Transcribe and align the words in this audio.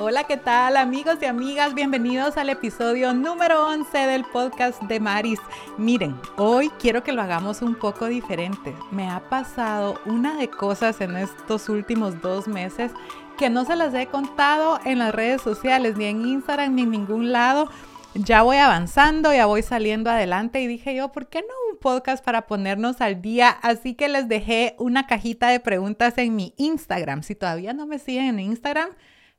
Hola, 0.00 0.24
¿qué 0.24 0.36
tal 0.36 0.76
amigos 0.76 1.18
y 1.22 1.26
amigas? 1.26 1.72
Bienvenidos 1.72 2.36
al 2.36 2.48
episodio 2.48 3.14
número 3.14 3.68
11 3.68 3.96
del 3.96 4.24
podcast 4.24 4.82
de 4.82 4.98
Maris. 4.98 5.38
Miren, 5.78 6.16
hoy 6.36 6.68
quiero 6.80 7.04
que 7.04 7.12
lo 7.12 7.22
hagamos 7.22 7.62
un 7.62 7.76
poco 7.76 8.06
diferente. 8.06 8.74
Me 8.90 9.08
ha 9.08 9.20
pasado 9.28 10.00
una 10.04 10.36
de 10.36 10.50
cosas 10.50 11.00
en 11.00 11.16
estos 11.16 11.68
últimos 11.68 12.20
dos 12.20 12.48
meses 12.48 12.90
que 13.38 13.50
no 13.50 13.64
se 13.64 13.76
las 13.76 13.94
he 13.94 14.08
contado 14.08 14.80
en 14.84 14.98
las 14.98 15.14
redes 15.14 15.40
sociales, 15.42 15.96
ni 15.96 16.06
en 16.06 16.26
Instagram, 16.26 16.74
ni 16.74 16.82
en 16.82 16.90
ningún 16.90 17.30
lado. 17.30 17.70
Ya 18.14 18.42
voy 18.42 18.56
avanzando, 18.56 19.32
ya 19.32 19.46
voy 19.46 19.62
saliendo 19.62 20.10
adelante 20.10 20.60
y 20.60 20.66
dije 20.66 20.96
yo, 20.96 21.12
¿por 21.12 21.28
qué 21.28 21.42
no 21.42 21.54
un 21.70 21.78
podcast 21.78 22.24
para 22.24 22.48
ponernos 22.48 23.00
al 23.00 23.22
día? 23.22 23.50
Así 23.62 23.94
que 23.94 24.08
les 24.08 24.26
dejé 24.26 24.74
una 24.80 25.06
cajita 25.06 25.50
de 25.50 25.60
preguntas 25.60 26.18
en 26.18 26.34
mi 26.34 26.52
Instagram. 26.56 27.22
Si 27.22 27.36
todavía 27.36 27.74
no 27.74 27.86
me 27.86 28.00
siguen 28.00 28.24
en 28.24 28.40
Instagram, 28.40 28.88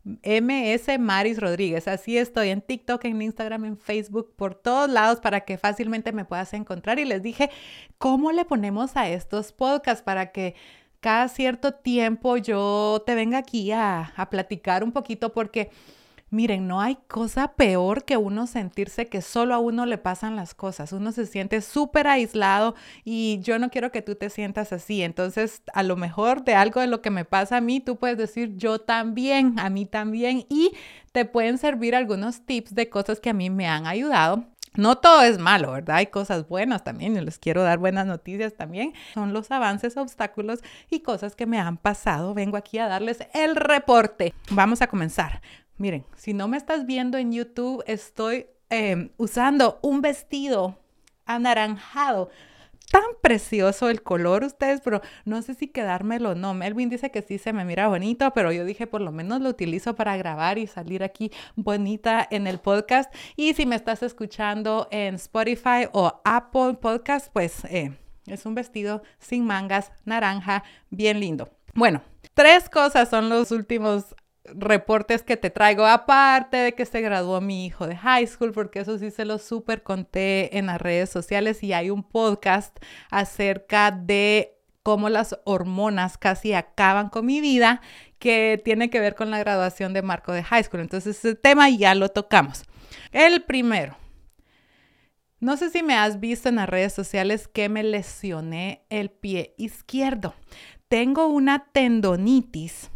MS 0.05 0.99
Maris 0.99 1.39
Rodríguez. 1.39 1.87
Así 1.87 2.17
estoy 2.17 2.49
en 2.49 2.61
TikTok, 2.61 3.03
en 3.05 3.21
Instagram, 3.21 3.65
en 3.65 3.77
Facebook, 3.77 4.33
por 4.35 4.53
todos 4.55 4.89
lados 4.89 5.19
para 5.19 5.41
que 5.41 5.57
fácilmente 5.57 6.11
me 6.11 6.25
puedas 6.25 6.53
encontrar. 6.53 6.99
Y 6.99 7.05
les 7.05 7.23
dije, 7.23 7.49
¿cómo 7.97 8.31
le 8.31 8.45
ponemos 8.45 8.95
a 8.95 9.09
estos 9.09 9.51
podcasts 9.51 10.03
para 10.03 10.31
que 10.31 10.55
cada 10.99 11.27
cierto 11.27 11.73
tiempo 11.73 12.37
yo 12.37 13.03
te 13.05 13.15
venga 13.15 13.39
aquí 13.39 13.71
a, 13.71 14.13
a 14.15 14.29
platicar 14.29 14.83
un 14.83 14.91
poquito? 14.91 15.33
Porque 15.33 15.71
Miren, 16.35 16.67
no 16.67 16.81
hay 16.81 16.97
cosa 17.07 17.53
peor 17.53 18.03
que 18.03 18.17
uno 18.17 18.45
sentirse 18.45 19.07
que 19.07 19.21
solo 19.21 19.53
a 19.53 19.59
uno 19.59 19.85
le 19.85 19.97
pasan 19.97 20.35
las 20.35 20.53
cosas. 20.53 20.91
Uno 20.91 21.13
se 21.13 21.25
siente 21.27 21.61
súper 21.61 22.07
aislado 22.07 22.75
y 23.05 23.39
yo 23.39 23.57
no 23.57 23.69
quiero 23.69 23.89
que 23.89 24.01
tú 24.01 24.15
te 24.15 24.29
sientas 24.29 24.73
así. 24.73 25.01
Entonces, 25.01 25.63
a 25.73 25.81
lo 25.81 25.95
mejor 25.95 26.43
de 26.43 26.53
algo 26.53 26.81
de 26.81 26.87
lo 26.87 27.01
que 27.01 27.09
me 27.09 27.23
pasa 27.23 27.55
a 27.55 27.61
mí, 27.61 27.79
tú 27.79 27.95
puedes 27.95 28.17
decir 28.17 28.57
yo 28.57 28.79
también, 28.79 29.57
a 29.57 29.69
mí 29.69 29.85
también 29.85 30.45
y 30.49 30.73
te 31.13 31.23
pueden 31.23 31.57
servir 31.57 31.95
algunos 31.95 32.45
tips 32.45 32.75
de 32.75 32.89
cosas 32.89 33.21
que 33.21 33.29
a 33.29 33.33
mí 33.33 33.49
me 33.49 33.69
han 33.69 33.87
ayudado 33.87 34.43
no 34.77 34.97
todo 34.97 35.21
es 35.21 35.37
malo, 35.37 35.71
¿verdad? 35.71 35.97
Hay 35.97 36.07
cosas 36.07 36.47
buenas 36.49 36.83
también 36.83 37.15
y 37.15 37.21
les 37.21 37.39
quiero 37.39 37.63
dar 37.63 37.77
buenas 37.77 38.05
noticias 38.05 38.55
también. 38.55 38.93
Son 39.13 39.31
los 39.31 39.49
avances, 39.51 39.95
obstáculos 39.95 40.59
y 40.89 40.99
cosas 40.99 41.35
que 41.35 41.45
me 41.45 41.59
han 41.59 41.77
pasado. 41.77 42.33
Vengo 42.33 42.57
aquí 42.57 42.77
a 42.77 42.87
darles 42.87 43.19
el 43.33 43.55
reporte. 43.55 44.33
Vamos 44.51 44.81
a 44.81 44.87
comenzar. 44.87 45.41
Miren, 45.77 46.05
si 46.15 46.33
no 46.33 46.47
me 46.47 46.57
estás 46.57 46.85
viendo 46.85 47.17
en 47.17 47.33
YouTube, 47.33 47.83
estoy 47.85 48.47
em, 48.69 49.09
usando 49.17 49.79
un 49.81 50.01
vestido 50.01 50.79
anaranjado. 51.25 52.29
Tan 52.91 53.03
precioso 53.21 53.89
el 53.89 54.03
color 54.03 54.43
ustedes, 54.43 54.79
pero 54.81 55.01
no 55.25 55.41
sé 55.41 55.53
si 55.55 55.67
quedármelo 55.67 56.29
o 56.29 56.35
no. 56.35 56.53
Melvin 56.53 56.87
dice 56.89 57.11
que 57.11 57.21
sí 57.21 57.39
se 57.39 57.51
me 57.51 57.65
mira 57.65 57.87
bonito, 57.87 58.31
pero 58.33 58.51
yo 58.53 58.63
dije 58.63 58.87
por 58.87 59.01
lo 59.01 59.11
menos 59.11 59.41
lo 59.41 59.49
utilizo 59.49 59.95
para 59.95 60.15
grabar 60.15 60.57
y 60.59 60.67
salir 60.67 61.03
aquí 61.03 61.31
bonita 61.55 62.25
en 62.29 62.47
el 62.47 62.59
podcast. 62.59 63.13
Y 63.35 63.53
si 63.53 63.65
me 63.65 63.75
estás 63.75 64.01
escuchando 64.03 64.87
en 64.91 65.15
Spotify 65.15 65.89
o 65.91 66.21
Apple 66.23 66.75
Podcast, 66.75 67.33
pues 67.33 67.65
eh, 67.65 67.97
es 68.27 68.45
un 68.45 68.55
vestido 68.55 69.01
sin 69.19 69.45
mangas, 69.45 69.91
naranja, 70.05 70.63
bien 70.89 71.19
lindo. 71.19 71.49
Bueno, 71.73 72.01
tres 72.33 72.69
cosas 72.69 73.09
son 73.09 73.29
los 73.29 73.51
últimos 73.51 74.15
reportes 74.53 75.23
que 75.23 75.37
te 75.37 75.49
traigo, 75.49 75.85
aparte 75.85 76.57
de 76.57 76.73
que 76.73 76.85
se 76.85 77.01
graduó 77.01 77.41
mi 77.41 77.65
hijo 77.65 77.87
de 77.87 77.95
high 77.95 78.27
school, 78.27 78.51
porque 78.51 78.79
eso 78.79 78.97
sí 78.97 79.11
se 79.11 79.25
lo 79.25 79.37
súper 79.37 79.83
conté 79.83 80.57
en 80.57 80.67
las 80.67 80.81
redes 80.81 81.09
sociales 81.09 81.63
y 81.63 81.73
hay 81.73 81.89
un 81.89 82.03
podcast 82.03 82.77
acerca 83.09 83.91
de 83.91 84.57
cómo 84.83 85.09
las 85.09 85.39
hormonas 85.45 86.17
casi 86.17 86.53
acaban 86.53 87.09
con 87.09 87.25
mi 87.25 87.41
vida, 87.41 87.81
que 88.19 88.61
tiene 88.63 88.89
que 88.89 88.99
ver 88.99 89.15
con 89.15 89.31
la 89.31 89.39
graduación 89.39 89.93
de 89.93 90.01
Marco 90.01 90.31
de 90.31 90.43
high 90.43 90.63
school. 90.63 90.81
Entonces, 90.81 91.17
ese 91.17 91.35
tema 91.35 91.69
ya 91.69 91.95
lo 91.95 92.09
tocamos. 92.09 92.63
El 93.11 93.43
primero. 93.43 93.97
No 95.39 95.57
sé 95.57 95.69
si 95.69 95.83
me 95.83 95.95
has 95.95 96.19
visto 96.19 96.49
en 96.49 96.55
las 96.55 96.69
redes 96.69 96.93
sociales 96.93 97.47
que 97.47 97.67
me 97.67 97.83
lesioné 97.83 98.85
el 98.89 99.09
pie 99.09 99.53
izquierdo. 99.57 100.33
Tengo 100.87 101.27
una 101.27 101.67
tendonitis 101.71 102.91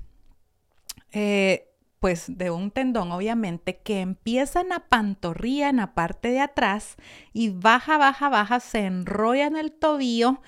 eh, 1.11 1.69
pues 1.99 2.25
de 2.27 2.49
un 2.49 2.71
tendón 2.71 3.11
obviamente 3.11 3.77
que 3.77 4.01
empieza 4.01 4.61
en 4.61 4.69
la 4.69 4.87
pantorrilla, 4.87 5.69
en 5.69 5.77
la 5.77 5.93
parte 5.93 6.29
de 6.29 6.39
atrás 6.39 6.95
y 7.33 7.49
baja, 7.49 7.97
baja, 7.97 8.29
baja, 8.29 8.59
se 8.59 8.85
enrolla 8.85 9.47
en 9.47 9.57
el 9.57 9.71
tobillo, 9.71 10.41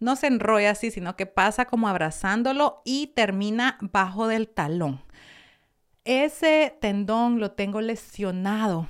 no 0.00 0.16
se 0.16 0.26
enrolla 0.26 0.72
así, 0.72 0.90
sino 0.90 1.16
que 1.16 1.26
pasa 1.26 1.66
como 1.66 1.88
abrazándolo 1.88 2.82
y 2.84 3.08
termina 3.08 3.78
bajo 3.80 4.26
del 4.26 4.48
talón. 4.48 5.00
Ese 6.04 6.76
tendón 6.80 7.40
lo 7.40 7.52
tengo 7.52 7.80
lesionado 7.80 8.88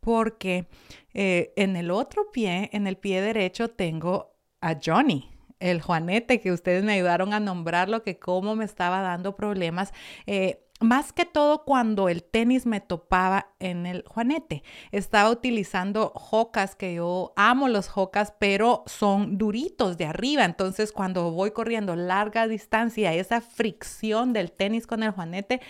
porque 0.00 0.68
eh, 1.14 1.52
en 1.56 1.76
el 1.76 1.90
otro 1.90 2.30
pie, 2.32 2.70
en 2.72 2.86
el 2.86 2.96
pie 2.96 3.20
derecho, 3.20 3.70
tengo 3.70 4.34
a 4.60 4.78
Johnny, 4.84 5.31
el 5.62 5.80
Juanete, 5.80 6.40
que 6.40 6.52
ustedes 6.52 6.84
me 6.84 6.94
ayudaron 6.94 7.32
a 7.32 7.40
nombrarlo, 7.40 8.02
que 8.02 8.18
cómo 8.18 8.56
me 8.56 8.64
estaba 8.64 9.00
dando 9.00 9.36
problemas. 9.36 9.92
Eh, 10.26 10.58
más 10.82 11.12
que 11.12 11.24
todo 11.24 11.64
cuando 11.64 12.08
el 12.08 12.24
tenis 12.24 12.66
me 12.66 12.80
topaba 12.80 13.48
en 13.60 13.86
el 13.86 14.02
juanete. 14.06 14.64
Estaba 14.90 15.30
utilizando 15.30 16.12
jocas, 16.14 16.74
que 16.74 16.94
yo 16.94 17.32
amo 17.36 17.68
los 17.68 17.88
jocas, 17.88 18.34
pero 18.38 18.82
son 18.86 19.38
duritos 19.38 19.96
de 19.96 20.06
arriba. 20.06 20.44
Entonces 20.44 20.92
cuando 20.92 21.30
voy 21.30 21.52
corriendo 21.52 21.94
larga 21.94 22.48
distancia, 22.48 23.14
esa 23.14 23.40
fricción 23.40 24.32
del 24.32 24.50
tenis 24.50 24.86
con 24.86 25.04
el 25.04 25.12
juanete 25.12 25.60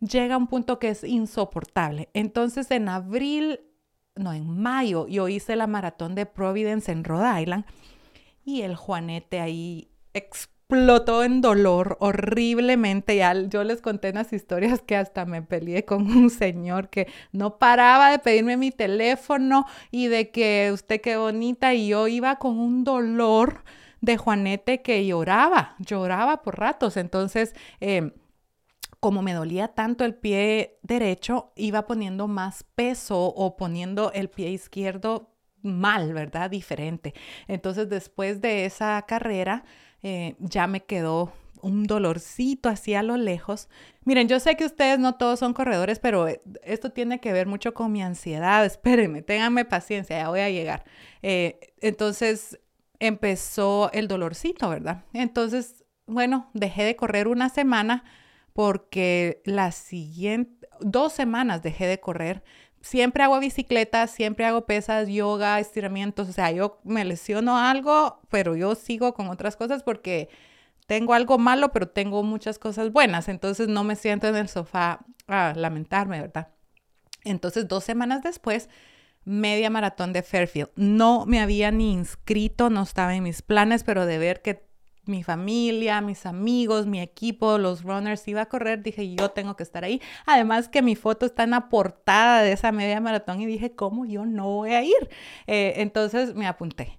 llega 0.00 0.34
a 0.34 0.38
un 0.38 0.48
punto 0.48 0.78
que 0.80 0.88
es 0.88 1.04
insoportable. 1.04 2.08
Entonces 2.12 2.70
en 2.72 2.88
abril, 2.88 3.60
no, 4.16 4.32
en 4.32 4.48
mayo, 4.48 5.06
yo 5.06 5.28
hice 5.28 5.54
la 5.54 5.68
maratón 5.68 6.16
de 6.16 6.26
Providence 6.26 6.90
en 6.90 7.04
Rhode 7.04 7.42
Island 7.42 7.64
y 8.44 8.62
el 8.62 8.76
juanete 8.76 9.40
ahí 9.40 9.90
explotó 10.14 11.22
en 11.22 11.40
dolor 11.40 11.96
horriblemente. 12.00 13.16
Ya 13.16 13.34
yo 13.34 13.64
les 13.64 13.80
conté 13.80 14.10
unas 14.10 14.32
historias 14.32 14.80
que 14.82 14.96
hasta 14.96 15.24
me 15.24 15.42
peleé 15.42 15.84
con 15.84 16.06
un 16.10 16.30
señor 16.30 16.88
que 16.88 17.08
no 17.32 17.58
paraba 17.58 18.10
de 18.10 18.18
pedirme 18.18 18.56
mi 18.56 18.70
teléfono 18.70 19.66
y 19.90 20.08
de 20.08 20.30
que 20.30 20.70
usted 20.72 21.00
qué 21.00 21.16
bonita 21.16 21.74
y 21.74 21.88
yo 21.88 22.08
iba 22.08 22.36
con 22.36 22.58
un 22.58 22.84
dolor 22.84 23.64
de 24.00 24.16
Juanete 24.16 24.82
que 24.82 25.06
lloraba, 25.06 25.76
lloraba 25.78 26.42
por 26.42 26.58
ratos. 26.58 26.96
Entonces, 26.96 27.54
em, 27.80 28.12
como 29.00 29.22
me 29.22 29.32
dolía 29.34 29.68
tanto 29.68 30.04
el 30.04 30.14
pie 30.14 30.78
derecho, 30.82 31.52
iba 31.56 31.86
poniendo 31.86 32.28
más 32.28 32.64
peso 32.74 33.20
o 33.20 33.56
poniendo 33.56 34.12
el 34.12 34.30
pie 34.30 34.50
izquierdo 34.50 35.31
mal, 35.62 36.12
¿verdad? 36.12 36.50
Diferente. 36.50 37.14
Entonces, 37.48 37.88
después 37.88 38.40
de 38.40 38.64
esa 38.64 39.02
carrera, 39.06 39.64
eh, 40.02 40.36
ya 40.40 40.66
me 40.66 40.84
quedó 40.84 41.32
un 41.62 41.84
dolorcito 41.84 42.68
así 42.68 42.94
a 42.94 43.02
lo 43.02 43.16
lejos. 43.16 43.68
Miren, 44.04 44.28
yo 44.28 44.40
sé 44.40 44.56
que 44.56 44.64
ustedes 44.64 44.98
no 44.98 45.14
todos 45.14 45.38
son 45.38 45.54
corredores, 45.54 46.00
pero 46.00 46.28
eh, 46.28 46.42
esto 46.64 46.90
tiene 46.90 47.20
que 47.20 47.32
ver 47.32 47.46
mucho 47.46 47.72
con 47.72 47.92
mi 47.92 48.02
ansiedad. 48.02 48.64
Espérenme, 48.66 49.22
ténganme 49.22 49.64
paciencia, 49.64 50.18
ya 50.18 50.28
voy 50.28 50.40
a 50.40 50.50
llegar. 50.50 50.84
Eh, 51.22 51.72
entonces 51.80 52.58
empezó 52.98 53.90
el 53.92 54.08
dolorcito, 54.08 54.68
¿verdad? 54.68 55.04
Entonces, 55.12 55.84
bueno, 56.06 56.50
dejé 56.52 56.84
de 56.84 56.96
correr 56.96 57.28
una 57.28 57.48
semana 57.48 58.04
porque 58.52 59.40
la 59.44 59.72
siguiente, 59.72 60.68
dos 60.80 61.12
semanas 61.12 61.62
dejé 61.62 61.86
de 61.86 62.00
correr 62.00 62.42
siempre 62.82 63.22
hago 63.22 63.38
bicicleta, 63.40 64.06
siempre 64.06 64.44
hago 64.44 64.66
pesas, 64.66 65.08
yoga, 65.08 65.58
estiramientos, 65.60 66.28
o 66.28 66.32
sea, 66.32 66.50
yo 66.50 66.80
me 66.84 67.04
lesiono 67.04 67.56
algo, 67.56 68.20
pero 68.28 68.56
yo 68.56 68.74
sigo 68.74 69.14
con 69.14 69.28
otras 69.28 69.56
cosas 69.56 69.82
porque 69.82 70.28
tengo 70.86 71.14
algo 71.14 71.38
malo, 71.38 71.72
pero 71.72 71.88
tengo 71.88 72.22
muchas 72.22 72.58
cosas 72.58 72.92
buenas, 72.92 73.28
entonces 73.28 73.68
no 73.68 73.84
me 73.84 73.96
siento 73.96 74.28
en 74.28 74.36
el 74.36 74.48
sofá 74.48 75.00
a 75.28 75.54
lamentarme, 75.56 76.20
¿verdad? 76.20 76.48
Entonces, 77.24 77.68
dos 77.68 77.84
semanas 77.84 78.22
después, 78.22 78.68
media 79.24 79.70
maratón 79.70 80.12
de 80.12 80.22
Fairfield. 80.22 80.70
No 80.74 81.24
me 81.24 81.40
había 81.40 81.70
ni 81.70 81.92
inscrito, 81.92 82.68
no 82.68 82.82
estaba 82.82 83.14
en 83.14 83.22
mis 83.22 83.42
planes, 83.42 83.84
pero 83.84 84.06
de 84.06 84.18
ver 84.18 84.42
que 84.42 84.66
mi 85.04 85.22
familia, 85.22 86.00
mis 86.00 86.26
amigos, 86.26 86.86
mi 86.86 87.00
equipo, 87.00 87.58
los 87.58 87.82
runners 87.82 88.26
iba 88.28 88.42
a 88.42 88.46
correr, 88.46 88.82
dije, 88.82 89.14
yo 89.14 89.30
tengo 89.30 89.56
que 89.56 89.62
estar 89.62 89.84
ahí. 89.84 90.00
Además 90.26 90.68
que 90.68 90.82
mi 90.82 90.96
foto 90.96 91.26
está 91.26 91.44
en 91.44 91.50
la 91.50 91.68
portada 91.68 92.42
de 92.42 92.52
esa 92.52 92.72
media 92.72 93.00
maratón 93.00 93.40
y 93.40 93.46
dije, 93.46 93.74
¿cómo 93.74 94.04
yo 94.04 94.24
no 94.26 94.44
voy 94.44 94.72
a 94.72 94.82
ir? 94.82 95.10
Eh, 95.46 95.74
entonces 95.76 96.34
me 96.34 96.46
apunté. 96.46 96.98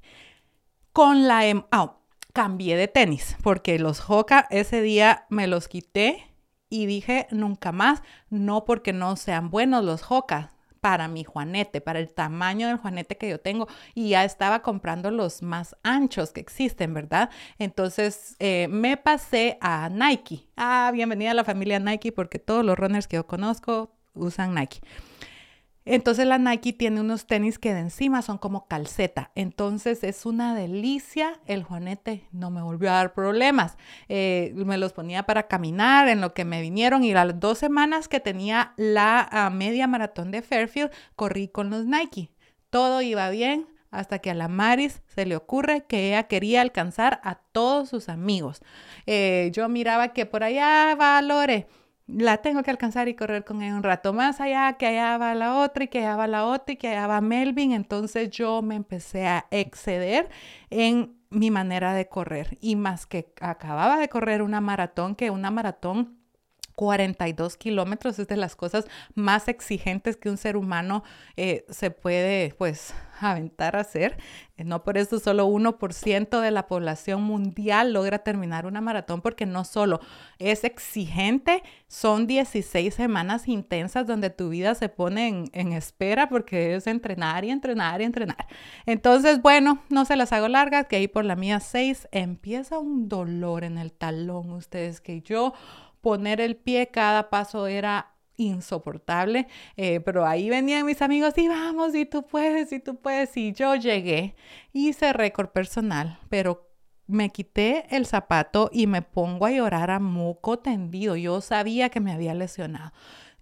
Con 0.91 1.27
la... 1.27 1.45
Em 1.45 1.63
oh, 1.71 2.03
cambié 2.33 2.75
de 2.75 2.87
tenis 2.87 3.37
porque 3.43 3.77
los 3.79 4.09
Hoka 4.09 4.47
ese 4.49 4.81
día 4.81 5.25
me 5.29 5.47
los 5.47 5.67
quité 5.67 6.33
y 6.69 6.87
dije, 6.87 7.27
nunca 7.29 7.71
más, 7.71 8.01
no 8.29 8.65
porque 8.65 8.91
no 8.93 9.15
sean 9.15 9.51
buenos 9.51 9.85
los 9.85 10.09
Hoka, 10.09 10.53
para 10.83 11.07
mi 11.07 11.23
juanete, 11.23 11.79
para 11.79 11.99
el 11.99 12.09
tamaño 12.09 12.67
del 12.67 12.75
juanete 12.75 13.15
que 13.15 13.29
yo 13.29 13.39
tengo 13.39 13.69
y 13.95 14.09
ya 14.09 14.25
estaba 14.25 14.61
comprando 14.61 15.11
los 15.11 15.41
más 15.41 15.77
anchos 15.81 16.33
que 16.33 16.41
existen, 16.41 16.93
¿verdad? 16.93 17.29
Entonces 17.57 18.35
eh, 18.39 18.67
me 18.69 18.97
pasé 18.97 19.57
a 19.61 19.87
Nike. 19.87 20.49
Ah, 20.57 20.91
bienvenida 20.93 21.31
a 21.31 21.35
la 21.35 21.45
familia 21.45 21.79
Nike 21.79 22.11
porque 22.11 22.37
todos 22.37 22.65
los 22.65 22.77
runners 22.77 23.07
que 23.07 23.15
yo 23.15 23.25
conozco 23.25 23.95
usan 24.13 24.53
Nike. 24.53 24.81
Entonces 25.85 26.25
la 26.25 26.37
Nike 26.37 26.73
tiene 26.73 27.01
unos 27.01 27.25
tenis 27.27 27.59
que 27.59 27.73
de 27.73 27.81
encima 27.81 28.21
son 28.21 28.37
como 28.37 28.67
calceta. 28.67 29.31
Entonces 29.35 30.03
es 30.03 30.25
una 30.25 30.55
delicia. 30.55 31.39
El 31.45 31.63
juanete 31.63 32.27
no 32.31 32.51
me 32.51 32.61
volvió 32.61 32.89
a 32.89 32.95
dar 32.95 33.13
problemas. 33.13 33.77
Eh, 34.07 34.53
me 34.55 34.77
los 34.77 34.93
ponía 34.93 35.23
para 35.23 35.47
caminar 35.47 36.07
en 36.07 36.21
lo 36.21 36.33
que 36.33 36.45
me 36.45 36.61
vinieron 36.61 37.03
y 37.03 37.13
las 37.13 37.39
dos 37.39 37.57
semanas 37.57 38.07
que 38.07 38.19
tenía 38.19 38.73
la 38.77 39.27
ah, 39.31 39.49
media 39.49 39.87
maratón 39.87 40.31
de 40.31 40.41
Fairfield, 40.41 40.91
corrí 41.15 41.47
con 41.47 41.69
los 41.69 41.85
Nike. 41.85 42.31
Todo 42.69 43.01
iba 43.01 43.29
bien 43.29 43.67
hasta 43.91 44.19
que 44.19 44.31
a 44.31 44.33
la 44.33 44.47
Maris 44.47 45.01
se 45.05 45.25
le 45.25 45.35
ocurre 45.35 45.85
que 45.85 46.07
ella 46.07 46.23
quería 46.23 46.61
alcanzar 46.61 47.21
a 47.23 47.35
todos 47.35 47.89
sus 47.89 48.09
amigos. 48.09 48.61
Eh, 49.05 49.51
yo 49.53 49.69
miraba 49.69 50.13
que 50.13 50.25
por 50.25 50.43
allá 50.43 50.95
va 50.95 51.21
Lore 51.21 51.67
la 52.07 52.37
tengo 52.37 52.63
que 52.63 52.71
alcanzar 52.71 53.07
y 53.07 53.15
correr 53.15 53.45
con 53.45 53.61
ella 53.61 53.75
un 53.75 53.83
rato 53.83 54.13
más 54.13 54.41
allá, 54.41 54.73
que 54.73 54.87
allá 54.87 55.17
va 55.17 55.35
la 55.35 55.57
otra 55.57 55.85
y 55.85 55.87
que 55.87 55.99
allá 55.99 56.15
va 56.15 56.27
la 56.27 56.45
otra 56.45 56.73
y 56.73 56.77
que 56.77 56.89
allá 56.89 57.07
va 57.07 57.21
Melvin. 57.21 57.71
Entonces 57.71 58.29
yo 58.29 58.61
me 58.61 58.75
empecé 58.75 59.27
a 59.27 59.45
exceder 59.51 60.29
en 60.69 61.15
mi 61.29 61.49
manera 61.51 61.93
de 61.93 62.07
correr 62.07 62.57
y 62.61 62.75
más 62.75 63.05
que 63.05 63.33
acababa 63.41 63.97
de 63.97 64.09
correr 64.09 64.41
una 64.41 64.61
maratón, 64.61 65.15
que 65.15 65.31
una 65.31 65.51
maratón 65.51 66.22
42 66.75 67.57
kilómetros 67.57 68.19
es 68.19 68.27
de 68.27 68.37
las 68.37 68.55
cosas 68.55 68.85
más 69.15 69.47
exigentes 69.47 70.17
que 70.17 70.29
un 70.29 70.37
ser 70.37 70.57
humano 70.57 71.03
eh, 71.37 71.65
se 71.69 71.91
puede 71.91 72.53
pues 72.57 72.93
aventar 73.19 73.75
a 73.75 73.81
hacer. 73.81 74.17
Eh, 74.57 74.63
no 74.63 74.83
por 74.83 74.97
eso 74.97 75.19
solo 75.19 75.47
1% 75.47 76.41
de 76.41 76.51
la 76.51 76.67
población 76.67 77.23
mundial 77.23 77.93
logra 77.93 78.19
terminar 78.19 78.65
una 78.65 78.81
maratón 78.81 79.21
porque 79.21 79.45
no 79.45 79.63
solo 79.65 79.99
es 80.39 80.63
exigente, 80.63 81.63
son 81.87 82.27
16 82.27 82.93
semanas 82.93 83.47
intensas 83.47 84.07
donde 84.07 84.29
tu 84.29 84.49
vida 84.49 84.75
se 84.75 84.89
pone 84.89 85.27
en, 85.27 85.49
en 85.53 85.73
espera 85.73 86.29
porque 86.29 86.75
es 86.75 86.87
entrenar 86.87 87.45
y 87.45 87.51
entrenar 87.51 88.01
y 88.01 88.05
entrenar. 88.05 88.47
Entonces, 88.85 89.41
bueno, 89.41 89.79
no 89.89 90.05
se 90.05 90.15
las 90.15 90.33
hago 90.33 90.47
largas, 90.47 90.87
que 90.87 90.97
ahí 90.97 91.07
por 91.07 91.25
la 91.25 91.35
mía 91.35 91.59
6 91.59 92.09
empieza 92.11 92.79
un 92.79 93.07
dolor 93.09 93.63
en 93.63 93.77
el 93.77 93.91
talón, 93.91 94.51
ustedes 94.51 95.01
que 95.01 95.21
yo 95.21 95.53
poner 96.03 96.41
el 96.41 96.57
pie 96.57 96.89
cada 96.91 97.29
paso 97.29 97.65
era 97.65 98.13
insoportable, 98.35 99.47
eh, 99.77 100.01
pero 100.01 100.25
ahí 100.25 100.49
venían 100.49 100.85
mis 100.85 101.01
amigos 101.01 101.33
y 101.37 101.47
vamos, 101.47 101.95
y 101.95 102.05
tú 102.05 102.25
puedes, 102.27 102.73
y 102.73 102.79
tú 102.79 102.97
puedes, 102.97 103.35
y 103.37 103.53
yo 103.53 103.75
llegué, 103.75 104.35
hice 104.73 105.13
récord 105.13 105.49
personal, 105.49 106.19
pero 106.29 106.69
me 107.07 107.29
quité 107.29 107.85
el 107.95 108.05
zapato 108.05 108.69
y 108.73 108.85
me 108.85 109.01
pongo 109.01 109.45
a 109.45 109.51
llorar 109.51 109.91
a 109.91 109.99
moco 109.99 110.59
tendido, 110.59 111.15
yo 111.15 111.39
sabía 111.39 111.87
que 111.89 112.01
me 112.01 112.11
había 112.11 112.33
lesionado. 112.33 112.91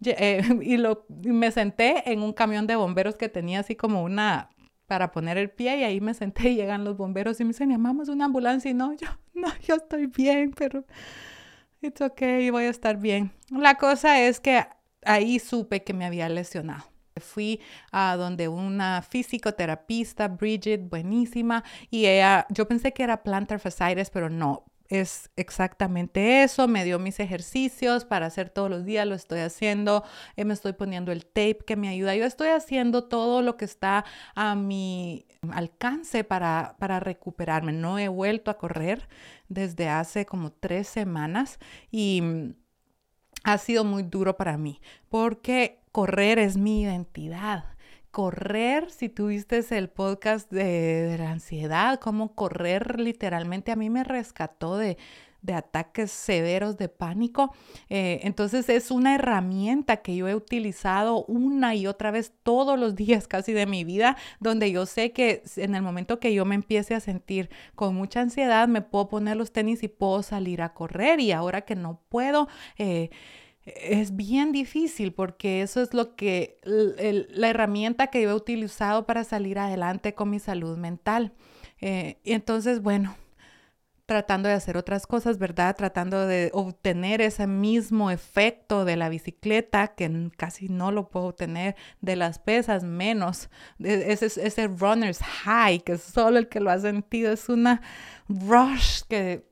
Eh, 0.06 0.44
y, 0.62 0.78
lo, 0.78 1.06
me 1.10 1.52
senté 1.52 2.12
en 2.12 2.22
un 2.22 2.34
camión 2.34 2.68
de 2.68 2.76
bomberos 2.76 3.16
que 3.16 3.28
tenía 3.28 3.62
así 3.62 3.76
como 3.76 4.04
una 4.04 4.50
para 4.86 5.12
poner 5.12 5.38
el 5.38 5.50
pie 5.50 5.80
y 5.80 5.84
ahí 5.84 6.00
me 6.00 6.14
senté 6.14 6.50
y 6.50 6.56
llegan 6.58 6.84
los 6.84 6.96
bomberos 6.96 7.40
y 7.40 7.44
me 7.44 7.50
dicen, 7.50 7.70
llamamos 7.70 8.08
una 8.10 8.26
ambulancia 8.26 8.70
y 8.70 8.76
no, 8.76 8.94
yo, 8.94 9.08
no, 9.34 9.48
yo 9.66 9.76
estoy 9.76 10.06
bien, 10.06 10.52
pero 10.56 10.86
it's 11.82 12.02
okay, 12.02 12.50
voy 12.50 12.66
a 12.66 12.70
estar 12.70 12.98
bien. 12.98 13.32
La 13.50 13.76
cosa 13.76 14.22
es 14.22 14.40
que 14.40 14.66
ahí 15.04 15.40
supe 15.40 15.84
que 15.84 15.94
me 15.94 16.06
había 16.06 16.30
lesionado. 16.30 16.86
Fui 17.18 17.60
a 17.92 18.16
donde 18.16 18.48
una 18.48 19.02
fisicoterapista, 19.02 20.28
Bridget, 20.30 20.90
buenísima, 20.90 21.64
y 21.90 22.06
ella, 22.06 22.46
yo 22.50 22.68
pensé 22.68 22.94
que 22.94 23.04
era 23.04 23.22
plantar 23.22 23.60
fasciitis, 23.60 24.10
pero 24.10 24.30
no, 24.30 24.66
es 24.92 25.30
exactamente 25.38 26.44
eso. 26.44 26.68
Me 26.68 26.84
dio 26.84 27.00
mis 27.00 27.20
ejercicios 27.20 28.06
para 28.06 28.26
hacer 28.26 28.50
todos 28.50 28.70
los 28.70 28.86
días, 28.86 29.08
lo 29.08 29.16
estoy 29.16 29.40
haciendo. 29.40 30.04
Eh, 30.36 30.46
me 30.46 30.54
estoy 30.54 30.74
poniendo 30.74 31.12
el 31.12 31.26
tape 31.26 31.60
que 31.66 31.76
me 31.76 31.88
ayuda. 31.88 32.16
Yo 32.16 32.26
estoy 32.26 32.50
haciendo 32.50 33.06
todo 33.06 33.42
lo 33.42 33.56
que 33.56 33.66
está 33.66 34.06
a 34.36 34.56
mi 34.56 35.26
alcance 35.52 36.24
para, 36.24 36.76
para 36.78 37.00
recuperarme. 37.00 37.72
No 37.72 37.98
he 38.00 38.10
vuelto 38.10 38.52
a 38.52 38.58
correr 38.58 39.08
desde 39.48 39.88
hace 39.88 40.26
como 40.26 40.52
tres 40.52 40.88
semanas 40.88 41.58
y 41.90 42.22
mm, 42.22 42.54
ha 43.44 43.58
sido 43.58 43.84
muy 43.84 44.04
duro 44.04 44.38
para 44.38 44.58
mí 44.58 44.82
porque 45.10 45.80
correr 45.92 46.38
es 46.38 46.58
mi 46.58 46.82
identidad 46.82 47.71
correr, 48.12 48.92
si 48.92 49.10
tuviste 49.10 49.66
el 49.78 49.90
podcast 49.90 50.52
de, 50.52 51.16
la 51.18 51.32
ansiedad, 51.32 52.00
cómo 52.00 52.36
correr 52.36 53.00
literalmente 53.00 53.72
a 53.72 53.76
mí 53.76 53.90
me 53.90 54.04
rescató 54.04 54.78
de, 54.78 54.98
ataques 55.52 56.12
severos 56.12 56.78
de 56.78 56.88
pánico. 56.88 57.52
Eh, 57.90 58.20
entonces 58.24 58.70
es 58.70 58.92
una 58.92 59.16
herramienta 59.16 59.98
que 59.98 60.16
yo 60.16 60.28
he 60.28 60.36
utilizado 60.36 61.26
una 61.26 61.74
y 61.74 61.88
otra 61.88 62.12
vez 62.12 62.32
todos 62.44 62.78
los 62.78 62.96
días 62.96 63.28
casi 63.28 63.52
de 63.52 63.66
mi 63.66 63.84
vida, 63.84 64.18
donde 64.40 64.72
yo 64.72 64.86
sé 64.86 65.14
que 65.14 65.42
en 65.56 65.74
el 65.74 65.82
momento 65.82 66.20
que 66.20 66.34
yo 66.34 66.46
me 66.46 66.56
empiece 66.56 66.94
a 66.94 67.00
sentir 67.00 67.50
con 67.74 67.96
mucha 67.96 68.22
ansiedad, 68.22 68.68
me 68.68 68.82
puedo 68.82 69.08
poner 69.08 69.36
los 69.36 69.52
tenis 69.52 69.82
y 69.82 69.88
puedo 69.88 70.22
salir 70.22 70.62
a 70.62 70.74
correr. 70.74 71.20
Y 71.20 71.32
ahora 71.32 71.62
que 71.62 71.76
no 71.76 72.02
puedo... 72.10 72.48
Eh, 72.78 73.10
es 73.66 74.16
bien 74.16 74.52
difícil 74.52 75.14
porque 75.14 75.62
eso 75.62 75.82
es 75.82 75.94
lo 75.94 76.16
que, 76.16 76.60
la 76.64 77.50
herramienta 77.50 78.08
que 78.08 78.22
yo 78.22 78.32
he 78.32 78.34
utilizado 78.34 79.06
para 79.06 79.24
salir 79.24 79.60
adelante 79.60 80.14
con 80.14 80.30
mi 80.30 80.40
salud 80.40 80.78
mental. 80.78 81.34
Eh, 81.80 82.18
y 82.24 82.34
entonces, 82.34 82.82
bueno, 82.82 83.16
tratando 84.12 84.50
de 84.50 84.56
hacer 84.56 84.78
otras 84.78 85.08
cosas, 85.08 85.38
¿verdad? 85.38 85.76
Tratando 85.76 86.26
de 86.28 86.50
obtener 86.54 87.22
ese 87.22 87.48
mismo 87.48 88.12
efecto 88.12 88.84
de 88.84 88.98
la 88.98 89.10
bicicleta, 89.10 89.90
que 89.90 90.32
casi 90.36 90.68
no 90.68 90.92
lo 90.92 91.10
puedo 91.10 91.28
obtener 91.28 91.76
de 92.02 92.16
las 92.16 92.40
pesas, 92.40 92.84
menos 92.84 93.50
ese, 93.80 94.26
ese 94.26 94.68
runner's 94.68 95.20
high, 95.20 95.80
que 95.80 95.98
solo 95.98 96.40
el 96.40 96.50
que 96.50 96.60
lo 96.60 96.72
ha 96.72 96.80
sentido 96.80 97.32
es 97.32 97.48
una 97.48 97.82
rush 98.28 99.04
que 99.08 99.46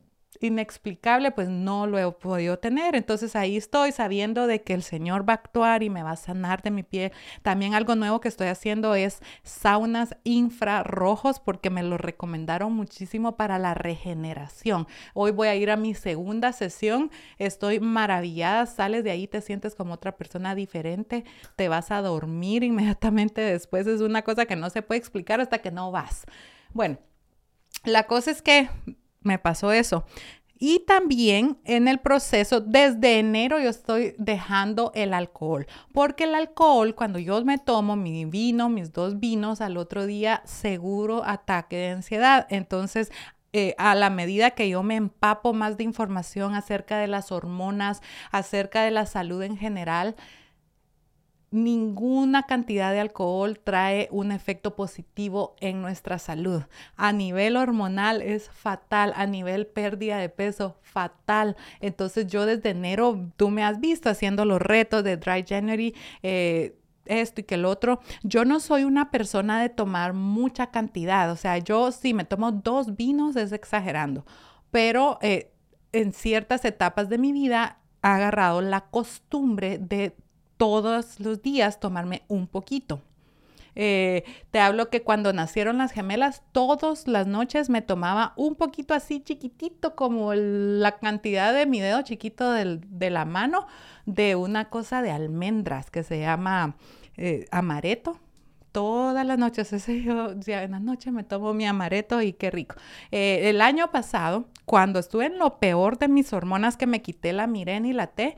inexplicable, 0.48 1.32
pues 1.32 1.50
no 1.50 1.88
lo 1.88 2.00
he 2.00 2.12
podido 2.12 2.60
tener. 2.60 2.96
Entonces 2.96 3.36
ahí 3.36 3.58
estoy 3.58 3.92
sabiendo 3.92 4.48
de 4.48 4.62
que 4.62 4.74
el 4.74 4.84
Señor 4.84 5.28
va 5.28 5.34
a 5.34 5.36
actuar 5.36 5.84
y 5.84 5.90
me 5.90 6.04
va 6.04 6.12
a 6.12 6.16
sanar 6.16 6.62
de 6.62 6.72
mi 6.72 6.84
piel. 6.84 7.12
También 7.42 7.74
algo 7.74 7.96
nuevo 7.96 8.20
que 8.22 8.28
estoy 8.28 8.48
haciendo 8.48 8.96
es 8.96 9.22
saunas 9.44 10.16
infrarrojos 10.24 11.40
porque 11.40 11.70
me 11.70 11.84
lo 11.84 11.98
recomendaron 11.98 12.74
muchísimo 12.74 13.36
para 13.36 13.60
la 13.60 13.74
regeneración. 13.74 14.88
Hoy 15.14 15.32
voy 15.32 15.48
a 15.50 15.56
ir 15.56 15.72
a 15.72 15.78
mi 15.78 15.94
segunda 15.94 16.54
sesión. 16.54 17.12
Estoy 17.38 17.80
maravillada. 17.80 18.66
Sales 18.66 19.04
de 19.04 19.12
ahí, 19.12 19.28
te 19.28 19.42
sientes 19.42 19.76
como 19.76 19.94
otra 19.94 20.18
persona 20.18 20.56
diferente. 20.56 21.26
Te 21.56 21.68
vas 21.68 21.92
a 21.92 22.02
dormir 22.02 22.64
inmediatamente 22.64 23.42
después. 23.42 23.88
Es 23.88 24.02
una 24.02 24.22
cosa 24.22 24.46
que 24.46 24.56
no 24.56 24.70
se 24.70 24.82
puede 24.82 25.00
explicar 25.00 25.42
hasta 25.42 25.60
que 25.60 25.72
no 25.72 25.92
vas. 25.92 26.26
Bueno, 26.74 26.98
la 27.84 28.04
cosa 28.04 28.32
es 28.32 28.42
que 28.42 28.70
me 29.22 29.40
pasó 29.40 29.72
eso. 29.72 30.06
Y 30.62 30.80
también 30.80 31.58
en 31.64 31.88
el 31.88 32.00
proceso, 32.00 32.60
desde 32.60 33.18
enero 33.18 33.60
yo 33.60 33.70
estoy 33.70 34.14
dejando 34.18 34.92
el 34.94 35.14
alcohol, 35.14 35.66
porque 35.94 36.26
el 36.26 36.36
alcohol, 36.36 36.96
cuando 36.96 37.18
yo 37.18 37.44
me 37.46 37.58
tomo 37.58 37.96
mi 37.96 38.26
vino, 38.26 38.68
mis 38.68 38.92
dos 38.92 39.22
vinos, 39.22 39.62
al 39.62 39.78
otro 39.78 40.06
día 40.06 40.42
seguro 40.44 41.24
ataque 41.24 41.78
de 41.78 41.90
ansiedad. 41.92 42.46
Entonces, 42.50 43.10
eh, 43.54 43.74
a 43.78 43.96
la 43.96 44.10
medida 44.10 44.52
que 44.52 44.68
yo 44.68 44.84
me 44.84 44.98
empapo 44.98 45.54
más 45.54 45.78
de 45.78 45.86
información 45.86 46.54
acerca 46.54 46.98
de 46.98 47.08
las 47.08 47.32
hormonas, 47.32 48.02
acerca 48.30 48.84
de 48.84 48.92
la 48.92 49.06
salud 49.06 49.42
en 49.42 49.56
general, 49.56 50.18
ninguna 51.52 52.44
cantidad 52.44 52.92
de 52.92 53.00
alcohol 53.00 53.60
trae 53.64 54.08
un 54.12 54.32
efecto 54.32 54.76
positivo 54.76 55.56
en 55.60 55.82
nuestra 55.82 56.20
salud. 56.20 56.64
A 56.96 57.12
nivel 57.12 57.58
hormonal 57.58 58.22
es 58.22 58.50
fatal, 58.50 59.14
a 59.16 59.26
nivel 59.26 59.68
pérdida 59.68 60.18
de 60.18 60.30
peso, 60.30 60.78
fatal. 60.82 61.56
Entonces 61.80 62.28
yo 62.28 62.46
desde 62.46 62.70
enero, 62.70 63.32
tú 63.36 63.50
me 63.50 63.64
has 63.64 63.80
visto 63.80 64.10
haciendo 64.10 64.46
los 64.46 64.62
retos 64.62 65.04
de 65.04 65.18
Dry 65.18 65.46
January. 65.48 65.96
Eh, 66.24 66.76
esto 67.06 67.42
y 67.42 67.44
que 67.44 67.56
el 67.56 67.66
otro. 67.66 68.00
Yo 68.22 68.46
no 68.46 68.60
soy 68.60 68.84
una 68.84 69.10
persona 69.10 69.60
de 69.62 69.70
tomar 69.70 70.14
mucha 70.14 70.68
cantidad. 70.68 71.32
O 71.32 71.36
sea, 71.36 71.58
yo 71.58 71.92
si 71.92 72.14
me 72.14 72.24
tomo 72.24 72.52
dos 72.52 72.96
vinos 72.96 73.36
es 73.36 73.52
exagerando. 73.52 74.26
Pero 74.70 75.18
eh, 75.22 75.52
en 75.92 76.14
ciertas 76.14 76.64
etapas 76.66 77.10
de 77.10 77.18
mi 77.18 77.32
vida 77.32 77.80
he 78.04 78.08
agarrado 78.08 78.62
la 78.62 78.82
costumbre 78.82 79.80
de 79.80 80.16
todos 80.60 81.22
los 81.22 81.42
días 81.42 81.80
tomarme 81.80 82.24
un 82.28 82.46
poquito. 82.46 83.02
Eh, 83.76 84.26
te 84.52 84.60
hablo 84.60 84.90
que 84.90 85.04
cuando 85.04 85.32
nacieron 85.32 85.78
las 85.78 85.94
gemelas, 85.94 86.44
todas 86.52 87.08
las 87.08 87.28
noches 87.28 87.70
me 87.70 87.82
tomaba 87.82 88.34
un 88.36 88.56
poquito 88.56 88.94
así 88.94 89.22
chiquitito, 89.22 89.96
como 89.96 90.34
la 90.34 91.00
cantidad 91.00 91.54
de 91.54 91.66
mi 91.66 91.80
dedo 91.80 92.02
chiquito 92.02 92.52
de 92.52 93.10
la 93.10 93.24
mano, 93.24 93.68
de 94.06 94.36
una 94.36 94.70
cosa 94.70 95.02
de 95.02 95.12
almendras 95.12 95.90
que 95.92 96.04
se 96.04 96.20
llama 96.20 96.76
eh, 97.16 97.46
amareto 97.52 98.20
todas 98.74 99.26
las 99.26 99.38
noches. 99.38 99.72
Ese 99.74 100.02
yo, 100.02 100.38
ya 100.40 100.64
en 100.64 100.72
la 100.72 100.82
noche 100.82 101.10
me 101.12 101.24
tomo 101.24 101.54
mi 101.54 101.66
amareto 101.66 102.22
y 102.22 102.34
qué 102.34 102.52
rico. 102.52 102.76
Eh, 103.12 103.50
el 103.50 103.62
año 103.62 103.92
pasado, 103.92 104.50
cuando 104.66 105.00
estuve 105.00 105.28
en 105.28 105.40
lo 105.40 105.58
peor 105.58 105.98
de 105.98 106.10
mis 106.10 106.34
hormonas, 106.34 106.76
que 106.76 106.86
me 106.86 107.02
quité 107.02 107.32
la 107.32 107.48
miren 107.48 107.86
y 107.86 107.94
la 107.94 108.08
T, 108.08 108.36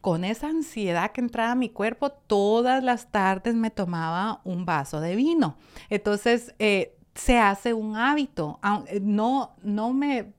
con 0.00 0.24
esa 0.24 0.48
ansiedad 0.48 1.12
que 1.12 1.20
entraba 1.20 1.52
a 1.52 1.56
mi 1.56 1.68
cuerpo, 1.68 2.10
todas 2.10 2.82
las 2.82 3.10
tardes 3.10 3.54
me 3.54 3.70
tomaba 3.70 4.40
un 4.44 4.64
vaso 4.64 5.00
de 5.00 5.16
vino. 5.16 5.56
Entonces, 5.88 6.54
eh, 6.58 6.96
se 7.14 7.38
hace 7.38 7.74
un 7.74 7.96
hábito. 7.96 8.60
Eh, 8.86 9.00
no, 9.02 9.56
no 9.62 9.92
me 9.92 10.32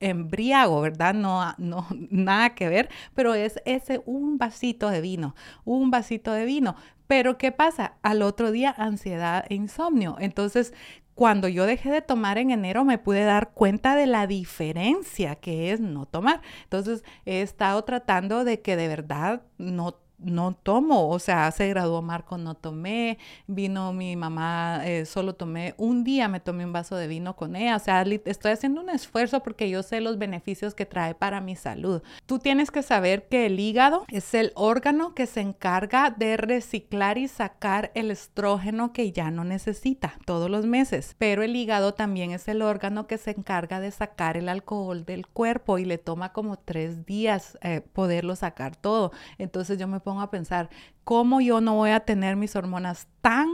embriago, 0.00 0.80
¿verdad? 0.80 1.14
No, 1.14 1.54
no, 1.58 1.86
nada 2.10 2.54
que 2.54 2.68
ver, 2.68 2.88
pero 3.14 3.34
es 3.34 3.60
ese 3.64 4.02
un 4.06 4.38
vasito 4.38 4.90
de 4.90 5.00
vino, 5.00 5.34
un 5.64 5.90
vasito 5.90 6.32
de 6.32 6.44
vino. 6.46 6.74
Pero 7.06 7.38
¿qué 7.38 7.52
pasa? 7.52 7.94
Al 8.02 8.22
otro 8.22 8.52
día 8.52 8.74
ansiedad 8.76 9.44
e 9.48 9.54
insomnio. 9.56 10.16
Entonces, 10.20 10.72
cuando 11.20 11.48
yo 11.48 11.66
dejé 11.66 11.90
de 11.90 12.00
tomar 12.00 12.38
en 12.38 12.50
enero 12.50 12.82
me 12.82 12.96
pude 12.96 13.24
dar 13.24 13.50
cuenta 13.52 13.94
de 13.94 14.06
la 14.06 14.26
diferencia 14.26 15.34
que 15.34 15.70
es 15.70 15.78
no 15.78 16.06
tomar. 16.06 16.40
Entonces, 16.62 17.04
he 17.26 17.42
estado 17.42 17.84
tratando 17.84 18.42
de 18.42 18.62
que 18.62 18.74
de 18.74 18.88
verdad 18.88 19.42
no 19.58 20.00
no 20.22 20.52
tomo, 20.54 21.08
o 21.08 21.18
sea, 21.18 21.50
se 21.50 21.68
graduó 21.68 22.02
Marco, 22.02 22.38
no 22.38 22.54
tomé, 22.54 23.18
vino 23.46 23.92
mi 23.92 24.16
mamá, 24.16 24.82
eh, 24.84 25.06
solo 25.06 25.34
tomé 25.34 25.74
un 25.78 26.04
día, 26.04 26.28
me 26.28 26.40
tomé 26.40 26.64
un 26.64 26.72
vaso 26.72 26.96
de 26.96 27.06
vino 27.06 27.36
con 27.36 27.56
ella, 27.56 27.76
o 27.76 27.78
sea, 27.78 28.02
estoy 28.02 28.52
haciendo 28.52 28.80
un 28.80 28.90
esfuerzo 28.90 29.42
porque 29.42 29.70
yo 29.70 29.82
sé 29.82 30.00
los 30.00 30.18
beneficios 30.18 30.74
que 30.74 30.86
trae 30.86 31.14
para 31.14 31.40
mi 31.40 31.56
salud. 31.56 32.02
Tú 32.26 32.38
tienes 32.38 32.70
que 32.70 32.82
saber 32.82 33.28
que 33.28 33.46
el 33.46 33.58
hígado 33.58 34.04
es 34.08 34.34
el 34.34 34.52
órgano 34.54 35.14
que 35.14 35.26
se 35.26 35.40
encarga 35.40 36.10
de 36.10 36.36
reciclar 36.36 37.18
y 37.18 37.28
sacar 37.28 37.90
el 37.94 38.10
estrógeno 38.10 38.92
que 38.92 39.12
ya 39.12 39.30
no 39.30 39.44
necesita 39.44 40.18
todos 40.26 40.50
los 40.50 40.66
meses, 40.66 41.14
pero 41.18 41.42
el 41.42 41.56
hígado 41.56 41.94
también 41.94 42.32
es 42.32 42.48
el 42.48 42.62
órgano 42.62 43.06
que 43.06 43.18
se 43.18 43.30
encarga 43.30 43.80
de 43.80 43.90
sacar 43.90 44.36
el 44.36 44.48
alcohol 44.48 45.04
del 45.04 45.26
cuerpo 45.26 45.78
y 45.78 45.84
le 45.84 45.98
toma 45.98 46.32
como 46.32 46.58
tres 46.58 47.06
días 47.06 47.58
eh, 47.62 47.80
poderlo 47.80 48.36
sacar 48.36 48.76
todo. 48.76 49.12
Entonces 49.38 49.78
yo 49.78 49.88
me 49.88 50.00
a 50.18 50.30
pensar, 50.30 50.70
¿cómo 51.04 51.40
yo 51.40 51.60
no 51.60 51.74
voy 51.74 51.90
a 51.90 52.00
tener 52.00 52.36
mis 52.36 52.56
hormonas 52.56 53.06
tan 53.20 53.48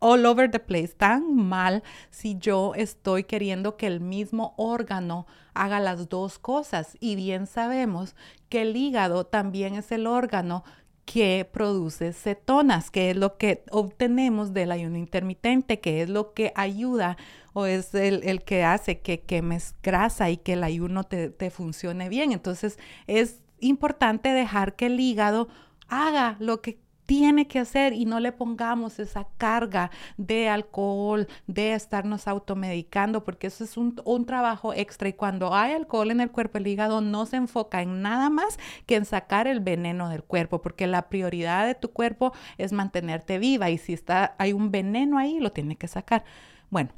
all 0.00 0.26
over 0.26 0.50
the 0.50 0.60
place, 0.60 0.94
tan 0.96 1.34
mal 1.34 1.82
si 2.10 2.36
yo 2.38 2.72
estoy 2.74 3.24
queriendo 3.24 3.76
que 3.76 3.86
el 3.86 4.00
mismo 4.00 4.54
órgano 4.56 5.26
haga 5.54 5.80
las 5.80 6.08
dos 6.08 6.38
cosas? 6.38 6.96
Y 7.00 7.16
bien 7.16 7.46
sabemos 7.46 8.14
que 8.48 8.62
el 8.62 8.76
hígado 8.76 9.24
también 9.24 9.74
es 9.74 9.92
el 9.92 10.06
órgano 10.06 10.64
que 11.04 11.48
produce 11.50 12.12
cetonas, 12.12 12.90
que 12.90 13.10
es 13.10 13.16
lo 13.16 13.38
que 13.38 13.64
obtenemos 13.70 14.52
del 14.52 14.70
ayuno 14.70 14.98
intermitente, 14.98 15.80
que 15.80 16.02
es 16.02 16.10
lo 16.10 16.34
que 16.34 16.52
ayuda 16.54 17.16
o 17.54 17.64
es 17.64 17.94
el, 17.94 18.42
que 18.44 18.62
hace 18.62 19.00
que 19.00 19.20
quemes 19.20 19.74
grasa 19.82 20.28
y 20.28 20.36
que 20.36 20.52
el 20.52 20.62
ayuno 20.62 21.04
te, 21.04 21.30
te 21.30 21.48
funcione 21.50 22.10
bien. 22.10 22.32
Entonces 22.32 22.78
es 23.06 23.40
importante 23.60 24.30
dejar 24.30 24.76
que 24.76 24.86
el 24.86 25.00
hígado 25.00 25.48
haga 25.88 26.36
lo 26.38 26.60
que 26.60 26.80
tiene 27.08 27.48
que 27.48 27.58
hacer 27.58 27.94
y 27.94 28.04
no 28.04 28.20
le 28.20 28.32
pongamos 28.32 28.98
esa 28.98 29.26
carga 29.38 29.90
de 30.18 30.50
alcohol, 30.50 31.26
de 31.46 31.72
estarnos 31.72 32.28
automedicando, 32.28 33.24
porque 33.24 33.46
eso 33.46 33.64
es 33.64 33.78
un, 33.78 34.26
trabajo 34.26 34.74
extra 34.74 35.08
y 35.08 35.14
cuando 35.14 35.54
hay 35.54 35.72
alcohol 35.72 36.10
en 36.10 36.20
el 36.20 36.30
cuerpo, 36.30 36.58
el 36.58 36.66
hígado 36.66 37.00
no 37.00 37.24
se 37.24 37.36
enfoca 37.36 37.80
en 37.80 38.02
nada 38.02 38.28
más 38.28 38.58
que 38.84 38.96
en 38.96 39.06
sacar 39.06 39.46
el 39.46 39.60
veneno 39.60 40.10
del 40.10 40.22
cuerpo, 40.22 40.60
porque 40.60 40.86
la 40.86 41.08
prioridad 41.08 41.66
de 41.66 41.74
tu 41.74 41.92
cuerpo 41.92 42.34
es 42.58 42.74
mantenerte 42.74 43.38
viva 43.38 43.70
y 43.70 43.78
si 43.78 43.94
está, 43.94 44.34
hay 44.36 44.52
un 44.52 44.70
veneno 44.70 45.16
ahí, 45.16 45.40
lo 45.40 45.50
tiene 45.50 45.76
que 45.76 45.88
sacar. 45.88 46.24
Bueno, 46.68 46.90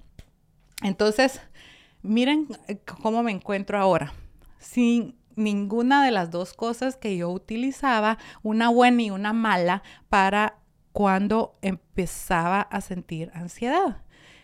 entonces, 0.83 1.40
miren 2.02 2.49
eh, 2.67 2.81
cómo 3.00 3.23
me 3.23 3.31
encuentro 3.31 3.79
ahora. 3.79 4.12
Sin 4.59 5.20
ninguna 5.40 6.04
de 6.04 6.11
las 6.11 6.30
dos 6.30 6.54
cosas 6.54 6.97
que 6.97 7.16
yo 7.16 7.30
utilizaba, 7.30 8.18
una 8.42 8.68
buena 8.68 9.02
y 9.02 9.11
una 9.11 9.32
mala, 9.32 9.82
para 10.09 10.59
cuando 10.92 11.56
empezaba 11.62 12.61
a 12.61 12.80
sentir 12.80 13.30
ansiedad. 13.35 14.02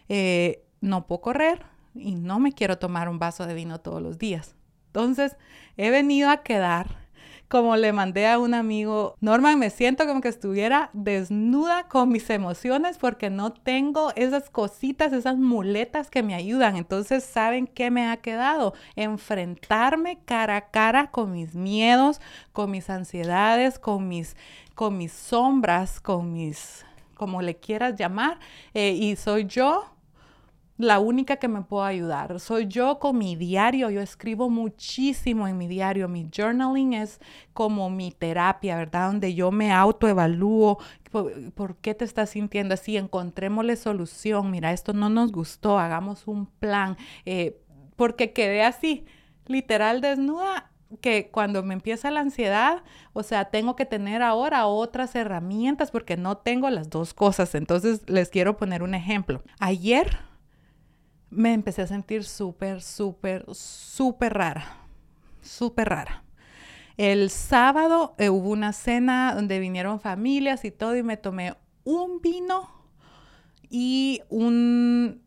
Eh, 0.08 0.64
no 0.80 1.06
puedo 1.06 1.20
correr 1.20 1.64
y 1.94 2.14
no 2.14 2.38
me 2.38 2.52
quiero 2.52 2.78
tomar 2.78 3.08
un 3.08 3.18
vaso 3.18 3.46
de 3.46 3.54
vino 3.54 3.80
todos 3.80 4.02
los 4.02 4.18
días. 4.18 4.54
Entonces, 4.86 5.36
he 5.76 5.90
venido 5.90 6.30
a 6.30 6.42
quedar 6.42 7.05
como 7.48 7.76
le 7.76 7.92
mandé 7.92 8.26
a 8.26 8.38
un 8.38 8.54
amigo, 8.54 9.16
Norman, 9.20 9.58
me 9.58 9.70
siento 9.70 10.06
como 10.06 10.20
que 10.20 10.28
estuviera 10.28 10.90
desnuda 10.92 11.86
con 11.88 12.08
mis 12.08 12.28
emociones 12.30 12.98
porque 12.98 13.30
no 13.30 13.52
tengo 13.52 14.12
esas 14.16 14.50
cositas, 14.50 15.12
esas 15.12 15.36
muletas 15.36 16.10
que 16.10 16.22
me 16.22 16.34
ayudan. 16.34 16.76
Entonces, 16.76 17.22
¿saben 17.24 17.66
qué 17.66 17.90
me 17.90 18.08
ha 18.08 18.16
quedado? 18.16 18.74
Enfrentarme 18.96 20.18
cara 20.24 20.56
a 20.56 20.70
cara 20.70 21.10
con 21.10 21.32
mis 21.32 21.54
miedos, 21.54 22.20
con 22.52 22.70
mis 22.70 22.90
ansiedades, 22.90 23.78
con 23.78 24.08
mis, 24.08 24.36
con 24.74 24.98
mis 24.98 25.12
sombras, 25.12 26.00
con 26.00 26.32
mis, 26.32 26.84
como 27.14 27.42
le 27.42 27.56
quieras 27.56 27.94
llamar. 27.96 28.40
Eh, 28.74 28.90
y 28.90 29.14
soy 29.14 29.44
yo 29.46 29.95
la 30.78 30.98
única 30.98 31.36
que 31.36 31.48
me 31.48 31.62
puedo 31.62 31.84
ayudar. 31.84 32.38
Soy 32.40 32.66
yo 32.66 32.98
con 32.98 33.18
mi 33.18 33.36
diario. 33.36 33.90
Yo 33.90 34.00
escribo 34.00 34.50
muchísimo 34.50 35.48
en 35.48 35.56
mi 35.56 35.66
diario. 35.66 36.08
Mi 36.08 36.28
journaling 36.34 36.94
es 36.94 37.20
como 37.52 37.88
mi 37.90 38.12
terapia, 38.12 38.76
¿verdad? 38.76 39.08
Donde 39.08 39.34
yo 39.34 39.50
me 39.50 39.72
autoevalúo. 39.72 40.78
¿Por, 41.10 41.52
¿Por 41.52 41.76
qué 41.76 41.94
te 41.94 42.04
estás 42.04 42.30
sintiendo 42.30 42.74
así? 42.74 42.96
Encontrémosle 42.96 43.76
solución. 43.76 44.50
Mira, 44.50 44.72
esto 44.72 44.92
no 44.92 45.08
nos 45.08 45.32
gustó. 45.32 45.78
Hagamos 45.78 46.26
un 46.26 46.46
plan. 46.46 46.96
Eh, 47.24 47.58
porque 47.96 48.32
quedé 48.32 48.62
así, 48.62 49.06
literal 49.46 50.00
desnuda 50.00 50.70
que 51.00 51.30
cuando 51.30 51.62
me 51.62 51.74
empieza 51.74 52.10
la 52.10 52.20
ansiedad, 52.20 52.82
o 53.12 53.22
sea, 53.22 53.46
tengo 53.46 53.74
que 53.74 53.86
tener 53.86 54.22
ahora 54.22 54.66
otras 54.66 55.14
herramientas 55.16 55.90
porque 55.90 56.16
no 56.16 56.36
tengo 56.36 56.70
las 56.70 56.90
dos 56.90 57.12
cosas. 57.14 57.54
Entonces, 57.54 58.02
les 58.08 58.28
quiero 58.28 58.56
poner 58.56 58.82
un 58.82 58.94
ejemplo. 58.94 59.42
Ayer 59.58 60.18
me 61.30 61.52
empecé 61.52 61.82
a 61.82 61.86
sentir 61.86 62.24
súper, 62.24 62.82
súper, 62.82 63.44
súper 63.52 64.34
rara, 64.34 64.64
súper 65.42 65.88
rara. 65.88 66.24
El 66.96 67.30
sábado 67.30 68.14
eh, 68.18 68.30
hubo 68.30 68.50
una 68.50 68.72
cena 68.72 69.34
donde 69.34 69.58
vinieron 69.58 70.00
familias 70.00 70.64
y 70.64 70.70
todo 70.70 70.96
y 70.96 71.02
me 71.02 71.16
tomé 71.16 71.54
un 71.84 72.20
vino 72.22 72.70
y 73.68 74.22
un, 74.30 75.22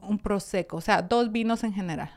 un 0.00 0.18
prosecco, 0.18 0.78
o 0.78 0.80
sea, 0.80 1.02
dos 1.02 1.32
vinos 1.32 1.64
en 1.64 1.74
general. 1.74 2.10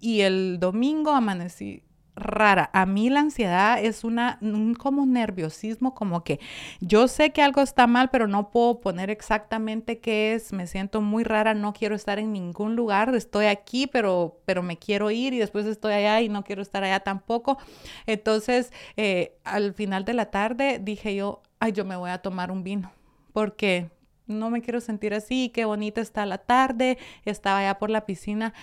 Y 0.00 0.20
el 0.20 0.58
domingo 0.60 1.12
amanecí 1.12 1.82
rara. 2.16 2.70
A 2.72 2.86
mí 2.86 3.10
la 3.10 3.20
ansiedad 3.20 3.82
es 3.82 4.04
una, 4.04 4.38
un 4.40 4.74
como 4.74 5.06
nerviosismo, 5.06 5.94
como 5.94 6.24
que 6.24 6.40
yo 6.80 7.08
sé 7.08 7.30
que 7.30 7.42
algo 7.42 7.62
está 7.62 7.86
mal, 7.86 8.10
pero 8.10 8.26
no 8.26 8.50
puedo 8.50 8.80
poner 8.80 9.10
exactamente 9.10 9.98
qué 9.98 10.34
es. 10.34 10.52
Me 10.52 10.66
siento 10.66 11.00
muy 11.00 11.24
rara, 11.24 11.54
no 11.54 11.72
quiero 11.72 11.94
estar 11.94 12.18
en 12.18 12.32
ningún 12.32 12.76
lugar. 12.76 13.14
Estoy 13.14 13.46
aquí, 13.46 13.86
pero, 13.86 14.40
pero 14.44 14.62
me 14.62 14.78
quiero 14.78 15.10
ir 15.10 15.32
y 15.34 15.38
después 15.38 15.66
estoy 15.66 15.92
allá 15.92 16.20
y 16.20 16.28
no 16.28 16.44
quiero 16.44 16.62
estar 16.62 16.84
allá 16.84 17.00
tampoco. 17.00 17.58
Entonces, 18.06 18.72
eh, 18.96 19.36
al 19.44 19.74
final 19.74 20.04
de 20.04 20.14
la 20.14 20.30
tarde 20.30 20.80
dije 20.82 21.14
yo, 21.14 21.42
ay, 21.58 21.72
yo 21.72 21.84
me 21.84 21.96
voy 21.96 22.10
a 22.10 22.18
tomar 22.18 22.50
un 22.50 22.64
vino, 22.64 22.92
porque 23.32 23.90
no 24.26 24.50
me 24.50 24.62
quiero 24.62 24.80
sentir 24.80 25.14
así, 25.14 25.50
qué 25.50 25.64
bonita 25.64 26.00
está 26.00 26.24
la 26.26 26.38
tarde, 26.38 26.98
estaba 27.24 27.58
allá 27.58 27.78
por 27.78 27.90
la 27.90 28.06
piscina 28.06 28.54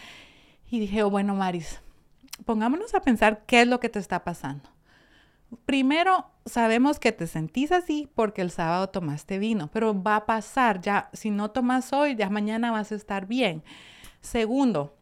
y 0.69 0.79
dije, 0.79 1.03
oh, 1.03 1.09
bueno, 1.09 1.35
Maris, 1.35 1.81
pongámonos 2.45 2.93
a 2.95 3.01
pensar 3.01 3.43
qué 3.45 3.61
es 3.61 3.67
lo 3.67 3.79
que 3.79 3.89
te 3.89 3.99
está 3.99 4.23
pasando. 4.23 4.69
Primero, 5.65 6.29
sabemos 6.45 6.99
que 6.99 7.11
te 7.11 7.25
sentís 7.25 7.71
así 7.71 8.09
porque 8.15 8.41
el 8.41 8.51
sábado 8.51 8.89
tomaste 8.89 9.39
vino, 9.39 9.69
pero 9.71 10.01
va 10.01 10.17
a 10.17 10.25
pasar 10.25 10.81
ya, 10.81 11.09
si 11.13 11.31
no 11.31 11.51
tomas 11.51 11.93
hoy, 11.93 12.15
ya 12.15 12.29
mañana 12.29 12.71
vas 12.71 12.91
a 12.91 12.95
estar 12.95 13.27
bien. 13.27 13.63
Segundo, 14.19 14.96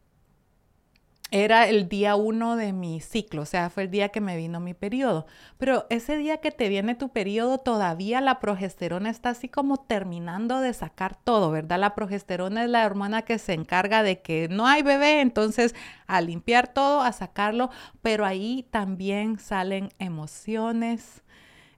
era 1.30 1.68
el 1.68 1.88
día 1.88 2.14
uno 2.14 2.54
de 2.56 2.72
mi 2.72 3.00
ciclo, 3.00 3.42
o 3.42 3.46
sea, 3.46 3.68
fue 3.68 3.84
el 3.84 3.90
día 3.90 4.10
que 4.10 4.20
me 4.20 4.36
vino 4.36 4.60
mi 4.60 4.74
periodo. 4.74 5.26
Pero 5.58 5.86
ese 5.90 6.16
día 6.16 6.38
que 6.38 6.52
te 6.52 6.68
viene 6.68 6.94
tu 6.94 7.08
periodo, 7.08 7.58
todavía 7.58 8.20
la 8.20 8.38
progesterona 8.38 9.10
está 9.10 9.30
así 9.30 9.48
como 9.48 9.76
terminando 9.76 10.60
de 10.60 10.72
sacar 10.72 11.16
todo, 11.16 11.50
¿verdad? 11.50 11.80
La 11.80 11.94
progesterona 11.96 12.64
es 12.64 12.70
la 12.70 12.86
hormona 12.86 13.22
que 13.22 13.38
se 13.38 13.54
encarga 13.54 14.04
de 14.04 14.20
que 14.20 14.48
no 14.48 14.66
hay 14.68 14.82
bebé, 14.82 15.20
entonces 15.20 15.74
a 16.06 16.20
limpiar 16.20 16.68
todo, 16.72 17.00
a 17.00 17.12
sacarlo, 17.12 17.70
pero 18.02 18.24
ahí 18.24 18.66
también 18.70 19.40
salen 19.40 19.88
emociones, 19.98 21.24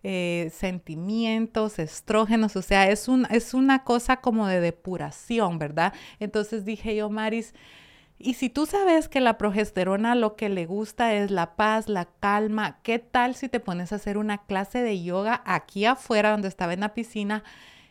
eh, 0.04 0.50
sentimientos, 0.54 1.78
estrógenos, 1.78 2.54
o 2.54 2.62
sea, 2.62 2.88
es, 2.88 3.08
un, 3.08 3.26
es 3.30 3.52
una 3.54 3.82
cosa 3.82 4.18
como 4.18 4.46
de 4.46 4.60
depuración, 4.60 5.58
¿verdad? 5.58 5.92
Entonces 6.20 6.64
dije 6.64 6.94
yo, 6.94 7.10
Maris, 7.10 7.54
y 8.18 8.34
si 8.34 8.50
tú 8.50 8.66
sabes 8.66 9.08
que 9.08 9.20
la 9.20 9.38
progesterona 9.38 10.16
lo 10.16 10.34
que 10.34 10.48
le 10.48 10.66
gusta 10.66 11.14
es 11.14 11.30
la 11.30 11.54
paz, 11.54 11.88
la 11.88 12.06
calma, 12.18 12.80
¿qué 12.82 12.98
tal 12.98 13.36
si 13.36 13.48
te 13.48 13.60
pones 13.60 13.92
a 13.92 13.96
hacer 13.96 14.18
una 14.18 14.38
clase 14.38 14.82
de 14.82 15.02
yoga 15.02 15.40
aquí 15.44 15.84
afuera 15.84 16.32
donde 16.32 16.48
estaba 16.48 16.72
en 16.72 16.80
la 16.80 16.94
piscina? 16.94 17.44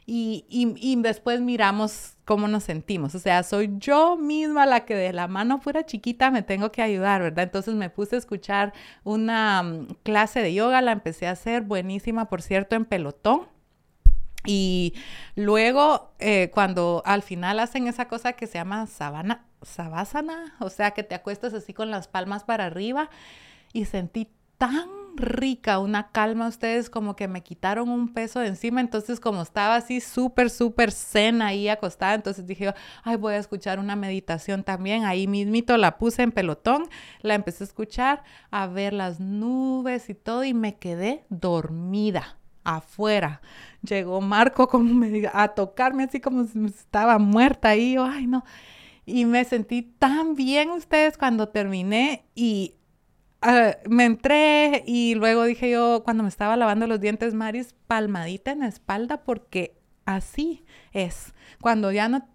Y, 0.10 0.46
y, 0.50 0.96
después 1.02 1.42
miramos 1.42 2.16
cómo 2.24 2.48
nos 2.48 2.64
sentimos. 2.64 3.14
O 3.14 3.20
sea, 3.20 3.44
soy 3.44 3.74
yo 3.78 4.16
misma 4.16 4.66
la 4.66 4.86
que 4.86 4.96
de 4.96 5.12
la 5.12 5.28
mano 5.28 5.60
pura 5.60 5.86
chiquita 5.86 6.32
me 6.32 6.44
tengo 6.44 6.72
que 6.72 6.82
ayudar, 6.82 7.22
¿verdad? 7.22 7.44
Entonces 7.44 7.76
me 7.76 7.90
puse 7.90 8.16
a 8.16 8.20
escuchar 8.20 8.74
una 9.04 9.64
mm, 9.64 9.88
clase 10.04 10.42
de 10.42 10.54
yoga, 10.54 10.82
la 10.82 10.94
empecé 10.94 11.28
a 11.28 11.32
hacer, 11.32 11.64
buenísima, 11.64 12.30
por 12.30 12.42
cierto, 12.42 12.78
en 12.78 12.86
pelotón. 12.86 13.48
Y 14.46 14.94
luego, 15.36 16.14
eh, 16.20 16.52
cuando 16.54 17.04
al 17.06 17.22
final 17.22 17.60
hacen 17.60 17.88
esa 17.88 18.08
cosa 18.08 18.34
que 18.34 18.48
se 18.48 18.54
llama 18.60 18.88
sabana, 18.88 19.47
sabásana, 19.62 20.56
o 20.60 20.70
sea, 20.70 20.92
que 20.92 21.04
te 21.04 21.16
acuestas 21.16 21.54
así 21.54 21.74
con 21.74 21.92
las 21.92 22.08
palmas 22.08 22.44
para 22.44 22.66
arriba 22.66 23.10
y 23.74 23.86
sentí 23.86 24.30
tan 24.58 24.90
rica, 25.16 25.80
una 25.80 26.12
calma 26.12 26.48
ustedes 26.48 26.90
como 26.90 27.16
que 27.16 27.28
me 27.28 27.42
quitaron 27.42 27.90
un 27.90 28.14
peso 28.14 28.40
de 28.40 28.48
encima, 28.48 28.82
entonces 28.82 29.20
como 29.20 29.42
estaba 29.42 29.76
así 29.76 30.00
súper, 30.00 30.50
súper 30.50 30.92
zen 30.92 31.42
ahí 31.42 31.70
acostada, 31.70 32.14
entonces 32.14 32.46
dije, 32.46 32.74
ay, 33.04 33.16
voy 33.16 33.34
a 33.34 33.38
escuchar 33.38 33.80
una 33.80 33.96
meditación 33.96 34.64
también, 34.64 35.06
ahí 35.06 35.28
mismito 35.28 35.76
la 35.78 35.98
puse 35.98 36.22
en 36.22 36.32
pelotón, 36.32 36.88
la 37.22 37.34
empecé 37.34 37.64
a 37.64 37.68
escuchar, 37.68 38.24
a 38.52 38.68
ver 38.68 38.94
las 38.94 39.20
nubes 39.20 40.10
y 40.10 40.14
todo 40.14 40.44
y 40.44 40.54
me 40.54 40.78
quedé 40.78 41.26
dormida 41.30 42.38
afuera. 42.64 43.42
Llegó 43.82 44.22
Marco 44.22 44.68
como 44.68 45.04
a 45.34 45.48
tocarme 45.50 46.04
así 46.04 46.20
como 46.20 46.46
si 46.46 46.66
estaba 46.66 47.18
muerta 47.18 47.70
ahí, 47.70 47.94
yo, 47.94 48.06
ay 48.06 48.28
no. 48.28 48.44
Y 49.08 49.26
me 49.26 49.44
sentí 49.44 49.82
tan 49.82 50.36
bien 50.36 50.70
ustedes 50.70 51.18
cuando 51.18 51.50
terminé 51.50 52.26
y 52.36 52.78
Ah, 53.42 53.78
me 53.88 54.06
entré 54.06 54.84
y 54.88 55.14
luego 55.16 55.44
dije 55.44 55.70
yo, 55.70 56.02
cuando 56.04 56.24
me 56.24 56.30
estaba 56.30 56.58
lavando 56.58 56.88
los 56.88 57.00
dientes, 57.00 57.34
Maris, 57.36 57.76
palmadita 57.88 58.52
en 58.52 58.62
la 58.62 58.68
espalda, 58.68 59.24
porque 59.24 59.80
así 60.06 60.66
es. 60.92 61.34
Cuando 61.62 61.92
ya 61.92 62.10
no, 62.10 62.28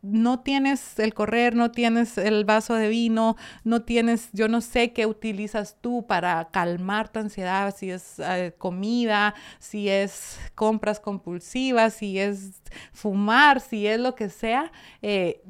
no 0.00 0.40
tienes 0.40 0.98
el 0.98 1.12
correr, 1.12 1.54
no 1.54 1.72
tienes 1.72 2.16
el 2.16 2.46
vaso 2.46 2.74
de 2.74 2.88
vino, 2.88 3.36
no 3.64 3.82
tienes, 3.82 4.30
yo 4.32 4.48
no 4.48 4.62
sé 4.62 4.94
qué 4.94 5.04
utilizas 5.04 5.76
tú 5.82 6.06
para 6.06 6.48
calmar 6.50 7.10
tu 7.10 7.18
ansiedad, 7.18 7.74
si 7.76 7.90
es 7.90 8.18
eh, 8.18 8.54
comida, 8.56 9.34
si 9.58 9.90
es 9.90 10.38
compras 10.54 11.00
compulsivas, 11.00 11.94
si 11.94 12.18
es 12.18 12.62
fumar, 12.92 13.60
si 13.60 13.86
es 13.86 14.00
lo 14.00 14.14
que 14.14 14.30
sea. 14.30 14.72
Eh, 15.02 15.42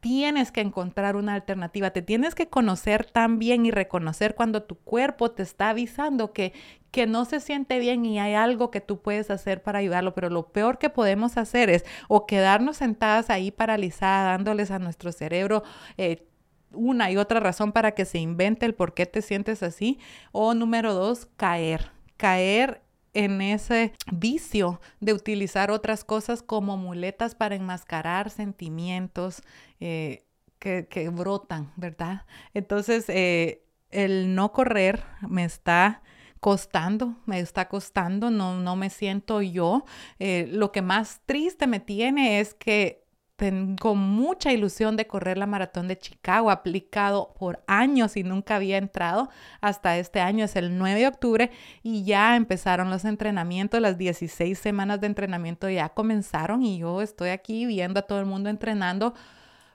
tienes 0.00 0.50
que 0.50 0.62
encontrar 0.62 1.16
una 1.16 1.34
alternativa, 1.34 1.90
te 1.90 2.02
tienes 2.02 2.34
que 2.34 2.48
conocer 2.48 3.04
también 3.04 3.66
y 3.66 3.70
reconocer 3.70 4.34
cuando 4.34 4.62
tu 4.62 4.76
cuerpo 4.76 5.30
te 5.30 5.42
está 5.42 5.70
avisando 5.70 6.32
que, 6.32 6.52
que 6.90 7.06
no 7.06 7.24
se 7.26 7.40
siente 7.40 7.78
bien 7.78 8.04
y 8.06 8.18
hay 8.18 8.34
algo 8.34 8.70
que 8.70 8.80
tú 8.80 9.00
puedes 9.00 9.30
hacer 9.30 9.62
para 9.62 9.78
ayudarlo, 9.78 10.14
pero 10.14 10.30
lo 10.30 10.48
peor 10.48 10.78
que 10.78 10.90
podemos 10.90 11.36
hacer 11.36 11.70
es 11.70 11.84
o 12.08 12.26
quedarnos 12.26 12.78
sentadas 12.78 13.30
ahí 13.30 13.50
paralizadas, 13.50 14.38
dándoles 14.38 14.70
a 14.70 14.78
nuestro 14.78 15.12
cerebro 15.12 15.62
eh, 15.98 16.26
una 16.72 17.10
y 17.10 17.16
otra 17.16 17.40
razón 17.40 17.72
para 17.72 17.92
que 17.92 18.04
se 18.04 18.18
invente 18.18 18.64
el 18.64 18.74
por 18.74 18.94
qué 18.94 19.06
te 19.06 19.22
sientes 19.22 19.62
así, 19.62 19.98
o 20.32 20.54
número 20.54 20.94
dos, 20.94 21.26
caer, 21.36 21.90
caer 22.16 22.82
en 23.14 23.40
ese 23.40 23.92
vicio 24.12 24.80
de 25.00 25.12
utilizar 25.12 25.70
otras 25.70 26.04
cosas 26.04 26.42
como 26.42 26.76
muletas 26.76 27.34
para 27.34 27.54
enmascarar 27.54 28.30
sentimientos 28.30 29.42
eh, 29.80 30.24
que, 30.58 31.10
brotan, 31.10 31.72
¿verdad? 31.76 32.26
Entonces, 32.54 33.06
eh, 33.08 33.62
el 33.90 34.34
no 34.34 34.52
correr 34.52 35.02
me 35.28 35.44
está 35.44 36.02
costando, 36.38 37.16
me 37.26 37.40
está 37.40 37.68
costando, 37.68 38.30
no, 38.30 38.58
no 38.58 38.76
me 38.76 38.90
siento 38.90 39.42
yo. 39.42 39.84
Eh, 40.18 40.48
lo 40.50 40.72
que 40.72 40.82
más 40.82 41.20
triste 41.26 41.66
me 41.66 41.80
tiene 41.80 42.40
es 42.40 42.54
que 42.54 43.04
tengo 43.40 43.94
mucha 43.94 44.52
ilusión 44.52 44.98
de 44.98 45.06
correr 45.06 45.38
la 45.38 45.46
maratón 45.46 45.88
de 45.88 45.96
Chicago, 45.96 46.50
aplicado 46.50 47.32
por 47.38 47.64
años 47.66 48.18
y 48.18 48.22
nunca 48.22 48.56
había 48.56 48.76
entrado. 48.76 49.30
Hasta 49.62 49.96
este 49.96 50.20
año 50.20 50.44
es 50.44 50.56
el 50.56 50.76
9 50.76 51.00
de 51.00 51.06
octubre 51.06 51.50
y 51.82 52.04
ya 52.04 52.36
empezaron 52.36 52.90
los 52.90 53.06
entrenamientos, 53.06 53.80
las 53.80 53.96
16 53.96 54.58
semanas 54.58 55.00
de 55.00 55.06
entrenamiento 55.06 55.70
ya 55.70 55.88
comenzaron 55.88 56.62
y 56.62 56.76
yo 56.80 57.00
estoy 57.00 57.30
aquí 57.30 57.64
viendo 57.64 58.00
a 58.00 58.02
todo 58.02 58.20
el 58.20 58.26
mundo 58.26 58.50
entrenando, 58.50 59.14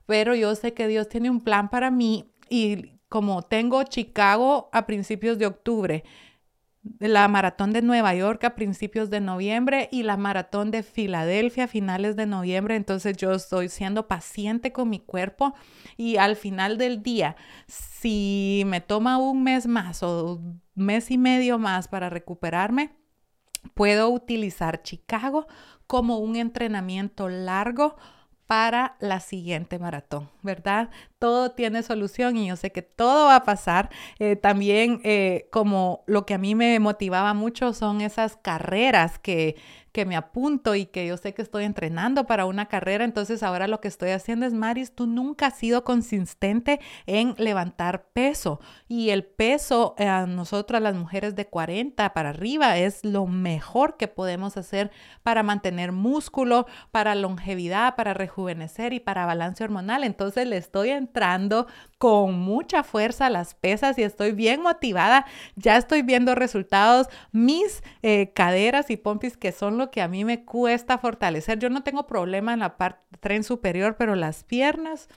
pero 0.05 0.35
yo 0.35 0.53
sé 0.53 0.75
que 0.75 0.87
Dios 0.87 1.09
tiene 1.09 1.31
un 1.31 1.41
plan 1.41 1.69
para 1.71 1.89
mí 1.89 2.29
y 2.51 2.99
como 3.09 3.41
tengo 3.41 3.81
Chicago 3.81 4.69
a 4.73 4.85
principios 4.85 5.39
de 5.39 5.47
octubre, 5.47 6.03
la 6.99 7.27
maratón 7.27 7.73
de 7.73 7.81
Nueva 7.81 8.13
York 8.13 8.43
a 8.43 8.55
principios 8.55 9.09
de 9.09 9.19
noviembre 9.19 9.89
y 9.91 10.03
la 10.03 10.17
maratón 10.17 10.71
de 10.71 10.83
Filadelfia 10.83 11.65
a 11.65 11.67
finales 11.67 12.15
de 12.15 12.25
noviembre. 12.25 12.75
Entonces 12.75 13.17
yo 13.17 13.31
estoy 13.31 13.69
siendo 13.69 14.07
paciente 14.07 14.71
con 14.71 14.89
mi 14.89 14.99
cuerpo 14.99 15.53
y 15.97 16.17
al 16.17 16.35
final 16.35 16.77
del 16.77 17.01
día, 17.01 17.35
si 17.67 18.63
me 18.67 18.81
toma 18.81 19.17
un 19.17 19.43
mes 19.43 19.67
más 19.67 20.03
o 20.03 20.41
mes 20.75 21.11
y 21.11 21.17
medio 21.17 21.57
más 21.57 21.87
para 21.87 22.09
recuperarme, 22.09 22.95
puedo 23.73 24.09
utilizar 24.09 24.83
Chicago 24.83 25.47
como 25.87 26.19
un 26.19 26.35
entrenamiento 26.35 27.29
largo 27.29 27.95
para 28.47 28.95
la 28.99 29.19
siguiente 29.19 29.79
maratón, 29.79 30.29
¿verdad? 30.43 30.89
Todo 31.19 31.51
tiene 31.51 31.81
solución 31.83 32.37
y 32.37 32.47
yo 32.47 32.55
sé 32.55 32.71
que 32.71 32.81
todo 32.81 33.25
va 33.25 33.37
a 33.37 33.43
pasar. 33.43 33.89
Eh, 34.19 34.35
también 34.35 35.01
eh, 35.03 35.47
como 35.51 36.03
lo 36.05 36.25
que 36.25 36.35
a 36.35 36.37
mí 36.37 36.53
me 36.55 36.79
motivaba 36.79 37.33
mucho 37.33 37.73
son 37.73 38.01
esas 38.01 38.37
carreras 38.37 39.17
que 39.19 39.55
que 39.95 40.05
me 40.05 40.17
apunto 40.17 40.75
y 40.75 40.87
que 40.87 41.07
yo 41.07 41.15
sé 41.15 41.33
que 41.33 41.41
estoy 41.41 41.63
entrenando 41.63 42.25
para 42.25 42.45
una 42.45 42.65
carrera, 42.65 43.05
entonces 43.05 43.41
ahora 43.43 43.65
lo 43.69 43.79
que 43.79 43.87
estoy 43.87 44.09
haciendo 44.09 44.45
es, 44.45 44.51
Maris, 44.51 44.91
tú 44.93 45.07
nunca 45.07 45.47
has 45.47 45.57
sido 45.57 45.85
consistente 45.85 46.81
en 47.05 47.33
levantar 47.37 48.07
peso 48.11 48.59
y 48.89 49.11
el 49.11 49.23
peso 49.23 49.95
eh, 49.97 50.05
a 50.05 50.27
nosotras 50.27 50.81
las 50.81 50.95
mujeres 50.95 51.33
de 51.37 51.47
40 51.47 52.13
para 52.13 52.31
arriba 52.31 52.77
es 52.77 53.05
lo 53.05 53.25
mejor 53.25 53.95
que 53.95 54.09
podemos 54.09 54.57
hacer 54.57 54.91
para 55.23 55.43
mantener 55.43 55.93
músculo, 55.93 56.67
para 56.91 57.15
longevidad, 57.15 57.95
para 57.95 58.13
rejuvenecer 58.13 58.91
y 58.91 58.99
para 58.99 59.25
balance 59.25 59.63
hormonal. 59.63 60.03
Entonces 60.03 60.45
le 60.45 60.57
estoy 60.57 60.89
entrando 60.89 61.67
con 61.97 62.37
mucha 62.37 62.83
fuerza 62.83 63.29
las 63.29 63.55
pesas 63.55 63.97
y 63.97 64.03
estoy 64.03 64.33
bien 64.33 64.61
motivada. 64.61 65.25
Ya 65.55 65.77
estoy 65.77 66.01
viendo 66.01 66.35
resultados. 66.35 67.07
Mis 67.31 67.81
eh, 68.01 68.33
caderas 68.35 68.89
y 68.89 68.97
pompis, 68.97 69.37
que 69.37 69.53
son 69.53 69.77
que 69.91 70.01
a 70.01 70.07
mí 70.07 70.25
me 70.25 70.45
cuesta 70.45 70.97
fortalecer. 70.97 71.59
Yo 71.59 71.69
no 71.69 71.83
tengo 71.83 72.07
problema 72.07 72.53
en 72.53 72.59
la 72.59 72.77
parte 72.77 73.01
tren 73.19 73.43
superior, 73.43 73.95
pero 73.97 74.15
las 74.15 74.43
piernas... 74.43 75.09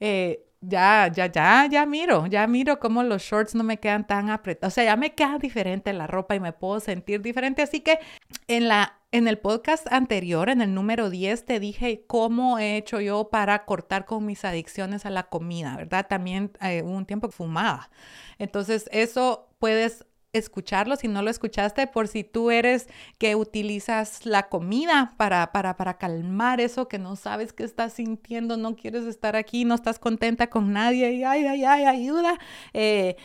Eh, 0.00 0.46
ya, 0.64 1.10
ya, 1.12 1.26
ya, 1.26 1.66
ya 1.68 1.86
miro, 1.86 2.26
ya 2.28 2.46
miro 2.46 2.78
cómo 2.78 3.02
los 3.02 3.22
shorts 3.22 3.56
no 3.56 3.64
me 3.64 3.78
quedan 3.78 4.06
tan 4.06 4.30
apretados. 4.30 4.72
O 4.72 4.74
sea, 4.74 4.84
ya 4.84 4.96
me 4.96 5.12
queda 5.12 5.38
diferente 5.38 5.92
la 5.92 6.06
ropa 6.06 6.36
y 6.36 6.40
me 6.40 6.52
puedo 6.52 6.78
sentir 6.78 7.20
diferente. 7.20 7.62
Así 7.62 7.80
que 7.80 7.98
en 8.46 8.68
la 8.68 9.02
en 9.12 9.28
el 9.28 9.38
podcast 9.38 9.86
anterior, 9.92 10.48
en 10.48 10.62
el 10.62 10.72
número 10.72 11.10
10, 11.10 11.44
te 11.44 11.60
dije 11.60 12.04
cómo 12.06 12.58
he 12.58 12.78
hecho 12.78 12.98
yo 12.98 13.28
para 13.28 13.66
cortar 13.66 14.06
con 14.06 14.24
mis 14.24 14.42
adicciones 14.46 15.04
a 15.04 15.10
la 15.10 15.24
comida, 15.24 15.76
¿verdad? 15.76 16.06
También 16.08 16.50
eh, 16.62 16.82
hubo 16.82 16.96
un 16.96 17.04
tiempo 17.04 17.28
que 17.28 17.36
fumaba. 17.36 17.90
Entonces, 18.38 18.88
eso 18.90 19.50
puedes 19.58 20.06
escucharlo 20.32 20.96
si 20.96 21.08
no 21.08 21.22
lo 21.22 21.30
escuchaste, 21.30 21.86
por 21.86 22.08
si 22.08 22.24
tú 22.24 22.50
eres 22.50 22.88
que 23.18 23.36
utilizas 23.36 24.24
la 24.24 24.48
comida 24.48 25.12
para, 25.18 25.52
para, 25.52 25.76
para 25.76 25.98
calmar 25.98 26.60
eso 26.60 26.88
que 26.88 26.98
no 26.98 27.16
sabes 27.16 27.52
qué 27.52 27.64
estás 27.64 27.94
sintiendo, 27.94 28.56
no 28.56 28.74
quieres 28.74 29.04
estar 29.04 29.36
aquí, 29.36 29.64
no 29.64 29.74
estás 29.74 29.98
contenta 29.98 30.48
con 30.48 30.72
nadie 30.72 31.12
y 31.12 31.24
ay, 31.24 31.44
ay, 31.44 31.64
ay, 31.64 31.84
ayuda. 31.84 32.38
Eh, 32.72 33.16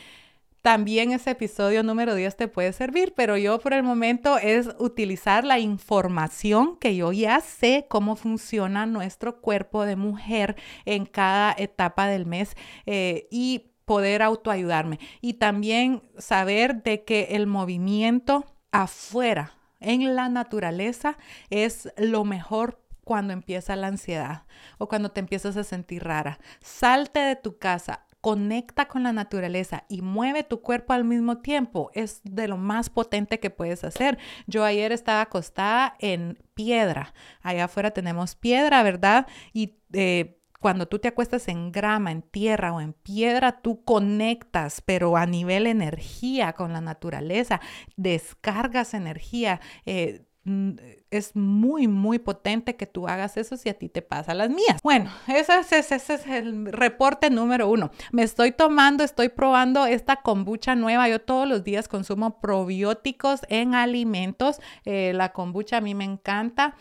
también 0.61 1.13
ese 1.13 1.31
episodio 1.31 1.81
número 1.81 2.13
10 2.13 2.35
te 2.35 2.49
puede 2.49 2.73
servir, 2.73 3.13
pero 3.15 3.37
yo 3.37 3.57
por 3.59 3.71
el 3.71 3.83
momento 3.83 4.37
es 4.37 4.67
utilizar 4.79 5.45
la 5.45 5.59
información 5.59 6.75
que 6.77 6.93
yo 6.97 7.13
ya 7.13 7.39
sé 7.39 7.85
cómo 7.87 8.17
funciona 8.17 8.85
nuestro 8.85 9.39
cuerpo 9.39 9.85
de 9.85 9.95
mujer 9.95 10.57
en 10.83 11.05
cada 11.05 11.55
etapa 11.57 12.07
del 12.07 12.25
mes 12.25 12.57
eh, 12.85 13.29
y 13.31 13.71
poder 13.87 14.21
autoayudarme. 14.21 14.99
Y 15.21 15.35
también 15.35 16.03
saber 16.17 16.83
de 16.83 17.05
que 17.05 17.29
el 17.31 17.47
movimiento 17.47 18.45
afuera, 18.73 19.53
en 19.79 20.13
la 20.13 20.27
naturaleza, 20.27 21.17
es 21.49 21.89
lo 21.95 22.25
mejor 22.25 22.83
cuando 23.05 23.31
empieza 23.31 23.77
la 23.77 23.87
ansiedad 23.87 24.43
o 24.77 24.89
cuando 24.89 25.09
te 25.11 25.21
empiezas 25.21 25.55
a 25.55 25.63
sentir 25.63 26.03
rara. 26.03 26.37
Salte 26.59 27.21
de 27.21 27.37
tu 27.37 27.57
casa, 27.57 28.05
conecta 28.19 28.89
con 28.89 29.03
la 29.03 29.13
naturaleza 29.13 29.85
y 29.87 30.01
mueve 30.01 30.43
tu 30.43 30.61
cuerpo 30.61 30.91
al 30.91 31.05
mismo 31.05 31.37
tiempo, 31.37 31.89
es 31.93 32.19
de 32.25 32.49
lo 32.49 32.57
más 32.57 32.89
potente 32.89 33.39
que 33.39 33.51
puedes 33.51 33.85
hacer. 33.85 34.17
Yo 34.47 34.65
ayer 34.65 34.91
estaba 34.91 35.21
acostada 35.21 35.95
en 35.99 36.37
piedra. 36.55 37.13
Allá 37.41 37.65
afuera 37.65 37.91
tenemos 37.91 38.35
piedra, 38.35 38.83
¿verdad? 38.83 39.27
Y 39.53 39.77
eh, 39.93 40.36
cuando 40.59 40.87
tú 40.87 40.99
te 40.99 41.07
acuestas 41.07 41.47
en 41.47 41.71
grama, 41.71 42.11
en 42.11 42.21
tierra 42.21 42.73
o 42.73 42.81
en 42.81 42.93
piedra, 42.93 43.61
tú 43.61 43.83
conectas, 43.83 44.81
pero 44.81 45.17
a 45.17 45.25
nivel 45.25 45.67
energía 45.67 46.53
con 46.53 46.73
la 46.73 46.81
naturaleza, 46.81 47.61
descargas 47.95 48.93
energía. 48.93 49.61
Eh, 49.85 50.27
Mm, 50.47 50.77
es 51.11 51.35
muy, 51.35 51.89
muy 51.89 52.19
potente 52.19 52.77
que 52.77 52.85
tú 52.85 53.09
hagas 53.09 53.35
eso 53.35 53.57
si 53.57 53.67
a 53.67 53.73
ti 53.73 53.89
te 53.89 54.01
pasa 54.01 54.33
las 54.33 54.49
mías. 54.49 54.79
Bueno, 54.81 55.11
ese 55.27 55.59
es, 55.59 55.91
ese 55.91 56.13
es 56.13 56.25
el 56.25 56.71
reporte 56.71 57.29
número 57.29 57.67
uno. 57.67 57.91
Me 58.13 58.23
estoy 58.23 58.53
tomando, 58.53 59.03
estoy 59.03 59.27
probando 59.27 59.85
esta 59.85 60.21
kombucha 60.21 60.73
nueva. 60.75 61.09
Yo 61.09 61.19
todos 61.19 61.49
los 61.49 61.65
días 61.65 61.89
consumo 61.89 62.39
probióticos 62.39 63.41
en 63.49 63.75
alimentos. 63.75 64.61
Eh, 64.85 65.11
la 65.13 65.33
kombucha 65.33 65.77
a 65.77 65.81
mí 65.81 65.93
me 65.95 66.05
encanta. 66.05 66.75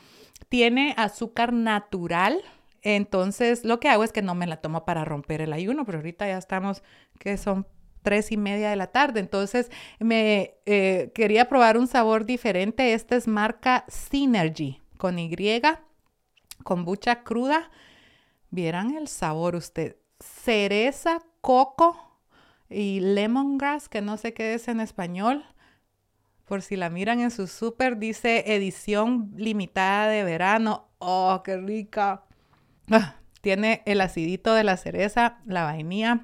Tiene 0.49 0.95
azúcar 0.97 1.53
natural. 1.53 2.41
Entonces, 2.83 3.65
lo 3.65 3.81
que 3.81 3.89
hago 3.89 4.05
es 4.05 4.13
que 4.13 4.23
no 4.23 4.35
me 4.35 4.47
la 4.47 4.59
tomo 4.59 4.85
para 4.85 5.05
romper 5.05 5.41
el 5.41 5.53
ayuno, 5.53 5.85
pero 5.85 5.99
ahorita 5.99 6.27
ya 6.27 6.39
estamos, 6.39 6.83
que 7.19 7.37
son 7.37 7.67
tres 8.07 8.31
y 8.31 8.37
media 8.37 8.71
de 8.71 8.77
la 8.77 8.87
tarde. 8.87 9.19
Entonces 9.19 9.69
me 9.99 10.55
eh, 10.65 11.11
quería 11.13 11.49
probar 11.49 11.77
un 11.77 11.89
sabor 11.89 12.25
diferente. 12.25 12.93
Esta 12.93 13.17
es 13.17 13.27
marca 13.27 13.85
Synergy 13.89 14.81
con 14.97 15.19
Y, 15.19 15.35
kombucha 16.63 17.25
cruda. 17.25 17.71
Vieran 18.51 18.95
el 18.95 19.09
sabor 19.09 19.57
usted. 19.57 19.97
Cereza, 20.21 21.19
coco 21.41 22.21
y 22.71 23.01
lemongrass, 23.01 23.89
que 23.89 24.03
no 24.03 24.17
sé 24.17 24.33
qué 24.35 24.55
es 24.55 24.69
en 24.69 24.79
español. 24.79 25.45
Por 26.45 26.63
si 26.63 26.77
la 26.77 26.91
miran 26.91 27.19
en 27.19 27.33
su 27.33 27.49
súper, 27.49 27.99
dice 27.99 28.55
edición 28.55 29.33
limitada 29.37 30.07
de 30.07 30.23
verano. 30.23 30.91
¡Oh, 30.99 31.43
qué 31.45 31.57
rica! 31.57 32.26
Ah, 32.91 33.17
tiene 33.41 33.83
el 33.87 34.01
acidito 34.01 34.55
de 34.55 34.65
la 34.65 34.77
cereza, 34.77 35.39
la 35.47 35.65
vainilla. 35.65 36.21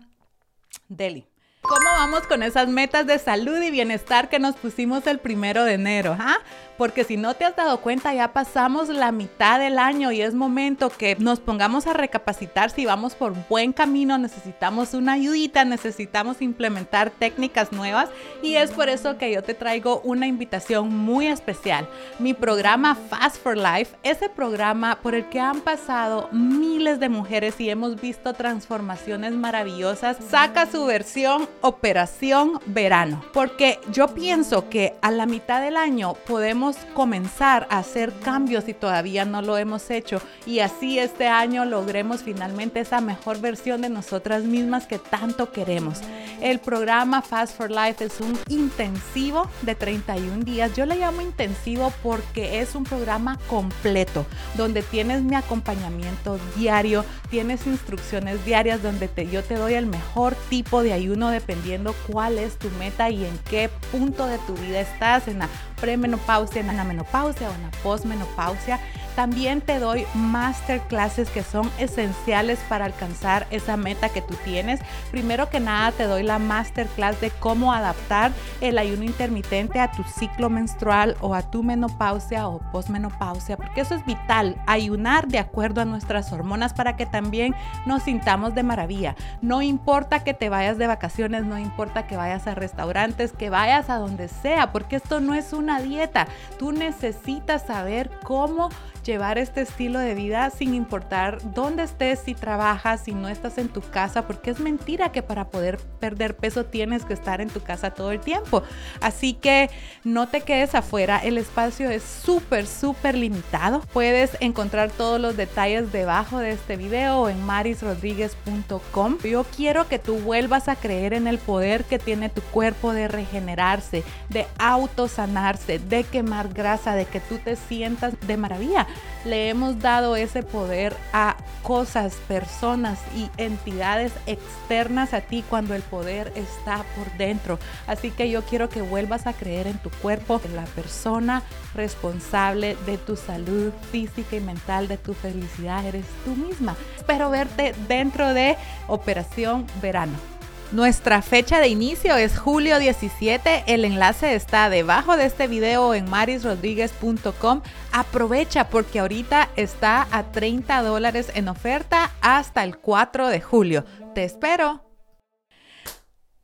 Deli. 0.88 1.26
¿Cómo 1.62 1.86
vamos 1.96 2.26
con 2.26 2.42
esas 2.42 2.68
metas 2.68 3.06
de 3.06 3.18
salud 3.18 3.60
y 3.62 3.70
bienestar 3.70 4.28
que 4.28 4.40
nos 4.40 4.56
pusimos 4.56 5.06
el 5.06 5.20
primero 5.20 5.64
de 5.64 5.74
enero? 5.74 6.16
¿ah? 6.18 6.38
Porque 6.78 7.04
si 7.04 7.16
no 7.16 7.34
te 7.34 7.44
has 7.44 7.56
dado 7.56 7.80
cuenta, 7.80 8.14
ya 8.14 8.32
pasamos 8.32 8.88
la 8.88 9.12
mitad 9.12 9.58
del 9.58 9.78
año 9.78 10.12
y 10.12 10.22
es 10.22 10.34
momento 10.34 10.90
que 10.90 11.16
nos 11.16 11.40
pongamos 11.40 11.86
a 11.86 11.92
recapacitar 11.92 12.70
si 12.70 12.86
vamos 12.86 13.14
por 13.14 13.34
buen 13.48 13.72
camino, 13.72 14.18
necesitamos 14.18 14.94
una 14.94 15.12
ayudita, 15.12 15.64
necesitamos 15.64 16.40
implementar 16.42 17.10
técnicas 17.10 17.72
nuevas 17.72 18.08
y 18.42 18.54
es 18.54 18.70
por 18.70 18.88
eso 18.88 19.18
que 19.18 19.32
yo 19.32 19.42
te 19.42 19.54
traigo 19.54 20.00
una 20.04 20.26
invitación 20.26 20.88
muy 20.96 21.26
especial. 21.26 21.88
Mi 22.18 22.34
programa 22.34 22.94
Fast 22.94 23.36
for 23.42 23.56
Life, 23.56 23.96
ese 24.02 24.28
programa 24.28 24.98
por 25.02 25.14
el 25.14 25.28
que 25.28 25.40
han 25.40 25.60
pasado 25.60 26.28
miles 26.32 27.00
de 27.00 27.08
mujeres 27.08 27.60
y 27.60 27.70
hemos 27.70 28.00
visto 28.00 28.32
transformaciones 28.32 29.32
maravillosas, 29.32 30.16
saca 30.30 30.66
su 30.66 30.84
versión 30.84 31.48
Operación 31.60 32.60
Verano, 32.66 33.24
porque 33.32 33.78
yo 33.90 34.08
pienso 34.08 34.68
que 34.68 34.94
a 35.02 35.10
la 35.10 35.26
mitad 35.26 35.60
del 35.60 35.76
año 35.76 36.14
podemos 36.26 36.61
comenzar 36.94 37.66
a 37.70 37.78
hacer 37.78 38.12
cambios 38.24 38.68
y 38.68 38.74
todavía 38.74 39.24
no 39.24 39.42
lo 39.42 39.58
hemos 39.58 39.90
hecho 39.90 40.22
y 40.46 40.60
así 40.60 40.98
este 40.98 41.28
año 41.28 41.64
logremos 41.64 42.22
finalmente 42.22 42.80
esa 42.80 43.00
mejor 43.00 43.40
versión 43.40 43.82
de 43.82 43.90
nosotras 43.90 44.44
mismas 44.44 44.86
que 44.86 44.98
tanto 44.98 45.52
queremos. 45.52 46.00
El 46.40 46.58
programa 46.58 47.22
Fast 47.22 47.56
for 47.56 47.70
Life 47.70 48.04
es 48.04 48.20
un 48.20 48.36
intensivo 48.48 49.48
de 49.62 49.76
31 49.76 50.42
días. 50.44 50.74
Yo 50.74 50.86
le 50.86 50.96
llamo 50.96 51.20
intensivo 51.20 51.92
porque 52.02 52.60
es 52.60 52.74
un 52.74 52.82
programa 52.82 53.38
completo 53.48 54.26
donde 54.56 54.82
tienes 54.82 55.22
mi 55.22 55.36
acompañamiento 55.36 56.38
diario, 56.56 57.04
tienes 57.30 57.66
instrucciones 57.66 58.44
diarias 58.44 58.82
donde 58.82 59.06
te, 59.06 59.28
yo 59.28 59.44
te 59.44 59.54
doy 59.54 59.74
el 59.74 59.86
mejor 59.86 60.34
tipo 60.48 60.82
de 60.82 60.92
ayuno 60.92 61.30
de 61.30 61.42
dependiendo 61.42 61.92
cuál 62.06 62.38
es 62.38 62.56
tu 62.56 62.70
meta 62.78 63.10
y 63.10 63.24
en 63.24 63.36
qué 63.50 63.68
punto 63.90 64.26
de 64.26 64.38
tu 64.38 64.54
vida 64.54 64.80
estás, 64.80 65.26
en 65.26 65.40
la 65.40 65.48
premenopausia, 65.82 66.60
en 66.60 66.76
la 66.76 66.84
menopausia 66.84 67.50
o 67.50 67.54
en 67.54 67.62
la 67.62 67.70
posmenopausia. 67.82 68.78
También 69.16 69.60
te 69.60 69.78
doy 69.78 70.06
masterclasses 70.14 71.28
que 71.30 71.42
son 71.42 71.70
esenciales 71.78 72.58
para 72.68 72.86
alcanzar 72.86 73.46
esa 73.50 73.76
meta 73.76 74.08
que 74.08 74.22
tú 74.22 74.34
tienes. 74.44 74.80
Primero 75.10 75.50
que 75.50 75.60
nada 75.60 75.92
te 75.92 76.04
doy 76.04 76.22
la 76.22 76.38
masterclass 76.38 77.20
de 77.20 77.30
cómo 77.30 77.72
adaptar 77.72 78.32
el 78.60 78.78
ayuno 78.78 79.04
intermitente 79.04 79.80
a 79.80 79.90
tu 79.90 80.02
ciclo 80.04 80.48
menstrual 80.48 81.16
o 81.20 81.34
a 81.34 81.42
tu 81.42 81.62
menopausia 81.62 82.48
o 82.48 82.60
posmenopausia, 82.72 83.56
porque 83.56 83.82
eso 83.82 83.94
es 83.94 84.04
vital, 84.06 84.56
ayunar 84.66 85.28
de 85.28 85.38
acuerdo 85.38 85.80
a 85.80 85.84
nuestras 85.84 86.32
hormonas 86.32 86.72
para 86.72 86.96
que 86.96 87.06
también 87.06 87.54
nos 87.86 88.04
sintamos 88.04 88.54
de 88.54 88.62
maravilla. 88.62 89.14
No 89.40 89.62
importa 89.62 90.24
que 90.24 90.34
te 90.34 90.48
vayas 90.48 90.78
de 90.78 90.86
vacaciones, 90.86 91.44
no 91.44 91.58
importa 91.58 92.06
que 92.06 92.16
vayas 92.16 92.46
a 92.46 92.54
restaurantes, 92.54 93.32
que 93.32 93.50
vayas 93.50 93.90
a 93.90 93.98
donde 93.98 94.28
sea, 94.28 94.72
porque 94.72 94.96
esto 94.96 95.20
no 95.20 95.34
es 95.34 95.52
una 95.52 95.80
dieta. 95.80 96.26
Tú 96.58 96.72
necesitas 96.72 97.66
saber 97.66 98.10
cómo 98.22 98.70
llevar 99.04 99.38
este 99.38 99.62
estilo 99.62 99.98
de 99.98 100.14
vida 100.14 100.50
sin 100.50 100.74
importar 100.74 101.38
dónde 101.54 101.82
estés, 101.82 102.20
si 102.20 102.34
trabajas, 102.34 103.02
si 103.04 103.12
no 103.12 103.28
estás 103.28 103.58
en 103.58 103.68
tu 103.68 103.80
casa, 103.80 104.26
porque 104.26 104.50
es 104.50 104.60
mentira 104.60 105.12
que 105.12 105.22
para 105.22 105.48
poder 105.48 105.78
perder 106.00 106.36
peso 106.36 106.64
tienes 106.64 107.04
que 107.04 107.14
estar 107.14 107.40
en 107.40 107.48
tu 107.48 107.60
casa 107.60 107.90
todo 107.92 108.12
el 108.12 108.20
tiempo. 108.20 108.62
Así 109.00 109.34
que 109.34 109.70
no 110.04 110.28
te 110.28 110.42
quedes 110.42 110.74
afuera, 110.74 111.18
el 111.18 111.38
espacio 111.38 111.90
es 111.90 112.02
súper, 112.02 112.66
súper 112.66 113.16
limitado. 113.16 113.80
Puedes 113.92 114.36
encontrar 114.40 114.90
todos 114.90 115.20
los 115.20 115.36
detalles 115.36 115.92
debajo 115.92 116.38
de 116.38 116.52
este 116.52 116.76
video 116.76 117.28
en 117.28 117.44
marisrodríguez.com. 117.44 119.18
Yo 119.24 119.44
quiero 119.44 119.88
que 119.88 119.98
tú 119.98 120.18
vuelvas 120.18 120.68
a 120.68 120.76
creer 120.76 121.14
en 121.14 121.26
el 121.26 121.38
poder 121.38 121.84
que 121.84 121.98
tiene 121.98 122.28
tu 122.28 122.40
cuerpo 122.42 122.92
de 122.92 123.08
regenerarse, 123.08 124.04
de 124.28 124.46
autosanarse, 124.58 125.78
de 125.78 126.04
quemar 126.04 126.52
grasa, 126.52 126.94
de 126.94 127.04
que 127.04 127.20
tú 127.20 127.38
te 127.38 127.56
sientas 127.56 128.14
de 128.26 128.36
maravilla 128.36 128.86
le 129.24 129.48
hemos 129.48 129.78
dado 129.78 130.16
ese 130.16 130.42
poder 130.42 130.96
a 131.12 131.36
cosas, 131.62 132.14
personas 132.26 132.98
y 133.16 133.30
entidades 133.36 134.12
externas 134.26 135.14
a 135.14 135.20
ti 135.20 135.44
cuando 135.48 135.74
el 135.74 135.82
poder 135.82 136.32
está 136.34 136.84
por 136.96 137.10
dentro. 137.16 137.58
Así 137.86 138.10
que 138.10 138.30
yo 138.30 138.42
quiero 138.42 138.68
que 138.68 138.82
vuelvas 138.82 139.26
a 139.26 139.32
creer 139.32 139.68
en 139.68 139.78
tu 139.78 139.90
cuerpo, 139.90 140.40
en 140.44 140.56
la 140.56 140.64
persona 140.64 141.42
responsable 141.74 142.76
de 142.84 142.98
tu 142.98 143.16
salud 143.16 143.72
física 143.90 144.36
y 144.36 144.40
mental, 144.40 144.88
de 144.88 144.98
tu 144.98 145.14
felicidad, 145.14 145.84
eres 145.86 146.06
tú 146.24 146.34
misma. 146.34 146.76
Espero 146.96 147.30
verte 147.30 147.74
dentro 147.86 148.34
de 148.34 148.56
Operación 148.88 149.66
Verano. 149.80 150.31
Nuestra 150.72 151.20
fecha 151.20 151.60
de 151.60 151.68
inicio 151.68 152.16
es 152.16 152.38
julio 152.38 152.78
17. 152.78 153.64
El 153.66 153.84
enlace 153.84 154.34
está 154.34 154.70
debajo 154.70 155.18
de 155.18 155.26
este 155.26 155.46
video 155.46 155.92
en 155.92 156.08
marisrodríguez.com. 156.08 157.60
Aprovecha 157.92 158.70
porque 158.70 159.00
ahorita 159.00 159.50
está 159.56 160.08
a 160.10 160.32
30 160.32 160.82
dólares 160.82 161.30
en 161.34 161.48
oferta 161.48 162.10
hasta 162.22 162.64
el 162.64 162.78
4 162.78 163.28
de 163.28 163.42
julio. 163.42 163.84
Te 164.14 164.24
espero. 164.24 164.82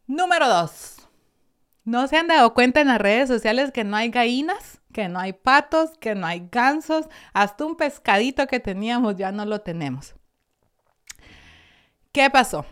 Número 0.06 0.46
2. 0.46 0.96
¿No 1.84 2.06
se 2.06 2.18
han 2.18 2.28
dado 2.28 2.52
cuenta 2.52 2.82
en 2.82 2.88
las 2.88 3.00
redes 3.00 3.28
sociales 3.28 3.72
que 3.72 3.84
no 3.84 3.96
hay 3.96 4.10
gallinas? 4.10 4.82
Que 4.92 5.08
no 5.08 5.20
hay 5.20 5.32
patos, 5.32 5.96
que 6.00 6.14
no 6.14 6.26
hay 6.26 6.46
gansos, 6.52 7.06
hasta 7.32 7.64
un 7.64 7.76
pescadito 7.76 8.46
que 8.46 8.60
teníamos 8.60 9.16
ya 9.16 9.32
no 9.32 9.46
lo 9.46 9.62
tenemos. 9.62 10.14
¿Qué 12.12 12.28
pasó? 12.28 12.66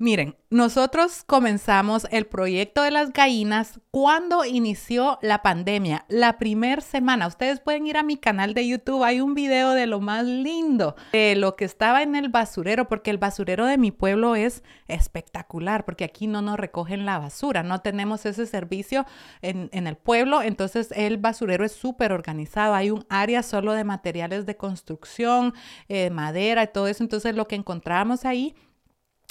Miren, 0.00 0.36
nosotros 0.48 1.24
comenzamos 1.26 2.06
el 2.12 2.24
proyecto 2.24 2.82
de 2.82 2.92
las 2.92 3.12
gallinas 3.12 3.80
cuando 3.90 4.44
inició 4.44 5.18
la 5.22 5.42
pandemia, 5.42 6.04
la 6.08 6.38
primera 6.38 6.80
semana. 6.80 7.26
Ustedes 7.26 7.58
pueden 7.58 7.84
ir 7.88 7.96
a 7.96 8.04
mi 8.04 8.16
canal 8.16 8.54
de 8.54 8.68
YouTube, 8.68 9.02
hay 9.02 9.20
un 9.20 9.34
video 9.34 9.72
de 9.72 9.88
lo 9.88 9.98
más 9.98 10.24
lindo, 10.24 10.94
de 11.10 11.34
lo 11.34 11.56
que 11.56 11.64
estaba 11.64 12.04
en 12.04 12.14
el 12.14 12.28
basurero, 12.28 12.86
porque 12.86 13.10
el 13.10 13.18
basurero 13.18 13.66
de 13.66 13.76
mi 13.76 13.90
pueblo 13.90 14.36
es 14.36 14.62
espectacular, 14.86 15.84
porque 15.84 16.04
aquí 16.04 16.28
no 16.28 16.42
nos 16.42 16.60
recogen 16.60 17.04
la 17.04 17.18
basura, 17.18 17.64
no 17.64 17.80
tenemos 17.80 18.24
ese 18.24 18.46
servicio 18.46 19.04
en, 19.42 19.68
el 19.72 19.96
pueblo, 19.96 20.42
entonces 20.42 20.92
el 20.94 21.16
basurero 21.16 21.64
es 21.64 21.72
súper 21.72 22.12
organizado, 22.12 22.74
hay 22.74 22.92
un 22.92 23.04
área 23.08 23.42
solo 23.42 23.72
de 23.72 23.82
materiales 23.82 24.46
de 24.46 24.56
construcción, 24.56 25.54
eh, 25.88 26.10
madera 26.10 26.62
y 26.62 26.68
todo 26.68 26.86
eso, 26.86 27.02
entonces 27.02 27.34
lo 27.34 27.48
que 27.48 27.56
encontramos 27.56 28.24
ahí 28.24 28.54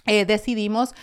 eh, 0.08 0.26
decidimos 0.26 0.96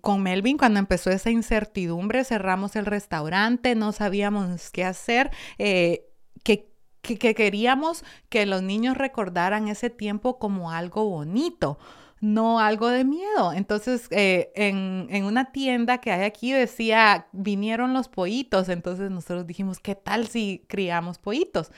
con 0.00 0.22
Melvin 0.22 0.56
cuando 0.56 0.78
empezó 0.78 1.10
esa 1.10 1.30
incertidumbre, 1.30 2.24
cerramos 2.24 2.76
el 2.76 2.86
restaurante, 2.86 3.74
no 3.74 3.92
sabíamos 3.92 4.70
qué 4.70 4.84
hacer, 4.84 5.30
eh, 5.58 6.06
que, 6.44 6.70
que, 7.02 7.34
queríamos 7.34 8.04
que 8.28 8.46
los 8.46 8.62
niños 8.62 8.96
recordaran 8.96 9.68
ese 9.68 9.90
tiempo 9.90 10.38
como 10.38 10.70
algo 10.70 11.04
bonito 11.04 11.78
no 12.20 12.58
algo 12.58 12.88
de 12.88 13.04
miedo. 13.04 13.52
Entonces, 13.52 14.06
eh, 14.10 14.50
en, 14.54 15.08
en, 15.10 15.24
una 15.24 15.52
tienda 15.52 15.98
que 15.98 16.10
hay 16.10 16.24
aquí 16.24 16.52
decía, 16.52 17.26
vinieron 17.32 17.92
los 17.92 18.08
pollitos. 18.08 18.70
Entonces 18.70 19.10
nosotros 19.10 19.46
dijimos, 19.46 19.78
¿qué 19.78 19.94
tal 19.94 20.26
si 20.26 20.64
criamos 20.66 21.18
pollitos? 21.18 21.70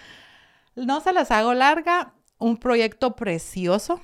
No 0.76 1.00
se 1.00 1.12
las 1.12 1.32
hago 1.32 1.52
larga, 1.52 2.14
un 2.38 2.58
proyecto 2.58 3.16
precioso. 3.16 4.00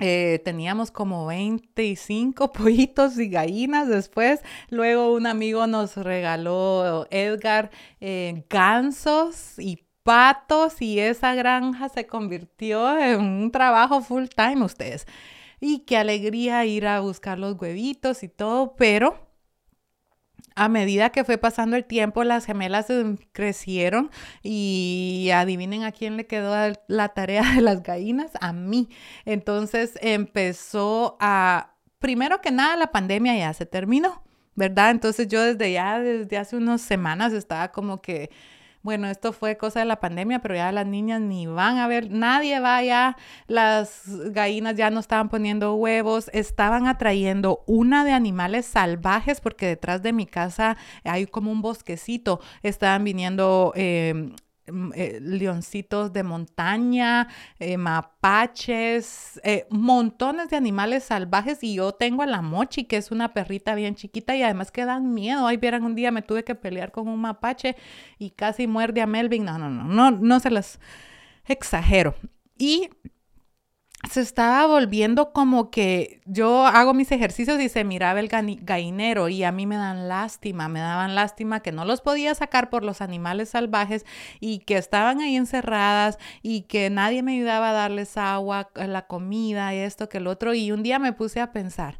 Eh, 0.00 0.40
teníamos 0.44 0.90
como 0.90 1.26
25 1.26 2.52
pollitos 2.52 3.18
y 3.18 3.28
gallinas 3.28 3.88
después. 3.88 4.40
Luego 4.70 5.12
un 5.12 5.26
amigo 5.26 5.66
nos 5.66 5.96
regaló, 5.96 7.06
Edgar, 7.10 7.70
eh, 8.00 8.44
gansos 8.48 9.58
y 9.58 9.84
patos 10.02 10.80
y 10.80 11.00
esa 11.00 11.34
granja 11.34 11.88
se 11.90 12.06
convirtió 12.06 12.98
en 12.98 13.20
un 13.20 13.50
trabajo 13.50 14.00
full 14.00 14.24
time 14.34 14.64
ustedes. 14.64 15.06
Y 15.60 15.80
qué 15.80 15.96
alegría 15.96 16.64
ir 16.64 16.86
a 16.86 17.00
buscar 17.00 17.38
los 17.38 17.60
huevitos 17.60 18.22
y 18.22 18.28
todo, 18.28 18.74
pero 18.76 19.27
a 20.58 20.68
medida 20.68 21.10
que 21.10 21.24
fue 21.24 21.38
pasando 21.38 21.76
el 21.76 21.84
tiempo, 21.84 22.24
las 22.24 22.44
gemelas 22.44 22.90
em, 22.90 23.16
crecieron 23.32 24.10
y 24.42 25.30
adivinen 25.32 25.84
a 25.84 25.92
quién 25.92 26.16
le 26.16 26.26
quedó 26.26 26.54
la 26.88 27.08
tarea 27.10 27.42
de 27.54 27.60
las 27.60 27.82
gallinas, 27.82 28.32
a 28.40 28.52
mí. 28.52 28.88
Entonces 29.24 29.98
empezó 30.02 31.16
a, 31.20 31.74
primero 32.00 32.40
que 32.40 32.50
nada, 32.50 32.76
la 32.76 32.90
pandemia 32.90 33.36
ya 33.36 33.52
se 33.54 33.66
terminó, 33.66 34.22
¿verdad? 34.54 34.90
Entonces 34.90 35.28
yo 35.28 35.42
desde 35.42 35.72
ya, 35.72 36.00
desde 36.00 36.36
hace 36.36 36.56
unas 36.56 36.80
semanas 36.80 37.32
estaba 37.32 37.70
como 37.70 38.02
que 38.02 38.30
bueno, 38.88 39.10
esto 39.10 39.34
fue 39.34 39.58
cosa 39.58 39.80
de 39.80 39.84
la 39.84 40.00
pandemia, 40.00 40.38
pero 40.38 40.54
ya 40.54 40.72
las 40.72 40.86
niñas 40.86 41.20
ni 41.20 41.46
van 41.46 41.76
a 41.76 41.86
ver, 41.88 42.10
nadie 42.10 42.58
va 42.58 42.82
ya, 42.82 43.18
las 43.46 44.04
gallinas 44.32 44.76
ya 44.76 44.88
no 44.88 44.98
estaban 44.98 45.28
poniendo 45.28 45.74
huevos, 45.74 46.30
estaban 46.32 46.86
atrayendo 46.86 47.64
una 47.66 48.02
de 48.06 48.12
animales 48.12 48.64
salvajes 48.64 49.42
porque 49.42 49.66
detrás 49.66 50.00
de 50.02 50.14
mi 50.14 50.24
casa 50.24 50.78
hay 51.04 51.26
como 51.26 51.52
un 51.52 51.60
bosquecito, 51.60 52.40
estaban 52.62 53.04
viniendo... 53.04 53.74
Eh, 53.76 54.32
eh, 54.94 55.18
leoncitos 55.20 56.12
de 56.12 56.22
montaña, 56.22 57.28
eh, 57.58 57.76
mapaches, 57.76 59.40
eh, 59.44 59.66
montones 59.70 60.50
de 60.50 60.56
animales 60.56 61.04
salvajes 61.04 61.62
y 61.62 61.74
yo 61.74 61.92
tengo 61.92 62.22
a 62.22 62.26
la 62.26 62.42
Mochi, 62.42 62.84
que 62.84 62.96
es 62.96 63.10
una 63.10 63.32
perrita 63.34 63.74
bien 63.74 63.94
chiquita 63.94 64.36
y 64.36 64.42
además 64.42 64.70
que 64.70 64.84
dan 64.84 65.12
miedo. 65.14 65.46
Ahí 65.46 65.56
vieran 65.56 65.84
un 65.84 65.94
día 65.94 66.10
me 66.10 66.22
tuve 66.22 66.44
que 66.44 66.54
pelear 66.54 66.92
con 66.92 67.08
un 67.08 67.20
mapache 67.20 67.76
y 68.18 68.30
casi 68.30 68.66
muerde 68.66 69.00
a 69.00 69.06
Melvin. 69.06 69.44
No, 69.44 69.58
no, 69.58 69.70
no, 69.70 69.84
no, 69.84 70.10
no 70.10 70.40
se 70.40 70.50
las 70.50 70.80
exagero. 71.46 72.14
Y 72.58 72.90
se 74.08 74.20
estaba 74.20 74.64
volviendo 74.66 75.32
como 75.32 75.70
que 75.70 76.20
yo 76.24 76.66
hago 76.66 76.94
mis 76.94 77.10
ejercicios 77.10 77.60
y 77.60 77.68
se 77.68 77.82
miraba 77.82 78.20
el 78.20 78.28
gallinero 78.28 79.28
y 79.28 79.42
a 79.42 79.50
mí 79.50 79.66
me 79.66 79.76
dan 79.76 80.08
lástima, 80.08 80.68
me 80.68 80.78
daban 80.78 81.16
lástima 81.16 81.60
que 81.60 81.72
no 81.72 81.84
los 81.84 82.00
podía 82.00 82.32
sacar 82.36 82.70
por 82.70 82.84
los 82.84 83.00
animales 83.00 83.50
salvajes 83.50 84.06
y 84.38 84.60
que 84.60 84.76
estaban 84.76 85.20
ahí 85.20 85.34
encerradas 85.34 86.18
y 86.42 86.62
que 86.62 86.90
nadie 86.90 87.24
me 87.24 87.34
ayudaba 87.34 87.70
a 87.70 87.72
darles 87.72 88.16
agua, 88.16 88.70
la 88.74 89.08
comida, 89.08 89.74
esto, 89.74 90.08
que 90.08 90.18
el 90.18 90.28
otro. 90.28 90.54
Y 90.54 90.70
un 90.70 90.84
día 90.84 91.00
me 91.00 91.12
puse 91.12 91.40
a 91.40 91.52
pensar, 91.52 91.98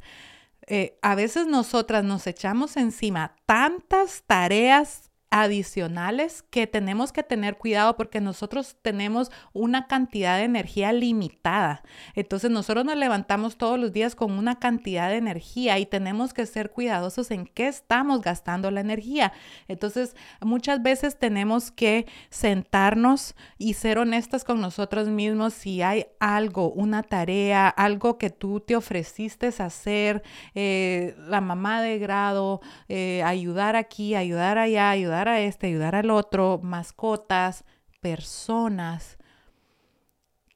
eh, 0.68 0.98
a 1.02 1.16
veces 1.16 1.48
nosotras 1.48 2.04
nos 2.04 2.28
echamos 2.28 2.76
encima 2.76 3.34
tantas 3.44 4.22
tareas 4.24 5.11
adicionales 5.30 6.42
que 6.50 6.66
tenemos 6.66 7.12
que 7.12 7.22
tener 7.22 7.58
cuidado 7.58 7.96
porque 7.96 8.20
nosotros 8.20 8.76
tenemos 8.80 9.30
una 9.52 9.86
cantidad 9.86 10.38
de 10.38 10.44
energía 10.44 10.92
limitada. 10.92 11.82
Entonces 12.14 12.50
nosotros 12.50 12.84
nos 12.84 12.96
levantamos 12.96 13.58
todos 13.58 13.78
los 13.78 13.92
días 13.92 14.14
con 14.14 14.32
una 14.32 14.58
cantidad 14.58 15.08
de 15.08 15.16
energía 15.16 15.78
y 15.78 15.86
tenemos 15.86 16.32
que 16.32 16.46
ser 16.46 16.70
cuidadosos 16.70 17.30
en 17.30 17.46
qué 17.46 17.68
estamos 17.68 18.22
gastando 18.22 18.70
la 18.70 18.80
energía. 18.80 19.32
Entonces 19.66 20.16
muchas 20.40 20.82
veces 20.82 21.18
tenemos 21.18 21.70
que 21.70 22.06
sentarnos 22.30 23.34
y 23.58 23.74
ser 23.74 23.98
honestas 23.98 24.44
con 24.44 24.60
nosotros 24.60 25.08
mismos 25.08 25.52
si 25.52 25.82
hay 25.82 26.06
algo, 26.20 26.70
una 26.70 27.02
tarea, 27.02 27.68
algo 27.68 28.16
que 28.16 28.30
tú 28.30 28.60
te 28.60 28.76
ofreciste 28.76 29.48
hacer, 29.58 30.22
eh, 30.54 31.16
la 31.18 31.40
mamá 31.40 31.82
de 31.82 31.98
grado, 31.98 32.60
eh, 32.88 33.22
ayudar 33.24 33.76
aquí, 33.76 34.14
ayudar 34.14 34.58
allá, 34.58 34.90
ayudar 34.90 35.17
a 35.26 35.40
este, 35.40 35.66
ayudar 35.66 35.96
al 35.96 36.11
otro, 36.11 36.61
mascotas, 36.62 37.64
personas, 38.00 39.18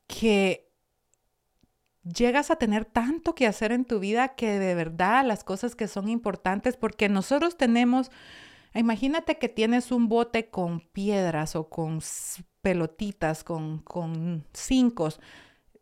que 0.06 0.70
llegas 2.04 2.50
a 2.50 2.56
tener 2.56 2.84
tanto 2.84 3.34
que 3.34 3.46
hacer 3.46 3.72
en 3.72 3.84
tu 3.84 3.98
vida 3.98 4.34
que 4.34 4.58
de 4.58 4.74
verdad 4.74 5.24
las 5.24 5.42
cosas 5.42 5.74
que 5.74 5.88
son 5.88 6.08
importantes, 6.08 6.76
porque 6.76 7.08
nosotros 7.08 7.56
tenemos, 7.56 8.10
imagínate 8.74 9.38
que 9.38 9.48
tienes 9.48 9.90
un 9.90 10.08
bote 10.08 10.50
con 10.50 10.80
piedras 10.80 11.56
o 11.56 11.68
con 11.68 12.00
pelotitas, 12.60 13.42
con, 13.42 13.78
con 13.78 14.44
cincos, 14.52 15.20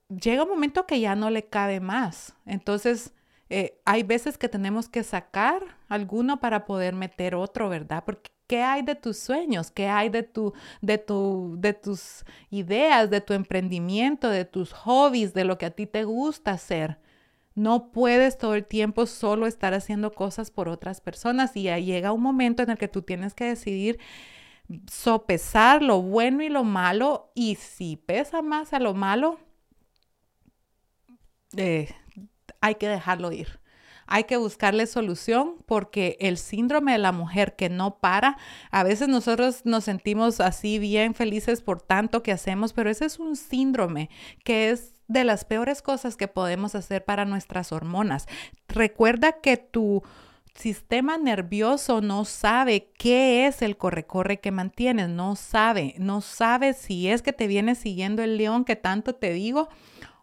llega 0.08 0.44
un 0.44 0.50
momento 0.50 0.86
que 0.86 1.00
ya 1.00 1.14
no 1.14 1.30
le 1.30 1.46
cabe 1.46 1.80
más. 1.80 2.34
Entonces, 2.46 3.14
eh, 3.48 3.80
hay 3.84 4.02
veces 4.02 4.38
que 4.38 4.48
tenemos 4.48 4.88
que 4.88 5.02
sacar 5.02 5.62
alguno 5.88 6.40
para 6.40 6.64
poder 6.64 6.94
meter 6.94 7.34
otro, 7.34 7.68
¿verdad? 7.68 8.04
Porque 8.04 8.30
¿qué 8.50 8.62
hay 8.62 8.82
de 8.82 8.96
tus 8.96 9.16
sueños? 9.16 9.70
¿Qué 9.70 9.86
hay 9.86 10.08
de 10.08 10.24
tu, 10.24 10.52
de 10.80 10.98
tu, 10.98 11.54
de 11.56 11.72
tus 11.72 12.24
ideas, 12.50 13.08
de 13.08 13.20
tu 13.20 13.32
emprendimiento, 13.32 14.28
de 14.28 14.44
tus 14.44 14.72
hobbies, 14.72 15.32
de 15.34 15.44
lo 15.44 15.56
que 15.56 15.66
a 15.66 15.70
ti 15.70 15.86
te 15.86 16.02
gusta 16.02 16.50
hacer? 16.50 16.98
No 17.54 17.92
puedes 17.92 18.38
todo 18.38 18.56
el 18.56 18.66
tiempo 18.66 19.06
solo 19.06 19.46
estar 19.46 19.72
haciendo 19.72 20.10
cosas 20.10 20.50
por 20.50 20.68
otras 20.68 21.00
personas 21.00 21.56
y 21.56 21.62
llega 21.62 22.10
un 22.10 22.22
momento 22.22 22.64
en 22.64 22.70
el 22.70 22.78
que 22.78 22.88
tú 22.88 23.02
tienes 23.02 23.34
que 23.34 23.44
decidir 23.44 24.00
sopesar 24.90 25.80
lo 25.80 26.02
bueno 26.02 26.42
y 26.42 26.48
lo 26.48 26.64
malo 26.64 27.30
y 27.36 27.54
si 27.54 27.94
pesa 27.94 28.42
más 28.42 28.72
a 28.72 28.80
lo 28.80 28.94
malo, 28.94 29.38
eh, 31.56 31.94
hay 32.60 32.74
que 32.74 32.88
dejarlo 32.88 33.30
ir. 33.30 33.59
Hay 34.10 34.24
que 34.24 34.36
buscarle 34.36 34.86
solución 34.86 35.54
porque 35.66 36.18
el 36.20 36.36
síndrome 36.36 36.92
de 36.92 36.98
la 36.98 37.12
mujer 37.12 37.56
que 37.56 37.70
no 37.70 37.98
para, 37.98 38.36
a 38.70 38.82
veces 38.82 39.08
nosotros 39.08 39.62
nos 39.64 39.84
sentimos 39.84 40.40
así 40.40 40.78
bien 40.78 41.14
felices 41.14 41.62
por 41.62 41.80
tanto 41.80 42.22
que 42.22 42.32
hacemos, 42.32 42.72
pero 42.72 42.90
ese 42.90 43.06
es 43.06 43.18
un 43.18 43.36
síndrome 43.36 44.10
que 44.44 44.70
es 44.70 44.94
de 45.06 45.24
las 45.24 45.44
peores 45.44 45.80
cosas 45.80 46.16
que 46.16 46.28
podemos 46.28 46.74
hacer 46.74 47.04
para 47.04 47.24
nuestras 47.24 47.72
hormonas. 47.72 48.26
Recuerda 48.68 49.40
que 49.40 49.56
tu 49.56 50.02
sistema 50.54 51.16
nervioso 51.16 52.00
no 52.00 52.24
sabe 52.24 52.90
qué 52.98 53.46
es 53.46 53.62
el 53.62 53.76
corre-corre 53.76 54.40
que 54.40 54.50
mantienes, 54.50 55.08
no 55.08 55.36
sabe, 55.36 55.94
no 55.98 56.20
sabe 56.20 56.74
si 56.74 57.08
es 57.08 57.22
que 57.22 57.32
te 57.32 57.46
viene 57.46 57.74
siguiendo 57.74 58.22
el 58.22 58.36
león 58.36 58.64
que 58.64 58.76
tanto 58.76 59.14
te 59.14 59.32
digo 59.32 59.68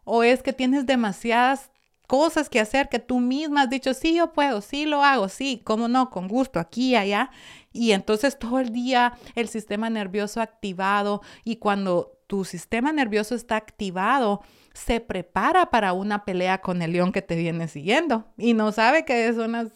o 0.04 0.24
es 0.24 0.44
que 0.44 0.54
tienes 0.54 0.86
demasiadas 0.86 1.72
cosas 2.08 2.50
que 2.50 2.60
hacer 2.60 2.90
que 2.90 3.00
tú 3.00 3.20
misma 3.20 3.64
has 3.64 3.70
dicho, 3.70 3.94
sí, 3.94 4.16
yo 4.16 4.34
puedo, 4.34 4.62
sí, 4.62 4.86
lo 4.86 5.04
hago, 5.04 5.30
sí, 5.30 5.62
cómo 5.64 5.88
no, 5.88 6.10
con 6.10 6.28
gusto, 6.28 6.60
aquí 6.60 6.96
allá. 6.96 7.30
Y 7.74 7.92
entonces 7.92 8.40
todo 8.40 8.60
el 8.60 8.72
día 8.72 9.14
el 9.36 9.50
sistema 9.50 9.90
nervioso 9.90 10.42
activado 10.42 11.22
y 11.44 11.58
cuando 11.58 12.18
tu 12.26 12.44
sistema 12.44 12.92
nervioso 12.92 13.36
está 13.36 13.56
activado, 13.56 14.42
se 14.74 15.00
prepara 15.00 15.70
para 15.70 15.94
una 15.94 16.24
pelea 16.26 16.60
con 16.60 16.82
el 16.82 16.94
león 16.94 17.12
que 17.12 17.22
te 17.22 17.36
viene 17.36 17.68
siguiendo 17.68 18.26
y 18.38 18.54
no 18.54 18.72
sabe 18.72 19.06
que 19.06 19.28
es 19.28 19.38
unas 19.38 19.70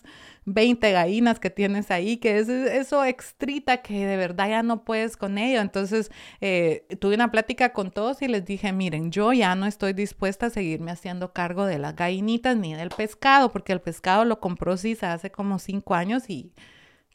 20 0.45 0.91
gallinas 0.91 1.39
que 1.39 1.49
tienes 1.49 1.91
ahí, 1.91 2.17
que 2.17 2.39
es 2.39 2.49
eso 2.49 3.05
extrita 3.05 3.81
que 3.81 4.05
de 4.05 4.17
verdad 4.17 4.49
ya 4.49 4.63
no 4.63 4.83
puedes 4.83 5.17
con 5.17 5.37
ello. 5.37 5.61
Entonces, 5.61 6.11
eh, 6.41 6.87
tuve 6.99 7.15
una 7.15 7.31
plática 7.31 7.73
con 7.73 7.91
todos 7.91 8.21
y 8.21 8.27
les 8.27 8.45
dije, 8.45 8.71
miren, 8.73 9.11
yo 9.11 9.33
ya 9.33 9.55
no 9.55 9.65
estoy 9.67 9.93
dispuesta 9.93 10.47
a 10.47 10.49
seguirme 10.49 10.91
haciendo 10.91 11.33
cargo 11.33 11.65
de 11.65 11.79
las 11.79 11.95
gallinitas 11.95 12.57
ni 12.57 12.73
del 12.73 12.89
pescado, 12.89 13.51
porque 13.51 13.73
el 13.73 13.81
pescado 13.81 14.25
lo 14.25 14.39
compró 14.39 14.77
sí 14.77 14.97
hace 15.01 15.31
como 15.31 15.59
cinco 15.59 15.95
años 15.95 16.29
y 16.29 16.53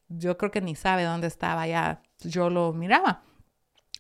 yo 0.09 0.39
creo 0.39 0.51
que 0.51 0.61
ni 0.61 0.75
sabe 0.75 1.05
dónde 1.05 1.27
estaba, 1.27 1.67
ya 1.67 2.03
yo 2.21 2.51
lo 2.51 2.73
miraba. 2.73 3.23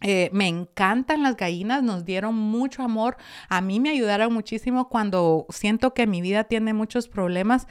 Eh, 0.02 0.28
me 0.32 0.46
encantan 0.46 1.22
las 1.22 1.36
gallinas, 1.36 1.82
nos 1.82 2.04
dieron 2.04 2.34
mucho 2.34 2.82
amor. 2.82 3.16
A 3.48 3.60
mí 3.60 3.80
me 3.80 3.90
ayudaron 3.90 4.32
muchísimo 4.32 4.88
cuando 4.88 5.46
siento 5.48 5.94
que 5.94 6.06
mi 6.06 6.20
vida 6.20 6.44
tiene 6.44 6.74
muchos 6.74 7.08
problemas. 7.08 7.66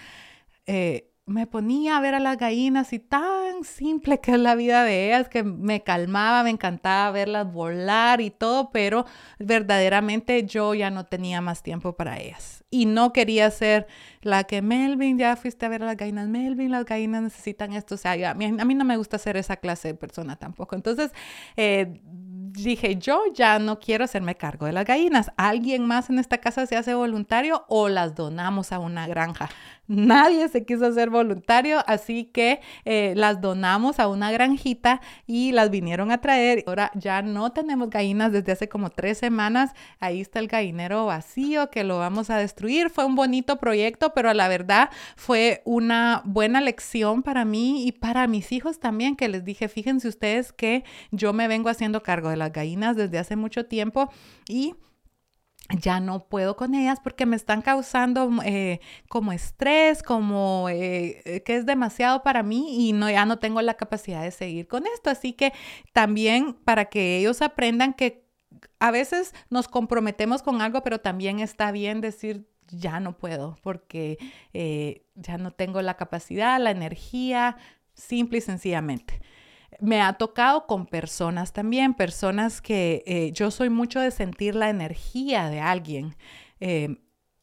Eh, 0.66 1.12
me 1.28 1.48
ponía 1.48 1.98
a 1.98 2.02
ver 2.02 2.14
a 2.14 2.20
las 2.20 2.38
gallinas 2.38 2.94
y 2.94 3.00
tan 3.00 3.64
simple 3.64 4.20
que 4.20 4.34
es 4.34 4.40
la 4.40 4.54
vida 4.54 4.84
de 4.84 5.08
ellas, 5.08 5.28
que 5.28 5.44
me 5.44 5.82
calmaba, 5.82 6.44
me 6.44 6.52
encantaba 6.52 7.10
verlas 7.12 7.52
volar 7.52 8.22
y 8.22 8.30
todo, 8.30 8.70
pero 8.72 9.06
verdaderamente 9.40 10.46
yo 10.46 10.76
ya 10.76 10.92
no 10.92 11.06
tenía 11.06 11.42
más 11.42 11.64
tiempo 11.64 11.96
para 11.96 12.20
ellas. 12.20 12.64
Y 12.70 12.86
no 12.86 13.12
quería 13.12 13.50
ser 13.50 13.88
la 14.22 14.44
que 14.44 14.62
Melvin, 14.62 15.18
ya 15.18 15.36
fuiste 15.36 15.66
a 15.66 15.70
ver 15.70 15.82
a 15.82 15.88
las 15.88 15.98
gallinas, 15.98 16.28
Melvin, 16.28 16.72
las 16.72 16.86
gallinas 16.86 17.24
necesitan 17.24 17.74
esto. 17.74 17.96
O 17.96 17.98
sea, 17.98 18.12
a, 18.30 18.34
mí, 18.36 18.76
no 18.76 18.86
me 18.86 18.98
gusta 18.98 19.18
ser 19.18 19.38
esa 19.38 19.58
clase 19.58 19.90
de 19.90 19.94
persona 19.96 20.36
tampoco. 20.36 20.76
Entonces, 20.76 21.12
eh, 21.58 22.02
dije, 22.64 22.96
yo 22.96 23.22
ya 23.34 23.60
no 23.60 23.80
quiero 23.80 24.06
hacerme 24.06 24.36
cargo 24.36 24.66
de 24.66 24.72
las 24.72 24.86
gallinas. 24.86 25.32
¿Alguien 25.38 25.86
más 25.86 26.10
en 26.10 26.20
esta 26.20 26.40
casa 26.40 26.66
se 26.66 26.76
hace 26.76 26.94
voluntario 26.94 27.66
o 27.68 27.90
las 27.90 28.16
donamos 28.16 28.72
a 28.72 28.80
una 28.80 29.08
granja? 29.08 29.50
Nadie 29.88 30.48
se 30.50 30.66
quiso 30.66 30.88
hacer 30.88 31.12
voluntario, 31.12 31.84
así 31.86 32.26
que 32.26 32.60
eh, 32.86 33.14
las 33.16 33.40
donamos 33.40 34.00
a 34.00 34.08
una 34.08 34.32
granjita 34.32 35.00
y 35.28 35.52
las 35.52 35.70
vinieron 35.70 36.12
a 36.12 36.22
traer. 36.22 36.64
Ahora 36.66 36.92
ya 36.96 37.22
no 37.22 37.52
tenemos 37.52 37.92
gallinas 37.92 38.32
desde 38.32 38.52
hace 38.54 38.68
como 38.68 38.90
tres 38.90 39.20
semanas. 39.20 39.74
Ahí 40.00 40.22
está 40.22 40.40
el 40.40 40.48
gallinero 40.48 41.06
vacío 41.06 41.70
que 41.70 41.84
lo 41.84 42.00
vamos 42.00 42.32
a 42.32 42.38
destruir. 42.38 42.90
Fue 42.90 43.06
un 43.06 43.16
bonito 43.16 43.58
proyecto, 43.58 44.14
pero 44.16 44.34
la 44.34 44.48
verdad 44.48 44.90
fue 45.16 45.62
una 45.66 46.24
buena 46.26 46.62
lección 46.62 47.22
para 47.22 47.46
mí 47.46 47.86
y 47.86 47.92
para 47.92 48.26
mis 48.26 48.52
hijos 48.52 48.80
también, 48.80 49.16
que 49.16 49.30
les 49.30 49.46
dije, 49.46 49.68
fíjense 49.68 50.08
ustedes 50.08 50.52
que 50.52 50.84
yo 51.12 51.32
me 51.32 51.48
vengo 51.48 51.70
haciendo 51.70 52.02
cargo 52.02 52.30
de 52.30 52.38
las 52.38 52.45
gallinas 52.52 52.96
desde 52.96 53.20
hace 53.20 53.36
mucho 53.36 53.66
tiempo 53.66 54.10
y 54.48 54.76
ya 55.70 56.00
no 56.00 56.28
puedo 56.28 56.56
con 56.56 56.76
ellas 56.76 57.00
porque 57.04 57.26
me 57.26 57.36
están 57.36 57.62
causando 57.62 58.30
eh, 58.44 58.80
como 59.10 59.32
estrés, 59.32 60.04
como 60.04 60.70
eh, 60.70 61.22
eh, 61.26 61.42
que 61.42 61.56
es 61.56 61.66
demasiado 61.66 62.22
para 62.22 62.44
mí 62.44 62.88
y 62.88 62.94
no, 62.94 63.10
ya 63.10 63.26
no 63.26 63.40
tengo 63.40 63.62
la 63.62 63.74
capacidad 63.74 64.22
de 64.22 64.32
seguir 64.32 64.68
con 64.68 64.86
esto. 64.86 65.10
Así 65.10 65.34
que 65.34 65.54
también 65.92 66.54
para 66.54 66.86
que 66.86 67.18
ellos 67.18 67.42
aprendan 67.42 67.94
que 67.94 68.26
a 68.80 68.92
veces 68.92 69.34
nos 69.50 69.68
comprometemos 69.68 70.44
con 70.44 70.62
algo, 70.62 70.84
pero 70.84 71.00
también 71.00 71.40
está 71.40 71.72
bien 71.72 72.00
decir, 72.00 72.48
ya 72.68 73.00
no 73.00 73.18
puedo 73.18 73.58
porque 73.62 74.18
ya 75.16 75.38
no 75.38 75.52
tengo 75.52 75.82
la 75.82 75.98
capacidad, 75.98 76.60
la 76.60 76.72
energía, 76.72 77.58
simple 77.94 78.40
y 78.40 78.42
sencillamente 78.42 79.22
me 79.80 80.02
ha 80.02 80.14
tocado 80.14 80.68
con 80.68 80.86
personas 80.86 81.54
también, 81.54 81.94
personas 81.94 82.62
que 82.62 83.04
eh, 83.06 83.32
yo 83.34 83.52
soy 83.52 83.70
mucho 83.70 84.00
de 84.00 84.12
sentir 84.12 84.56
la 84.56 84.70
energía 84.70 85.50
de 85.50 85.60
alguien. 85.60 86.16
Eh, 86.60 86.98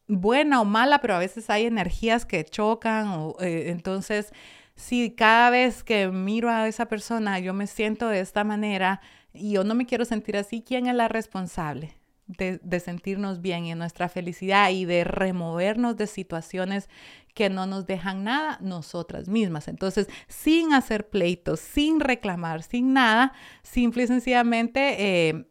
buena 0.08 0.60
o 0.60 0.64
mala, 0.64 1.00
pero 1.00 1.14
a 1.14 1.18
veces 1.18 1.50
hay 1.50 1.66
energías 1.66 2.26
que 2.26 2.44
chocan. 2.44 3.32
Eh, 3.40 3.66
entonces, 3.68 4.32
si 4.74 5.10
cada 5.14 5.50
vez 5.50 5.84
que 5.84 6.08
miro 6.08 6.50
a 6.50 6.68
esa 6.68 6.86
persona 6.86 7.38
yo 7.38 7.54
me 7.54 7.66
siento 7.66 8.08
de 8.08 8.20
esta 8.20 8.44
manera 8.44 9.00
y 9.32 9.52
yo 9.52 9.64
no 9.64 9.74
me 9.74 9.86
quiero 9.86 10.04
sentir 10.04 10.36
así, 10.36 10.62
¿quién 10.66 10.86
es 10.86 10.94
la 10.94 11.08
responsable? 11.08 12.02
de, 12.26 12.80
sentirnos 12.80 13.40
bien 13.40 13.64
y 13.64 13.72
en 13.72 13.78
nuestra 13.78 14.08
felicidad 14.08 14.70
y 14.70 14.84
de 14.84 15.04
removernos 15.04 15.96
de 15.96 16.06
situaciones 16.06 16.88
que 17.34 17.50
no 17.50 17.66
nos 17.66 17.86
dejan 17.86 18.24
nada 18.24 18.58
nosotras 18.60 19.28
mismas. 19.28 19.68
Entonces, 19.68 20.08
sin 20.28 20.74
hacer 20.74 21.08
pleitos, 21.08 21.60
sin 21.60 22.00
reclamar, 22.00 22.62
sin 22.62 22.92
nada, 22.92 23.32
simple 23.62 24.04
y 24.04 24.06
sencillamente 24.06 25.28
eh, 25.28 25.46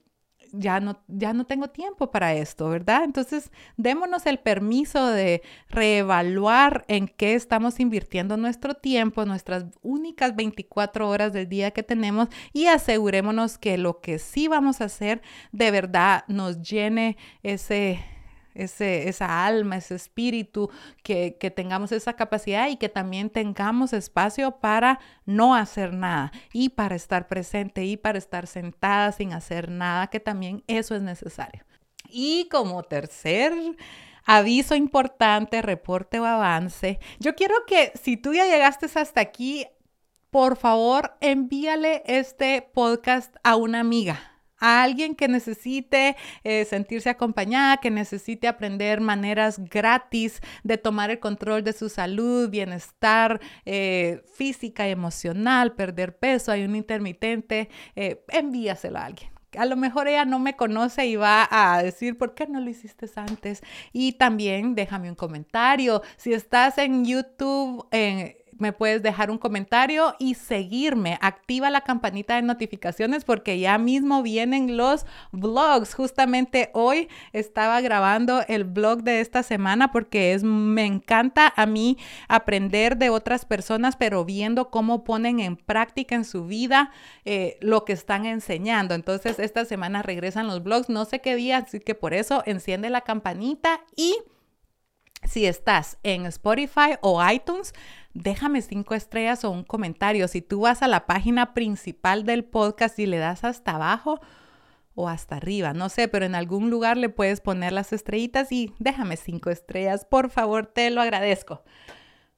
ya 0.53 0.79
no, 0.79 1.01
ya 1.07 1.33
no 1.33 1.45
tengo 1.45 1.69
tiempo 1.69 2.11
para 2.11 2.33
esto, 2.33 2.69
¿verdad? 2.69 3.03
Entonces, 3.03 3.51
démonos 3.77 4.25
el 4.25 4.39
permiso 4.39 5.07
de 5.07 5.41
reevaluar 5.69 6.85
en 6.87 7.07
qué 7.07 7.35
estamos 7.35 7.79
invirtiendo 7.79 8.37
nuestro 8.37 8.73
tiempo, 8.75 9.25
nuestras 9.25 9.65
únicas 9.81 10.35
24 10.35 11.09
horas 11.09 11.33
del 11.33 11.47
día 11.47 11.71
que 11.71 11.83
tenemos 11.83 12.27
y 12.53 12.67
asegurémonos 12.67 13.57
que 13.57 13.77
lo 13.77 14.01
que 14.01 14.19
sí 14.19 14.47
vamos 14.47 14.81
a 14.81 14.85
hacer 14.85 15.21
de 15.51 15.71
verdad 15.71 16.23
nos 16.27 16.61
llene 16.61 17.17
ese 17.43 18.03
ese, 18.53 19.09
esa 19.09 19.45
alma, 19.45 19.77
ese 19.77 19.95
espíritu, 19.95 20.69
que, 21.03 21.37
que 21.39 21.51
tengamos 21.51 21.91
esa 21.91 22.13
capacidad 22.13 22.69
y 22.69 22.77
que 22.77 22.89
también 22.89 23.29
tengamos 23.29 23.93
espacio 23.93 24.59
para 24.59 24.99
no 25.25 25.55
hacer 25.55 25.93
nada 25.93 26.31
y 26.53 26.69
para 26.69 26.95
estar 26.95 27.27
presente 27.27 27.85
y 27.85 27.97
para 27.97 28.17
estar 28.17 28.47
sentada 28.47 29.11
sin 29.11 29.33
hacer 29.33 29.69
nada, 29.69 30.07
que 30.07 30.19
también 30.19 30.63
eso 30.67 30.95
es 30.95 31.01
necesario. 31.01 31.63
Y 32.09 32.47
como 32.49 32.83
tercer 32.83 33.53
aviso 34.25 34.75
importante, 34.75 35.61
reporte 35.61 36.19
o 36.19 36.25
avance, 36.25 36.99
yo 37.19 37.35
quiero 37.35 37.55
que 37.65 37.91
si 38.01 38.17
tú 38.17 38.33
ya 38.33 38.45
llegaste 38.45 38.87
hasta 38.93 39.21
aquí, 39.21 39.65
por 40.29 40.57
favor 40.57 41.17
envíale 41.19 42.03
este 42.05 42.61
podcast 42.73 43.35
a 43.43 43.55
una 43.55 43.79
amiga 43.79 44.30
a 44.61 44.83
alguien 44.83 45.15
que 45.15 45.27
necesite 45.27 46.15
eh, 46.45 46.63
sentirse 46.63 47.09
acompañada, 47.09 47.77
que 47.77 47.91
necesite 47.91 48.47
aprender 48.47 49.01
maneras 49.01 49.59
gratis 49.59 50.39
de 50.63 50.77
tomar 50.77 51.11
el 51.11 51.19
control 51.19 51.63
de 51.63 51.73
su 51.73 51.89
salud, 51.89 52.49
bienestar 52.49 53.41
eh, 53.65 54.23
física 54.33 54.87
y 54.87 54.91
emocional, 54.91 55.73
perder 55.73 56.17
peso, 56.17 56.53
hay 56.53 56.63
un 56.63 56.75
intermitente, 56.75 57.69
eh, 57.95 58.23
envíaselo 58.29 58.99
a 58.99 59.05
alguien 59.05 59.31
a 59.57 59.65
lo 59.65 59.75
mejor 59.75 60.07
ella 60.07 60.25
no 60.25 60.39
me 60.39 60.55
conoce 60.55 61.05
y 61.07 61.15
va 61.15 61.47
a 61.51 61.83
decir, 61.83 62.17
¿por 62.17 62.33
qué 62.33 62.47
no 62.47 62.59
lo 62.59 62.69
hiciste 62.69 63.09
antes? 63.15 63.61
Y 63.91 64.13
también 64.13 64.75
déjame 64.75 65.09
un 65.09 65.15
comentario. 65.15 66.01
Si 66.15 66.33
estás 66.33 66.77
en 66.77 67.03
YouTube, 67.03 67.85
en 67.91 68.35
me 68.61 68.73
puedes 68.73 69.03
dejar 69.03 69.31
un 69.31 69.37
comentario 69.37 70.15
y 70.19 70.35
seguirme. 70.35 71.17
Activa 71.21 71.69
la 71.69 71.81
campanita 71.81 72.35
de 72.35 72.43
notificaciones 72.43 73.25
porque 73.25 73.59
ya 73.59 73.77
mismo 73.77 74.23
vienen 74.23 74.77
los 74.77 75.05
vlogs. 75.31 75.93
Justamente 75.93 76.69
hoy 76.73 77.09
estaba 77.33 77.81
grabando 77.81 78.43
el 78.47 78.63
blog 78.63 79.03
de 79.03 79.19
esta 79.19 79.43
semana 79.43 79.91
porque 79.91 80.33
es 80.33 80.43
me 80.43 80.85
encanta 80.85 81.53
a 81.55 81.65
mí 81.65 81.97
aprender 82.27 82.97
de 82.97 83.09
otras 83.09 83.45
personas, 83.45 83.95
pero 83.95 84.23
viendo 84.23 84.69
cómo 84.69 85.03
ponen 85.03 85.39
en 85.39 85.57
práctica 85.57 86.15
en 86.15 86.25
su 86.25 86.45
vida 86.45 86.91
eh, 87.25 87.57
lo 87.61 87.85
que 87.85 87.93
están 87.93 88.25
enseñando. 88.25 88.95
Entonces, 88.95 89.39
esta 89.39 89.65
semana 89.65 90.01
regresan 90.01 90.47
los 90.47 90.63
blogs, 90.63 90.89
no 90.89 91.05
sé 91.05 91.19
qué 91.19 91.35
día, 91.35 91.57
así 91.57 91.79
que 91.79 91.95
por 91.95 92.13
eso 92.13 92.43
enciende 92.45 92.89
la 92.89 93.01
campanita 93.01 93.81
y 93.95 94.15
si 95.23 95.45
estás 95.45 95.97
en 96.03 96.25
Spotify 96.25 96.97
o 97.01 97.23
iTunes, 97.29 97.73
déjame 98.13 98.61
cinco 98.61 98.95
estrellas 98.95 99.43
o 99.43 99.51
un 99.51 99.63
comentario. 99.63 100.27
Si 100.27 100.41
tú 100.41 100.61
vas 100.61 100.81
a 100.81 100.87
la 100.87 101.05
página 101.05 101.53
principal 101.53 102.25
del 102.25 102.43
podcast 102.43 102.97
y 102.99 103.05
le 103.05 103.17
das 103.17 103.43
hasta 103.43 103.71
abajo 103.71 104.19
o 104.95 105.07
hasta 105.07 105.37
arriba, 105.37 105.73
no 105.73 105.89
sé, 105.89 106.07
pero 106.07 106.25
en 106.25 106.35
algún 106.35 106.69
lugar 106.69 106.97
le 106.97 107.09
puedes 107.09 107.41
poner 107.41 107.71
las 107.71 107.93
estrellitas 107.93 108.51
y 108.51 108.73
déjame 108.79 109.17
cinco 109.17 109.49
estrellas. 109.49 110.05
Por 110.05 110.29
favor, 110.29 110.65
te 110.65 110.89
lo 110.89 111.01
agradezco. 111.01 111.63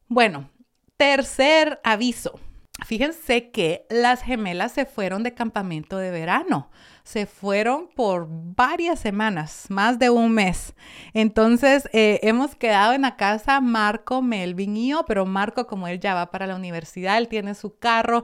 Bueno, 0.07 0.49
tercer 0.97 1.79
aviso. 1.83 2.39
Fíjense 2.81 3.51
que 3.51 3.85
las 3.89 4.23
gemelas 4.23 4.71
se 4.71 4.85
fueron 4.85 5.23
de 5.23 5.33
campamento 5.33 5.97
de 5.97 6.11
verano. 6.11 6.69
Se 7.03 7.27
fueron 7.27 7.87
por 7.95 8.27
varias 8.29 8.99
semanas, 8.99 9.67
más 9.69 9.99
de 9.99 10.09
un 10.09 10.31
mes. 10.33 10.73
Entonces, 11.13 11.87
eh, 11.93 12.19
hemos 12.23 12.55
quedado 12.55 12.93
en 12.93 13.03
la 13.03 13.15
casa 13.15 13.61
Marco, 13.61 14.21
Melvin 14.21 14.75
y 14.75 14.89
yo, 14.89 15.05
pero 15.05 15.25
Marco, 15.25 15.67
como 15.67 15.87
él 15.87 15.99
ya 15.99 16.13
va 16.13 16.31
para 16.31 16.47
la 16.47 16.55
universidad, 16.55 17.17
él 17.17 17.27
tiene 17.27 17.55
su 17.55 17.77
carro. 17.77 18.23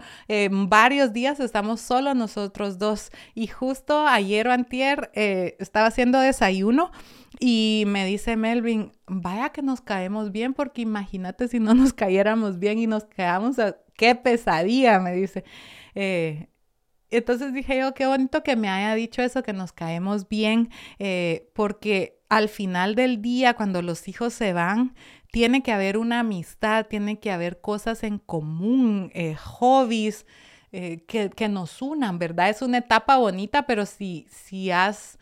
varios 0.50 1.14
días 1.14 1.40
estamos 1.40 1.80
solo 1.80 2.14
nosotros 2.14 2.80
dos. 2.80 3.12
Y 3.36 3.48
justo 3.48 4.08
ayer 4.08 4.48
o 4.48 4.52
antier 4.52 5.12
eh, 5.14 5.58
estaba 5.60 5.88
haciendo 5.88 6.20
desayuno 6.20 6.92
y 7.40 7.84
me 7.88 8.06
dice 8.06 8.36
Melvin, 8.36 8.92
vaya 9.08 9.50
que 9.50 9.62
nos 9.62 9.82
caemos 9.82 10.32
bien, 10.32 10.54
porque 10.54 10.82
imagínate 10.82 11.48
si 11.48 11.60
no 11.60 11.74
nos 11.74 11.94
cayéramos 11.94 12.60
bien 12.60 12.80
y 12.80 12.88
nos 12.88 13.06
quedamos 13.06 13.58
qué 14.00 14.16
pesadilla, 14.16 15.00
me 15.00 15.12
dice. 15.12 15.44
Eh, 15.94 16.48
entonces 17.10 17.54
dije 17.54 17.80
yo, 17.80 17.94
qué 17.94 18.06
bonito 18.08 18.44
que 18.44 18.56
me 18.56 18.70
haya 18.70 18.96
dicho 18.96 19.22
eso, 19.22 19.44
que 19.44 19.52
nos 19.52 19.74
caemos 19.74 20.30
bien, 20.30 20.70
eh, 21.00 21.52
porque 21.54 22.22
al 22.30 22.48
final 22.48 22.96
del 22.96 23.22
día, 23.22 23.56
cuando 23.56 23.82
los 23.82 24.08
hijos 24.08 24.34
se 24.34 24.54
van, 24.54 24.96
tiene 25.32 25.62
que 25.64 25.74
haber 25.74 25.98
una 25.98 26.22
amistad, 26.22 26.86
tiene 26.86 27.20
que 27.20 27.30
haber 27.32 27.60
cosas 27.60 28.04
en 28.04 28.20
común, 28.20 29.12
eh, 29.14 29.36
hobbies. 29.36 30.26
que, 30.72 31.32
que, 31.36 31.50
nos 31.50 31.82
unan, 31.82 32.20
¿verdad? 32.20 32.50
Es 32.50 32.62
una 32.62 32.78
etapa 32.78 33.18
bonita, 33.18 33.64
pero 33.66 33.88
si, 33.88 34.28
si 34.30 34.70
has 34.70 35.18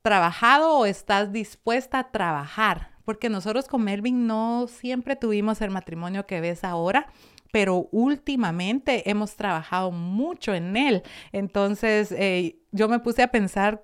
trabajado 0.00 0.78
o 0.78 0.86
estás 0.86 1.32
dispuesta 1.32 1.98
a 1.98 2.10
trabajar, 2.12 2.92
porque 3.04 3.28
nosotros 3.28 3.66
con 3.66 3.82
Melvin 3.82 4.28
no 4.28 4.68
siempre 4.68 5.16
tuvimos 5.16 5.60
el 5.60 5.70
matrimonio 5.70 6.24
que 6.26 6.40
ves 6.40 6.62
ahora, 6.62 7.08
pero 7.56 7.88
últimamente 7.90 9.08
hemos 9.08 9.34
trabajado 9.34 9.90
mucho 9.90 10.52
en 10.52 10.76
él. 10.76 11.02
Entonces 11.32 12.12
eh, 12.12 12.58
yo 12.70 12.86
me 12.86 12.98
puse 12.98 13.22
a 13.22 13.28
pensar 13.28 13.82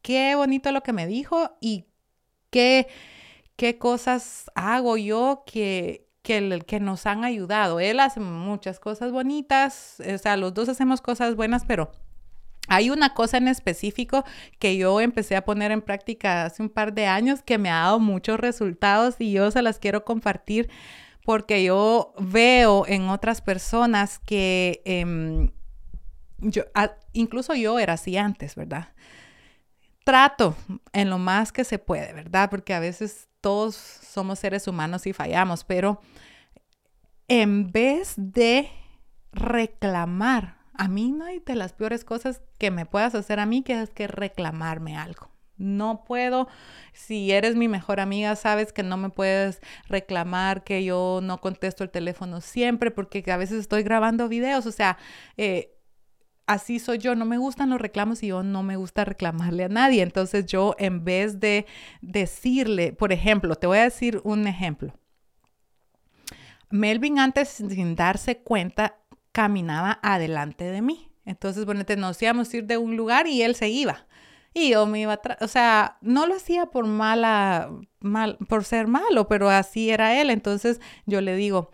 qué 0.00 0.34
bonito 0.36 0.72
lo 0.72 0.82
que 0.82 0.94
me 0.94 1.06
dijo 1.06 1.50
y 1.60 1.84
qué, 2.48 2.88
qué 3.56 3.76
cosas 3.76 4.50
hago 4.54 4.96
yo 4.96 5.42
que, 5.44 6.08
que, 6.22 6.62
que, 6.66 6.80
nos 6.80 7.04
han 7.04 7.22
ayudado. 7.24 7.78
Él 7.78 8.00
hace 8.00 8.20
muchas 8.20 8.80
cosas 8.80 9.12
bonitas, 9.12 10.00
o 10.00 10.16
sea, 10.16 10.38
los 10.38 10.54
dos 10.54 10.70
hacemos 10.70 11.02
cosas 11.02 11.36
buenas, 11.36 11.66
pero 11.66 11.92
hay 12.68 12.88
una 12.88 13.12
cosa 13.12 13.36
en 13.36 13.48
específico 13.48 14.24
que 14.58 14.78
yo 14.78 14.98
empecé 15.02 15.36
a 15.36 15.44
poner 15.44 15.72
en 15.72 15.82
práctica 15.82 16.46
hace 16.46 16.62
un 16.62 16.70
par 16.70 16.94
de 16.94 17.04
años 17.04 17.42
que 17.42 17.58
me 17.58 17.68
ha 17.68 17.80
dado 17.80 18.00
muchos 18.00 18.40
resultados 18.40 19.16
y 19.18 19.32
yo 19.32 19.50
se 19.50 19.60
las 19.60 19.78
quiero 19.78 20.06
compartir 20.06 20.70
porque 21.30 21.62
yo 21.62 22.12
veo 22.18 22.84
en 22.88 23.08
otras 23.08 23.40
personas 23.40 24.18
que 24.18 24.82
em, 24.84 25.52
yo, 26.38 26.64
incluso 27.12 27.54
yo 27.54 27.78
era 27.78 27.92
así 27.92 28.16
antes, 28.16 28.56
¿verdad? 28.56 28.88
Trato 30.02 30.56
en 30.92 31.08
lo 31.08 31.18
más 31.18 31.52
que 31.52 31.62
se 31.62 31.78
puede, 31.78 32.12
¿verdad? 32.14 32.50
Porque 32.50 32.74
a 32.74 32.80
veces 32.80 33.28
todos 33.40 33.76
somos 33.76 34.40
seres 34.40 34.66
humanos 34.66 35.06
y 35.06 35.12
fallamos, 35.12 35.62
pero 35.62 36.00
en 37.28 37.70
vez 37.70 38.14
de 38.16 38.68
reclamar, 39.30 40.56
a 40.74 40.88
mí 40.88 41.12
no 41.12 41.26
hay 41.26 41.38
de 41.38 41.54
las 41.54 41.72
peores 41.72 42.04
cosas 42.04 42.42
que 42.58 42.72
me 42.72 42.86
puedas 42.86 43.14
hacer 43.14 43.38
a 43.38 43.46
mí 43.46 43.62
que 43.62 43.80
es 43.80 43.90
que 43.90 44.08
reclamarme 44.08 44.96
algo. 44.96 45.30
No 45.60 46.04
puedo, 46.04 46.48
si 46.94 47.32
eres 47.32 47.54
mi 47.54 47.68
mejor 47.68 48.00
amiga, 48.00 48.34
sabes 48.34 48.72
que 48.72 48.82
no 48.82 48.96
me 48.96 49.10
puedes 49.10 49.60
reclamar 49.88 50.64
que 50.64 50.82
yo 50.84 51.20
no 51.22 51.40
contesto 51.40 51.84
el 51.84 51.90
teléfono 51.90 52.40
siempre 52.40 52.90
porque 52.90 53.22
a 53.30 53.36
veces 53.36 53.60
estoy 53.60 53.82
grabando 53.82 54.28
videos, 54.28 54.64
o 54.64 54.72
sea, 54.72 54.96
eh, 55.36 55.76
así 56.46 56.78
soy 56.78 56.96
yo, 56.96 57.14
no 57.14 57.26
me 57.26 57.36
gustan 57.36 57.68
los 57.68 57.80
reclamos 57.80 58.22
y 58.22 58.28
yo 58.28 58.42
no 58.42 58.62
me 58.62 58.76
gusta 58.76 59.04
reclamarle 59.04 59.64
a 59.64 59.68
nadie. 59.68 60.02
Entonces 60.02 60.46
yo 60.46 60.74
en 60.78 61.04
vez 61.04 61.38
de 61.40 61.66
decirle, 62.00 62.92
por 62.92 63.12
ejemplo, 63.12 63.54
te 63.54 63.66
voy 63.66 63.78
a 63.78 63.84
decir 63.84 64.20
un 64.24 64.46
ejemplo. 64.46 64.94
Melvin 66.70 67.18
antes 67.18 67.48
sin 67.48 67.96
darse 67.96 68.38
cuenta 68.38 68.96
caminaba 69.32 70.00
adelante 70.02 70.64
de 70.64 70.82
mí. 70.82 71.10
Entonces, 71.24 71.64
bueno, 71.64 71.84
nos 71.98 72.22
íbamos 72.22 72.52
a 72.52 72.56
ir 72.56 72.66
de 72.66 72.78
un 72.78 72.96
lugar 72.96 73.26
y 73.26 73.42
él 73.42 73.54
se 73.54 73.68
iba. 73.68 74.06
Y 74.52 74.70
yo 74.70 74.86
me 74.86 75.00
iba 75.00 75.12
atrás, 75.12 75.38
o 75.40 75.48
sea, 75.48 75.98
no 76.00 76.26
lo 76.26 76.34
hacía 76.34 76.66
por 76.66 76.86
mala, 76.86 77.70
mal, 78.00 78.36
por 78.48 78.64
ser 78.64 78.88
malo, 78.88 79.28
pero 79.28 79.48
así 79.48 79.90
era 79.90 80.20
él. 80.20 80.30
Entonces 80.30 80.80
yo 81.06 81.20
le 81.20 81.36
digo, 81.36 81.70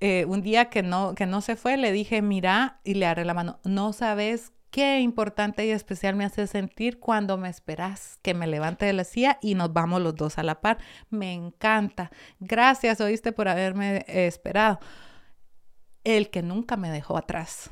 eh, 0.00 0.26
un 0.26 0.42
día 0.42 0.66
que 0.68 0.82
no, 0.82 1.14
que 1.14 1.26
no 1.26 1.40
se 1.40 1.56
fue, 1.56 1.76
le 1.78 1.92
dije, 1.92 2.20
mira, 2.20 2.80
y 2.84 2.94
le 2.94 3.06
agarré 3.06 3.24
la 3.24 3.34
mano, 3.34 3.60
no 3.64 3.94
sabes 3.94 4.52
qué 4.70 5.00
importante 5.00 5.64
y 5.64 5.70
especial 5.70 6.16
me 6.16 6.26
hace 6.26 6.46
sentir 6.46 7.00
cuando 7.00 7.38
me 7.38 7.48
esperas 7.48 8.18
que 8.20 8.34
me 8.34 8.46
levante 8.46 8.84
de 8.84 8.92
la 8.92 9.04
silla 9.04 9.38
y 9.40 9.54
nos 9.54 9.72
vamos 9.72 10.02
los 10.02 10.14
dos 10.14 10.36
a 10.36 10.42
la 10.42 10.60
par. 10.60 10.76
Me 11.08 11.32
encanta. 11.32 12.10
Gracias, 12.40 13.00
oíste, 13.00 13.32
por 13.32 13.48
haberme 13.48 14.04
esperado. 14.06 14.80
El 16.04 16.28
que 16.30 16.42
nunca 16.42 16.76
me 16.76 16.90
dejó 16.90 17.16
atrás. 17.16 17.70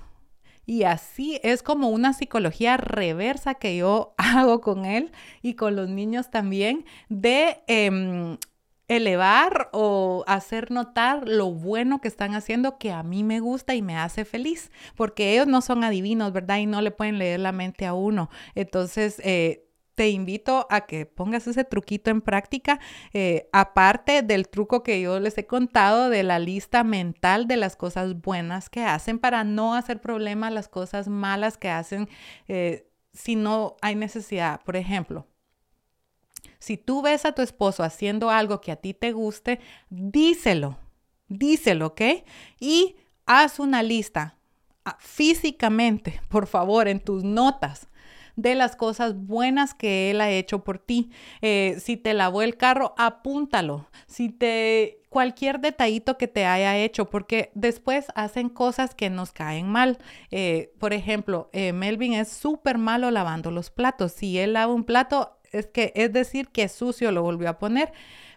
Y 0.67 0.85
así 0.85 1.41
es 1.43 1.63
como 1.63 1.89
una 1.89 2.13
psicología 2.13 2.77
reversa 2.77 3.55
que 3.55 3.77
yo 3.77 4.15
hago 4.19 4.61
con 4.61 4.85
él 4.85 5.13
y 5.43 5.55
con 5.55 5.77
los 5.77 5.89
niños 5.89 6.31
también 6.31 6.85
de 7.09 7.63
em, 7.67 8.39
elevar 8.89 9.71
o 9.73 10.25
hacer 10.27 10.71
notar 10.71 11.27
lo 11.27 11.51
bueno 11.53 12.01
que 12.01 12.09
están 12.09 12.35
haciendo 12.35 12.79
que 12.79 12.93
a 12.93 13.03
mí 13.03 13.25
me 13.25 13.41
gusta 13.41 13.75
y 13.75 13.83
me 13.83 13.97
hace 13.97 14.25
feliz, 14.25 14.71
porque 14.97 15.33
ellos 15.33 15.47
no 15.47 15.63
son 15.63 15.85
adivinos, 15.85 16.33
¿verdad? 16.33 16.59
Y 16.59 16.67
no 16.67 16.81
le 16.83 16.91
pueden 16.91 17.19
leer 17.19 17.41
la 17.41 17.53
mente 17.53 17.87
a 17.87 17.95
uno. 17.95 18.31
Entonces, 18.55 19.21
eh, 19.25 19.64
te 19.95 20.09
invito 20.11 20.67
a 20.71 20.83
que 20.83 21.07
pongas 21.07 21.47
ese 21.47 21.65
truquito 21.65 22.11
en 22.11 22.21
práctica, 22.21 22.81
eh, 23.13 23.49
aparte 23.53 24.23
del 24.23 24.49
truco 24.49 24.83
que 24.83 25.01
yo 25.01 25.21
les 25.21 25.39
he 25.39 25.47
contado 25.47 26.11
de 26.11 26.23
la 26.23 26.39
lista 26.39 26.85
mental 26.85 27.47
de 27.47 27.57
las 27.57 27.77
cosas 27.77 28.21
buenas 28.21 28.69
que 28.71 28.83
hacen 28.83 29.19
para 29.19 29.45
no 29.45 29.75
hacer 29.75 30.01
problema 30.01 30.51
las 30.51 30.69
cosas 30.69 31.09
malas 31.09 31.57
que 31.57 31.69
hacen 31.69 32.09
eh, 32.49 32.89
si 33.13 33.37
no 33.37 33.77
hay 33.81 33.95
necesidad. 33.95 34.61
Por 34.65 34.77
ejemplo, 34.77 35.27
si 36.59 36.77
tú 36.77 37.03
ves 37.03 37.25
a 37.25 37.33
tu 37.33 37.43
esposo 37.43 37.83
haciendo 37.85 38.31
algo 38.31 38.61
que 38.61 38.73
a 38.73 38.77
ti 38.77 38.95
te 38.95 39.13
guste, 39.13 39.61
díselo, 39.91 40.79
díselo, 41.29 41.89
¿ok? 41.89 42.03
Y 42.59 42.97
haz 43.27 43.61
una 43.61 43.83
lista 43.83 44.39
ah, 44.85 44.97
físicamente, 44.99 46.21
por 46.29 46.47
favor, 46.47 46.89
en 46.89 47.01
tus 47.01 47.23
notas 47.23 47.89
de 48.37 48.55
las 48.55 48.77
cosas 48.77 49.15
buenas 49.17 49.75
que 49.75 50.11
Él 50.11 50.21
ha 50.21 50.31
hecho 50.31 50.65
por 50.65 50.79
ti. 50.79 51.11
Eh, 51.43 51.77
si 51.81 51.97
te 51.97 52.15
lavó 52.15 52.43
el 52.43 52.57
carro, 52.57 52.95
apúntalo. 52.97 53.87
Si 54.07 54.29
te 54.29 55.01
cualquier 55.15 55.61
detallito 55.61 56.19
que 56.19 56.27
te 56.27 56.45
haya 56.45 56.77
hecho, 56.77 57.09
porque 57.09 57.53
después 57.55 58.07
hacen 58.17 58.49
cosas 58.49 58.97
que 58.97 59.11
nos 59.11 59.31
caen 59.31 59.69
mal. 59.69 59.99
Eh, 60.33 60.73
por 60.81 60.93
ejemplo, 60.93 61.51
eh, 61.53 61.73
Melvin 61.73 62.15
es 62.15 62.29
súper 62.29 62.79
malo 62.79 63.13
lavando 63.13 63.53
los 63.53 63.71
platos. 63.71 64.11
Si 64.11 64.39
él 64.39 64.55
lava 64.55 64.75
un 64.75 64.83
plato, 64.83 65.39
es 65.53 65.67
que 65.67 65.93
es 65.95 66.13
decir 66.13 66.49
que 66.49 66.69
sucio 66.69 67.13
lo 67.13 67.23
volvió 67.23 67.49
a 67.49 67.59
poner. 67.61 67.93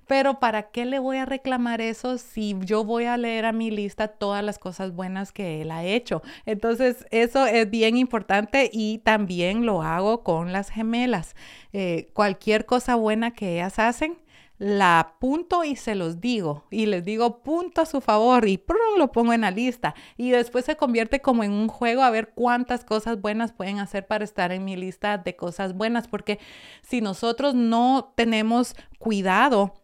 Pero 0.07 0.39
¿para 0.39 0.71
qué 0.71 0.85
le 0.85 0.99
voy 0.99 1.17
a 1.17 1.25
reclamar 1.25 1.81
eso 1.81 2.17
si 2.17 2.55
yo 2.61 2.83
voy 2.83 3.05
a 3.05 3.17
leer 3.17 3.45
a 3.45 3.51
mi 3.51 3.71
lista 3.71 4.07
todas 4.07 4.43
las 4.43 4.57
cosas 4.57 4.93
buenas 4.93 5.31
que 5.31 5.61
él 5.61 5.71
ha 5.71 5.83
hecho? 5.83 6.21
Entonces, 6.45 7.05
eso 7.11 7.45
es 7.45 7.69
bien 7.69 7.97
importante 7.97 8.69
y 8.71 8.99
también 8.99 9.65
lo 9.65 9.81
hago 9.81 10.23
con 10.23 10.53
las 10.53 10.69
gemelas. 10.69 11.35
Eh, 11.73 12.09
cualquier 12.13 12.65
cosa 12.65 12.95
buena 12.95 13.31
que 13.31 13.55
ellas 13.55 13.79
hacen, 13.79 14.17
la 14.59 14.99
apunto 14.99 15.63
y 15.63 15.75
se 15.75 15.93
los 15.93 16.19
digo 16.19 16.65
y 16.71 16.87
les 16.87 17.03
digo 17.03 17.43
punto 17.43 17.81
a 17.81 17.85
su 17.85 18.01
favor 18.01 18.47
y 18.47 18.63
lo 18.97 19.11
pongo 19.11 19.33
en 19.33 19.41
la 19.41 19.51
lista 19.51 19.93
y 20.17 20.31
después 20.31 20.65
se 20.65 20.75
convierte 20.75 21.21
como 21.21 21.43
en 21.43 21.51
un 21.51 21.67
juego 21.67 22.01
a 22.01 22.09
ver 22.09 22.29
cuántas 22.33 22.83
cosas 22.83 23.21
buenas 23.21 23.53
pueden 23.53 23.77
hacer 23.79 24.07
para 24.07 24.23
estar 24.23 24.51
en 24.51 24.65
mi 24.65 24.75
lista 24.75 25.19
de 25.19 25.35
cosas 25.35 25.73
buenas 25.73 26.07
porque 26.07 26.39
si 26.81 27.01
nosotros 27.01 27.53
no 27.53 28.13
tenemos 28.15 28.75
cuidado 28.97 29.75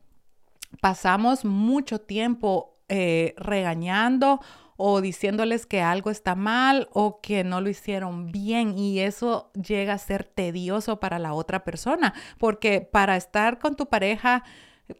pasamos 0.82 1.46
mucho 1.46 2.00
tiempo 2.00 2.78
eh, 2.90 3.34
regañando 3.38 4.40
o 4.76 5.02
diciéndoles 5.02 5.66
que 5.66 5.82
algo 5.82 6.10
está 6.10 6.36
mal 6.36 6.90
o 6.94 7.22
que 7.22 7.44
no 7.44 7.62
lo 7.62 7.70
hicieron 7.70 8.32
bien 8.32 8.78
y 8.78 9.00
eso 9.00 9.52
llega 9.54 9.94
a 9.94 9.98
ser 9.98 10.24
tedioso 10.24 11.00
para 11.00 11.20
la 11.20 11.34
otra 11.34 11.64
persona 11.64 12.14
porque 12.38 12.82
para 12.82 13.16
estar 13.16 13.60
con 13.60 13.76
tu 13.76 13.88
pareja 13.88 14.44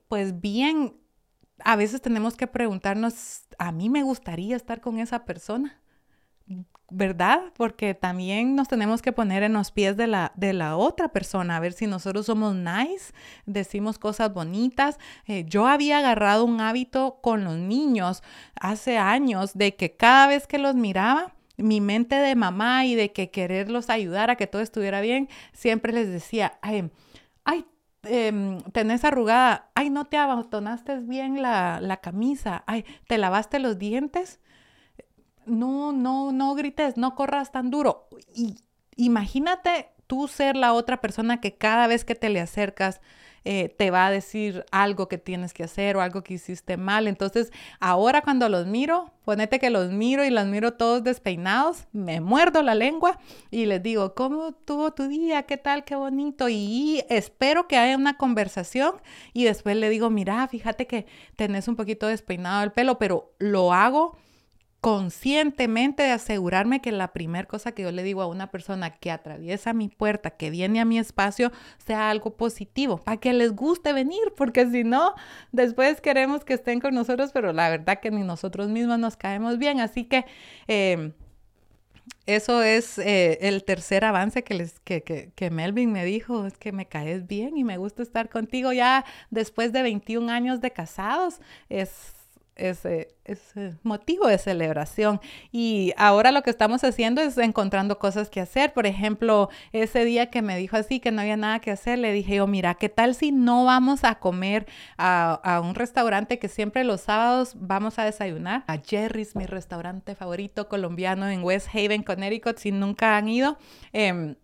pues 0.08 0.40
bien 0.40 0.96
a 1.60 1.76
veces 1.76 2.02
tenemos 2.02 2.36
que 2.36 2.48
preguntarnos 2.48 3.44
a 3.58 3.72
mí 3.72 3.90
me 3.90 4.04
gustaría 4.04 4.56
estar 4.56 4.80
con 4.80 5.00
esa 5.00 5.26
persona 5.26 5.83
¿verdad? 6.94 7.52
Porque 7.58 7.96
también 7.96 8.56
nos 8.56 8.68
tenemos 8.68 9.02
que 9.02 9.12
poner 9.12 9.42
en 9.42 9.54
los 9.54 9.72
pies 9.72 9.98
de 9.98 10.06
la, 10.06 10.32
de 10.36 10.54
la 10.54 10.78
otra 10.78 11.10
persona, 11.10 11.58
a 11.58 11.60
ver 11.60 11.74
si 11.74 11.88
nosotros 11.88 12.28
somos 12.28 12.56
nice, 12.56 13.14
decimos 13.48 13.98
cosas 13.98 14.32
bonitas. 14.32 15.00
Eh, 15.26 15.44
yo 15.48 15.68
había 15.68 15.98
agarrado 15.98 16.46
un 16.46 16.62
hábito 16.62 17.20
con 17.22 17.44
los 17.44 17.58
niños 17.58 18.22
hace 18.60 19.00
años 19.00 19.56
de 19.56 19.76
que 19.76 19.96
cada 19.96 20.28
vez 20.28 20.46
que 20.46 20.60
los 20.60 20.76
miraba, 20.76 21.34
mi 21.58 21.82
mente 21.82 22.16
de 22.16 22.36
mamá 22.36 22.86
y 22.86 22.94
de 22.94 23.12
que 23.12 23.32
quererlos 23.32 23.90
ayudar 23.90 24.30
a 24.30 24.36
que 24.36 24.48
todo 24.48 24.62
estuviera 24.62 25.02
bien, 25.02 25.30
siempre 25.52 25.94
les 25.94 26.10
decía, 26.10 26.60
ay, 26.62 26.92
ay 27.44 27.66
em, 28.04 28.62
tenés 28.72 29.04
arrugada, 29.04 29.72
ay, 29.74 29.90
no 29.90 30.06
te 30.06 30.18
abotonaste 30.18 31.00
bien 31.00 31.42
la, 31.42 31.80
la 31.82 31.98
camisa, 31.98 32.64
ay, 32.68 32.86
te 33.08 33.18
lavaste 33.18 33.58
los 33.58 33.80
dientes 33.80 34.40
no, 35.46 35.92
no, 35.92 36.32
no 36.32 36.56
grites, 36.56 36.98
no 36.98 37.16
corras 37.16 37.52
tan 37.52 37.70
duro. 37.72 38.08
Y 38.34 38.56
imagínate 38.96 39.90
tú 40.08 40.28
ser 40.28 40.56
la 40.56 40.74
otra 40.74 41.02
persona 41.02 41.42
que 41.42 41.56
cada 41.56 41.88
vez 41.88 42.06
que 42.06 42.16
te 42.16 42.30
le 42.30 42.40
acercas 42.40 43.02
eh, 43.46 43.68
te 43.78 43.92
va 43.92 44.08
a 44.08 44.12
decir 44.12 44.66
algo 44.72 45.10
que 45.10 45.18
tienes 45.18 45.54
que 45.54 45.64
hacer 45.64 45.98
o 45.98 46.02
algo 46.02 46.24
que 46.24 46.36
hiciste 46.36 46.78
mal. 46.78 47.08
Entonces, 47.08 47.52
ahora 47.82 48.22
cuando 48.22 48.48
los 48.48 48.68
miro, 48.68 49.12
ponete 49.26 49.60
que 49.60 49.70
los 49.70 49.92
miro 49.92 50.24
y 50.24 50.30
los 50.30 50.46
miro 50.46 50.74
todos 50.74 51.04
despeinados, 51.04 51.88
me 51.92 52.22
muerdo 52.22 52.62
la 52.64 52.74
lengua 52.74 53.20
y 53.52 53.66
les 53.66 53.84
digo, 53.84 54.16
¿cómo 54.16 54.54
tuvo 54.54 54.94
tu 54.94 55.08
día? 55.10 55.44
¿Qué 55.44 55.58
tal? 55.58 55.84
Qué 55.84 55.96
bonito. 55.96 56.48
Y 56.48 57.04
espero 57.10 57.68
que 57.68 57.78
haya 57.78 57.98
una 57.98 58.18
conversación 58.18 58.96
y 59.34 59.44
después 59.44 59.76
le 59.76 59.90
digo, 59.90 60.10
mira, 60.10 60.48
fíjate 60.48 60.88
que 60.88 61.06
tenés 61.36 61.68
un 61.68 61.76
poquito 61.76 62.08
despeinado 62.08 62.64
el 62.64 62.72
pelo, 62.72 62.98
pero 62.98 63.34
lo 63.40 63.74
hago 63.74 64.18
conscientemente 64.84 66.04
de 66.04 66.12
asegurarme 66.12 66.82
que 66.82 66.92
la 66.92 67.14
primera 67.14 67.48
cosa 67.48 67.72
que 67.72 67.84
yo 67.84 67.92
le 67.94 68.04
digo 68.04 68.22
a 68.22 68.28
una 68.28 68.52
persona 68.52 68.90
que 68.90 69.12
atraviesa 69.12 69.72
mi 69.72 69.88
puerta, 69.88 70.32
que 70.32 70.50
viene 70.50 70.82
a 70.82 70.86
mi 70.86 71.00
espacio, 71.00 71.54
sea 71.78 72.10
algo 72.10 72.36
positivo, 72.36 72.98
para 72.98 73.16
que 73.16 73.32
les 73.32 73.56
guste 73.56 73.94
venir, 73.94 74.34
porque 74.36 74.70
si 74.70 74.84
no, 74.84 75.16
después 75.54 76.02
queremos 76.02 76.44
que 76.44 76.56
estén 76.56 76.82
con 76.82 76.94
nosotros, 76.94 77.32
pero 77.34 77.54
la 77.54 77.70
verdad 77.70 78.02
que 78.02 78.12
ni 78.12 78.24
nosotros 78.24 78.68
mismos 78.68 79.00
nos 79.00 79.16
caemos 79.16 79.58
bien. 79.58 79.80
Así 79.80 80.04
que 80.04 80.26
em, 80.68 81.14
eso 82.26 82.62
es 82.62 83.00
eh, 83.00 83.38
el 83.40 83.64
tercer 83.64 84.04
avance 84.04 84.44
que, 84.44 84.54
les, 84.54 84.82
que, 84.82 85.02
que, 85.02 85.32
que, 85.34 85.50
Melvin 85.50 85.94
me 85.94 86.04
dijo, 86.04 86.46
es 86.46 86.58
que 86.58 86.74
me 86.74 86.88
caes 86.88 87.26
bien 87.26 87.56
y 87.58 87.64
me 87.64 87.78
gusta 87.78 88.04
estar 88.04 88.28
contigo 88.28 88.74
ya 88.74 89.06
después 89.30 89.72
de 89.72 89.82
21 89.82 90.30
años 90.30 90.60
de 90.60 90.72
casados. 90.72 91.40
Es 91.70 92.23
ese, 92.56 93.16
ese, 93.26 93.76
motivo 93.84 94.28
de 94.28 94.38
celebración. 94.38 95.20
Y 95.52 95.94
ahora 95.98 96.32
lo 96.32 96.42
que 96.44 96.50
estamos 96.50 96.84
haciendo 96.84 97.22
es 97.22 97.38
encontrando 97.38 98.00
cosas 98.00 98.30
que 98.30 98.42
hacer. 98.42 98.74
Por 98.74 98.86
ejemplo, 98.86 99.50
ese 99.72 100.06
día 100.06 100.30
que 100.30 100.42
me 100.42 100.58
dijo 100.58 100.78
así 100.78 101.00
que 101.00 101.12
no 101.12 101.22
había 101.22 101.38
nada 101.38 101.60
que 101.60 101.72
hacer, 101.72 102.00
le 102.00 102.12
dije 102.12 102.36
yo, 102.36 102.48
mira, 102.48 102.76
¿qué 102.76 102.90
tal 102.90 103.16
si 103.16 103.32
no 103.32 103.66
vamos 103.66 104.04
a 104.04 104.16
comer 104.16 104.66
a, 104.98 105.34
a 105.44 105.62
un 105.62 105.76
restaurante 105.76 106.40
que 106.40 106.48
siempre 106.48 106.84
los 106.84 107.02
sábados 107.02 107.56
vamos 107.60 108.00
a 108.00 108.06
desayunar? 108.06 108.64
A 108.68 108.78
Jerry's, 108.78 109.36
mi 109.36 109.46
restaurante 109.46 110.16
favorito 110.16 110.70
colombiano 110.70 111.30
en 111.30 111.44
West 111.44 111.70
Haven, 111.74 112.04
Connecticut, 112.04 112.58
si 112.58 112.72
nunca 112.72 113.18
han 113.18 113.28
ido. 113.28 113.58
Eh, 113.94 114.36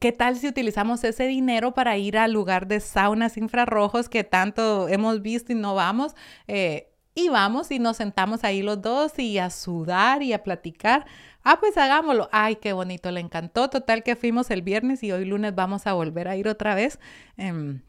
¿Qué 0.00 0.12
tal 0.12 0.36
si 0.36 0.48
utilizamos 0.48 1.04
ese 1.04 1.26
dinero 1.26 1.72
para 1.72 1.96
ir 1.96 2.18
al 2.18 2.32
lugar 2.32 2.66
de 2.66 2.80
saunas 2.80 3.36
infrarrojos 3.36 4.08
que 4.08 4.24
tanto 4.24 4.88
hemos 4.88 5.22
visto 5.22 5.52
y 5.52 5.54
no 5.54 5.74
vamos? 5.74 6.14
Eh, 6.48 6.92
y 7.16 7.30
vamos 7.30 7.70
y 7.72 7.78
nos 7.80 7.96
sentamos 7.96 8.44
ahí 8.44 8.62
los 8.62 8.80
dos 8.80 9.18
y 9.18 9.38
a 9.38 9.50
sudar 9.50 10.22
y 10.22 10.34
a 10.34 10.44
platicar. 10.44 11.06
Ah, 11.42 11.58
pues 11.58 11.76
hagámoslo. 11.78 12.28
Ay, 12.30 12.56
qué 12.56 12.74
bonito, 12.74 13.10
le 13.10 13.20
encantó. 13.20 13.70
Total 13.70 14.02
que 14.02 14.16
fuimos 14.16 14.50
el 14.50 14.60
viernes 14.60 15.02
y 15.02 15.10
hoy 15.12 15.24
lunes 15.24 15.54
vamos 15.54 15.86
a 15.86 15.94
volver 15.94 16.28
a 16.28 16.36
ir 16.36 16.46
otra 16.46 16.74
vez. 16.74 17.00
Eh, 17.38 17.80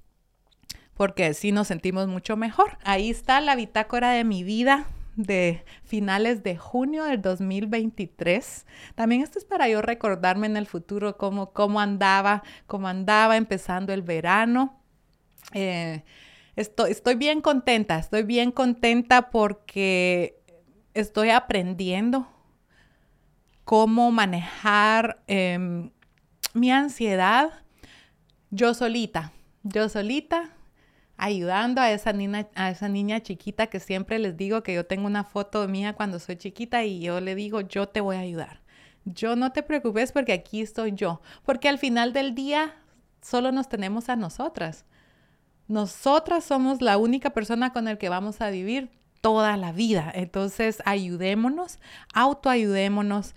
porque 0.93 1.33
sí 1.33 1.51
nos 1.51 1.67
sentimos 1.67 2.07
mucho 2.07 2.37
mejor. 2.37 2.77
Ahí 2.85 3.09
está 3.09 3.41
la 3.41 3.55
bitácora 3.55 4.11
de 4.11 4.23
mi 4.23 4.43
vida 4.43 4.87
de 5.17 5.65
finales 5.83 6.41
de 6.43 6.55
junio 6.55 7.03
del 7.03 7.21
2023. 7.21 8.65
También 8.95 9.23
esto 9.23 9.39
es 9.39 9.45
para 9.45 9.67
yo 9.67 9.81
recordarme 9.81 10.47
en 10.47 10.55
el 10.55 10.67
futuro 10.67 11.17
cómo, 11.17 11.51
cómo 11.51 11.81
andaba, 11.81 12.43
cómo 12.65 12.87
andaba 12.87 13.35
empezando 13.35 13.91
el 13.91 14.03
verano. 14.03 14.79
Eh, 15.53 16.03
estoy, 16.57 17.15
bien 17.15 17.39
contenta, 17.39 17.97
estoy 17.97 18.23
bien 18.23 18.51
contenta 18.51 19.29
porque 19.29 20.41
estoy 20.93 21.29
aprendiendo 21.29 22.27
cómo 23.63 24.11
manejar 24.11 25.23
eh, 25.27 25.89
mi 26.53 26.71
ansiedad 26.71 27.53
yo 28.49 28.73
solita, 28.73 29.33
yo 29.63 29.89
solita, 29.89 30.51
ayudando 31.17 31.81
a 31.81 31.91
esa, 31.91 32.13
niña, 32.13 32.47
a 32.55 32.69
esa 32.69 32.87
niña 32.87 33.21
chiquita 33.21 33.67
que 33.67 33.79
siempre 33.79 34.19
les 34.19 34.37
digo 34.37 34.63
que 34.63 34.73
yo 34.73 34.85
tengo 34.85 35.07
una 35.07 35.23
foto 35.23 35.67
mía 35.67 35.93
cuando 35.93 36.19
soy 36.19 36.37
chiquita 36.37 36.83
y 36.83 37.01
yo 37.01 37.19
le 37.19 37.35
digo, 37.35 37.61
yo 37.61 37.89
te 37.89 38.01
voy 38.01 38.15
a 38.15 38.21
ayudar. 38.21 38.61
Yo 39.03 39.35
no 39.35 39.51
te 39.51 39.63
preocupes 39.63 40.11
porque 40.11 40.33
aquí 40.33 40.61
estoy 40.61 40.93
yo, 40.93 41.21
porque 41.43 41.69
al 41.69 41.77
final 41.77 42.13
del 42.13 42.35
día 42.35 42.75
solo 43.21 43.51
nos 43.51 43.69
tenemos 43.69 44.09
a 44.09 44.15
nosotras. 44.15 44.85
Nosotras 45.67 46.43
somos 46.43 46.81
la 46.81 46.97
única 46.97 47.31
persona 47.31 47.73
con 47.73 47.85
la 47.85 47.97
que 47.97 48.09
vamos 48.09 48.41
a 48.41 48.49
vivir 48.49 48.89
toda 49.21 49.57
la 49.57 49.71
vida. 49.71 50.11
Entonces, 50.13 50.81
ayudémonos, 50.85 51.79
autoayudémonos, 52.13 53.35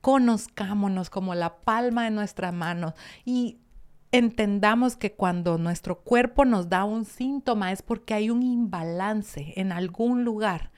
conozcámonos 0.00 1.10
como 1.10 1.34
la 1.34 1.56
palma 1.56 2.04
de 2.04 2.10
nuestra 2.10 2.52
mano 2.52 2.94
y 3.24 3.58
entendamos 4.12 4.96
que 4.96 5.12
cuando 5.12 5.58
nuestro 5.58 6.00
cuerpo 6.00 6.44
nos 6.44 6.68
da 6.68 6.84
un 6.84 7.04
síntoma 7.04 7.72
es 7.72 7.82
porque 7.82 8.14
hay 8.14 8.30
un 8.30 8.42
imbalance 8.42 9.52
en 9.56 9.72
algún 9.72 10.24
lugar, 10.24 10.70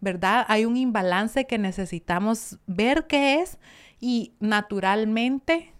¿verdad? 0.00 0.44
Hay 0.48 0.64
un 0.64 0.76
imbalance 0.76 1.46
que 1.46 1.58
necesitamos 1.58 2.58
ver 2.66 3.06
qué 3.08 3.40
es 3.40 3.58
y 4.00 4.34
naturalmente 4.38 5.74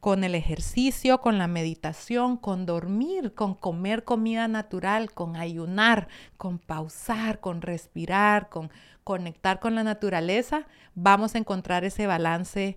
con 0.00 0.24
el 0.24 0.34
ejercicio, 0.34 1.20
con 1.20 1.36
la 1.38 1.46
meditación, 1.46 2.38
con 2.38 2.64
dormir, 2.64 3.34
con 3.34 3.54
comer 3.54 4.04
comida 4.04 4.48
natural, 4.48 5.12
con 5.12 5.36
ayunar, 5.36 6.08
con 6.38 6.58
pausar, 6.58 7.40
con 7.40 7.60
respirar, 7.60 8.48
con 8.48 8.70
conectar 9.04 9.60
con 9.60 9.74
la 9.74 9.84
naturaleza, 9.84 10.66
vamos 10.94 11.34
a 11.34 11.38
encontrar 11.38 11.84
ese 11.84 12.06
balance 12.06 12.76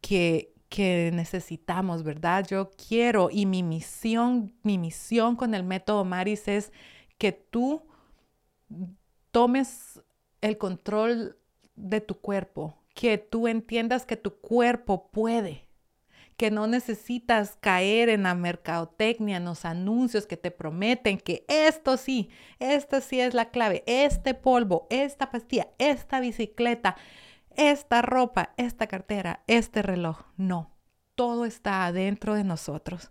que, 0.00 0.54
que 0.68 1.10
necesitamos, 1.12 2.02
¿verdad? 2.04 2.46
Yo 2.48 2.70
quiero 2.70 3.28
y 3.30 3.44
mi 3.44 3.62
misión, 3.62 4.54
mi 4.62 4.78
misión 4.78 5.36
con 5.36 5.54
el 5.54 5.64
método 5.64 6.04
Maris 6.04 6.48
es 6.48 6.72
que 7.18 7.32
tú 7.32 7.82
tomes 9.30 10.00
el 10.40 10.56
control 10.56 11.36
de 11.74 12.00
tu 12.00 12.14
cuerpo, 12.14 12.78
que 12.94 13.18
tú 13.18 13.48
entiendas 13.48 14.06
que 14.06 14.16
tu 14.16 14.38
cuerpo 14.40 15.10
puede, 15.10 15.67
que 16.38 16.52
no 16.52 16.68
necesitas 16.68 17.58
caer 17.60 18.08
en 18.08 18.22
la 18.22 18.34
mercadotecnia, 18.34 19.38
en 19.38 19.44
los 19.44 19.64
anuncios 19.64 20.26
que 20.26 20.36
te 20.36 20.52
prometen 20.52 21.18
que 21.18 21.44
esto 21.48 21.96
sí, 21.96 22.30
esto 22.60 23.00
sí 23.00 23.20
es 23.20 23.34
la 23.34 23.50
clave, 23.50 23.82
este 23.86 24.34
polvo, 24.34 24.86
esta 24.88 25.32
pastilla, 25.32 25.68
esta 25.78 26.20
bicicleta, 26.20 26.96
esta 27.56 28.02
ropa, 28.02 28.54
esta 28.56 28.86
cartera, 28.86 29.42
este 29.48 29.82
reloj. 29.82 30.26
No, 30.36 30.70
todo 31.16 31.44
está 31.44 31.84
adentro 31.86 32.34
de 32.34 32.44
nosotros. 32.44 33.10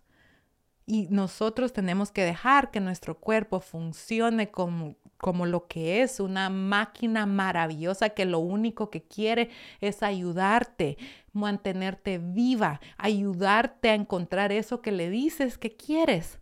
Y 0.90 1.08
nosotros 1.10 1.74
tenemos 1.74 2.12
que 2.12 2.24
dejar 2.24 2.72
que 2.72 2.80
nuestro 2.80 3.20
cuerpo 3.20 3.60
funcione 3.60 4.52
como, 4.52 4.96
como 5.18 5.46
lo 5.46 5.68
que 5.68 6.02
es, 6.02 6.22
una 6.22 6.50
máquina 6.50 7.26
maravillosa 7.26 8.12
que 8.12 8.24
lo 8.24 8.40
único 8.40 8.90
que 8.90 9.04
quiere 9.04 9.50
es 9.82 10.02
ayudarte, 10.02 10.98
mantenerte 11.34 12.20
viva, 12.20 12.80
ayudarte 12.98 13.90
a 13.90 13.96
encontrar 13.96 14.54
eso 14.54 14.82
que 14.82 14.94
le 14.94 15.10
dices 15.10 15.58
que 15.58 15.76
quieres. 15.76 16.40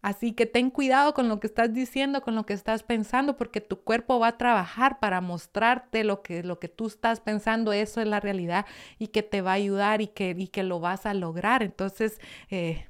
Así 0.00 0.32
que 0.32 0.46
ten 0.46 0.70
cuidado 0.70 1.12
con 1.12 1.28
lo 1.28 1.38
que 1.38 1.46
estás 1.46 1.74
diciendo, 1.74 2.22
con 2.22 2.34
lo 2.34 2.46
que 2.46 2.54
estás 2.54 2.82
pensando, 2.82 3.36
porque 3.36 3.60
tu 3.60 3.82
cuerpo 3.82 4.18
va 4.18 4.28
a 4.28 4.38
trabajar 4.38 5.00
para 5.00 5.20
mostrarte 5.20 6.02
lo 6.02 6.22
que, 6.22 6.42
lo 6.42 6.58
que 6.58 6.68
tú 6.68 6.86
estás 6.86 7.20
pensando, 7.20 7.74
eso 7.74 8.00
es 8.00 8.08
la 8.08 8.20
realidad 8.20 8.64
y 8.98 9.08
que 9.08 9.22
te 9.22 9.42
va 9.42 9.50
a 9.52 9.54
ayudar 9.54 10.00
y 10.00 10.06
que, 10.08 10.34
y 10.36 10.48
que 10.48 10.62
lo 10.62 10.80
vas 10.80 11.04
a 11.04 11.12
lograr. 11.12 11.62
Entonces, 11.62 12.20
eh, 12.50 12.86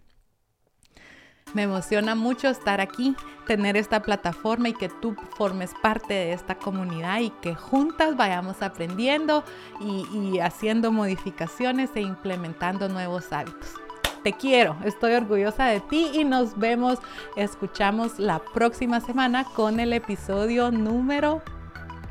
me 1.55 1.63
emociona 1.63 2.15
mucho 2.15 2.49
estar 2.49 2.81
aquí, 2.81 3.15
tener 3.47 3.77
esta 3.77 4.03
plataforma 4.03 4.71
y 4.71 4.75
que 4.75 4.89
tú 4.89 5.15
formes 5.37 5.73
parte 5.83 6.15
de 6.15 6.33
esta 6.33 6.55
comunidad 6.55 7.21
y 7.21 7.31
que 7.31 7.55
juntas 7.55 8.17
vayamos 8.17 8.63
aprendiendo 8.63 9.45
y, 9.81 10.39
haciendo 10.39 10.93
modificaciones 10.93 11.91
e 11.95 12.01
implementando 12.01 12.89
nuevos 12.89 13.33
hábitos. 13.33 13.75
Te 14.23 14.33
quiero, 14.33 14.77
estoy 14.85 15.15
orgullosa 15.15 15.67
de 15.67 15.81
ti 15.81 16.11
y 16.15 16.25
nos 16.25 16.57
vemos, 16.57 16.99
escuchamos 17.37 18.19
la 18.19 18.39
próxima 18.39 19.01
semana 19.01 19.45
con 19.45 19.81
el 19.81 19.93
episodio 19.93 20.71
número 20.71 21.43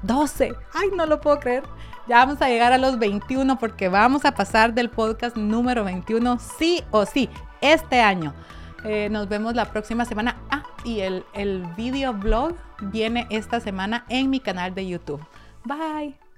12. 0.04 0.54
Ay, 0.74 0.90
no 0.96 1.06
lo 1.06 1.22
puedo 1.22 1.40
creer. 1.40 1.64
Ya 2.08 2.18
vamos 2.18 2.42
a 2.42 2.50
llegar 2.50 2.74
a 2.74 2.78
los 2.78 3.00
21 3.00 3.58
porque 3.60 3.88
vamos 3.88 4.26
a 4.26 4.34
pasar 4.34 4.74
del 4.74 4.90
podcast 4.90 5.38
número 5.38 5.86
21 5.86 6.40
sí 6.40 6.84
o 6.92 7.06
sí 7.06 7.30
este 7.62 8.02
año. 8.02 8.34
Eh, 8.84 9.10
nos 9.10 9.30
vemos 9.30 9.56
la 9.56 9.66
próxima 9.66 10.06
semana. 10.06 10.38
Ah, 10.50 10.64
y 10.84 11.02
el, 11.02 11.24
el 11.34 11.66
video 11.78 12.14
blog 12.14 12.56
viene 12.82 13.28
esta 13.30 13.60
semana 13.60 14.06
en 14.10 14.30
mi 14.30 14.40
canal 14.40 14.74
de 14.74 14.88
YouTube. 14.88 15.22
Bye. 15.66 16.31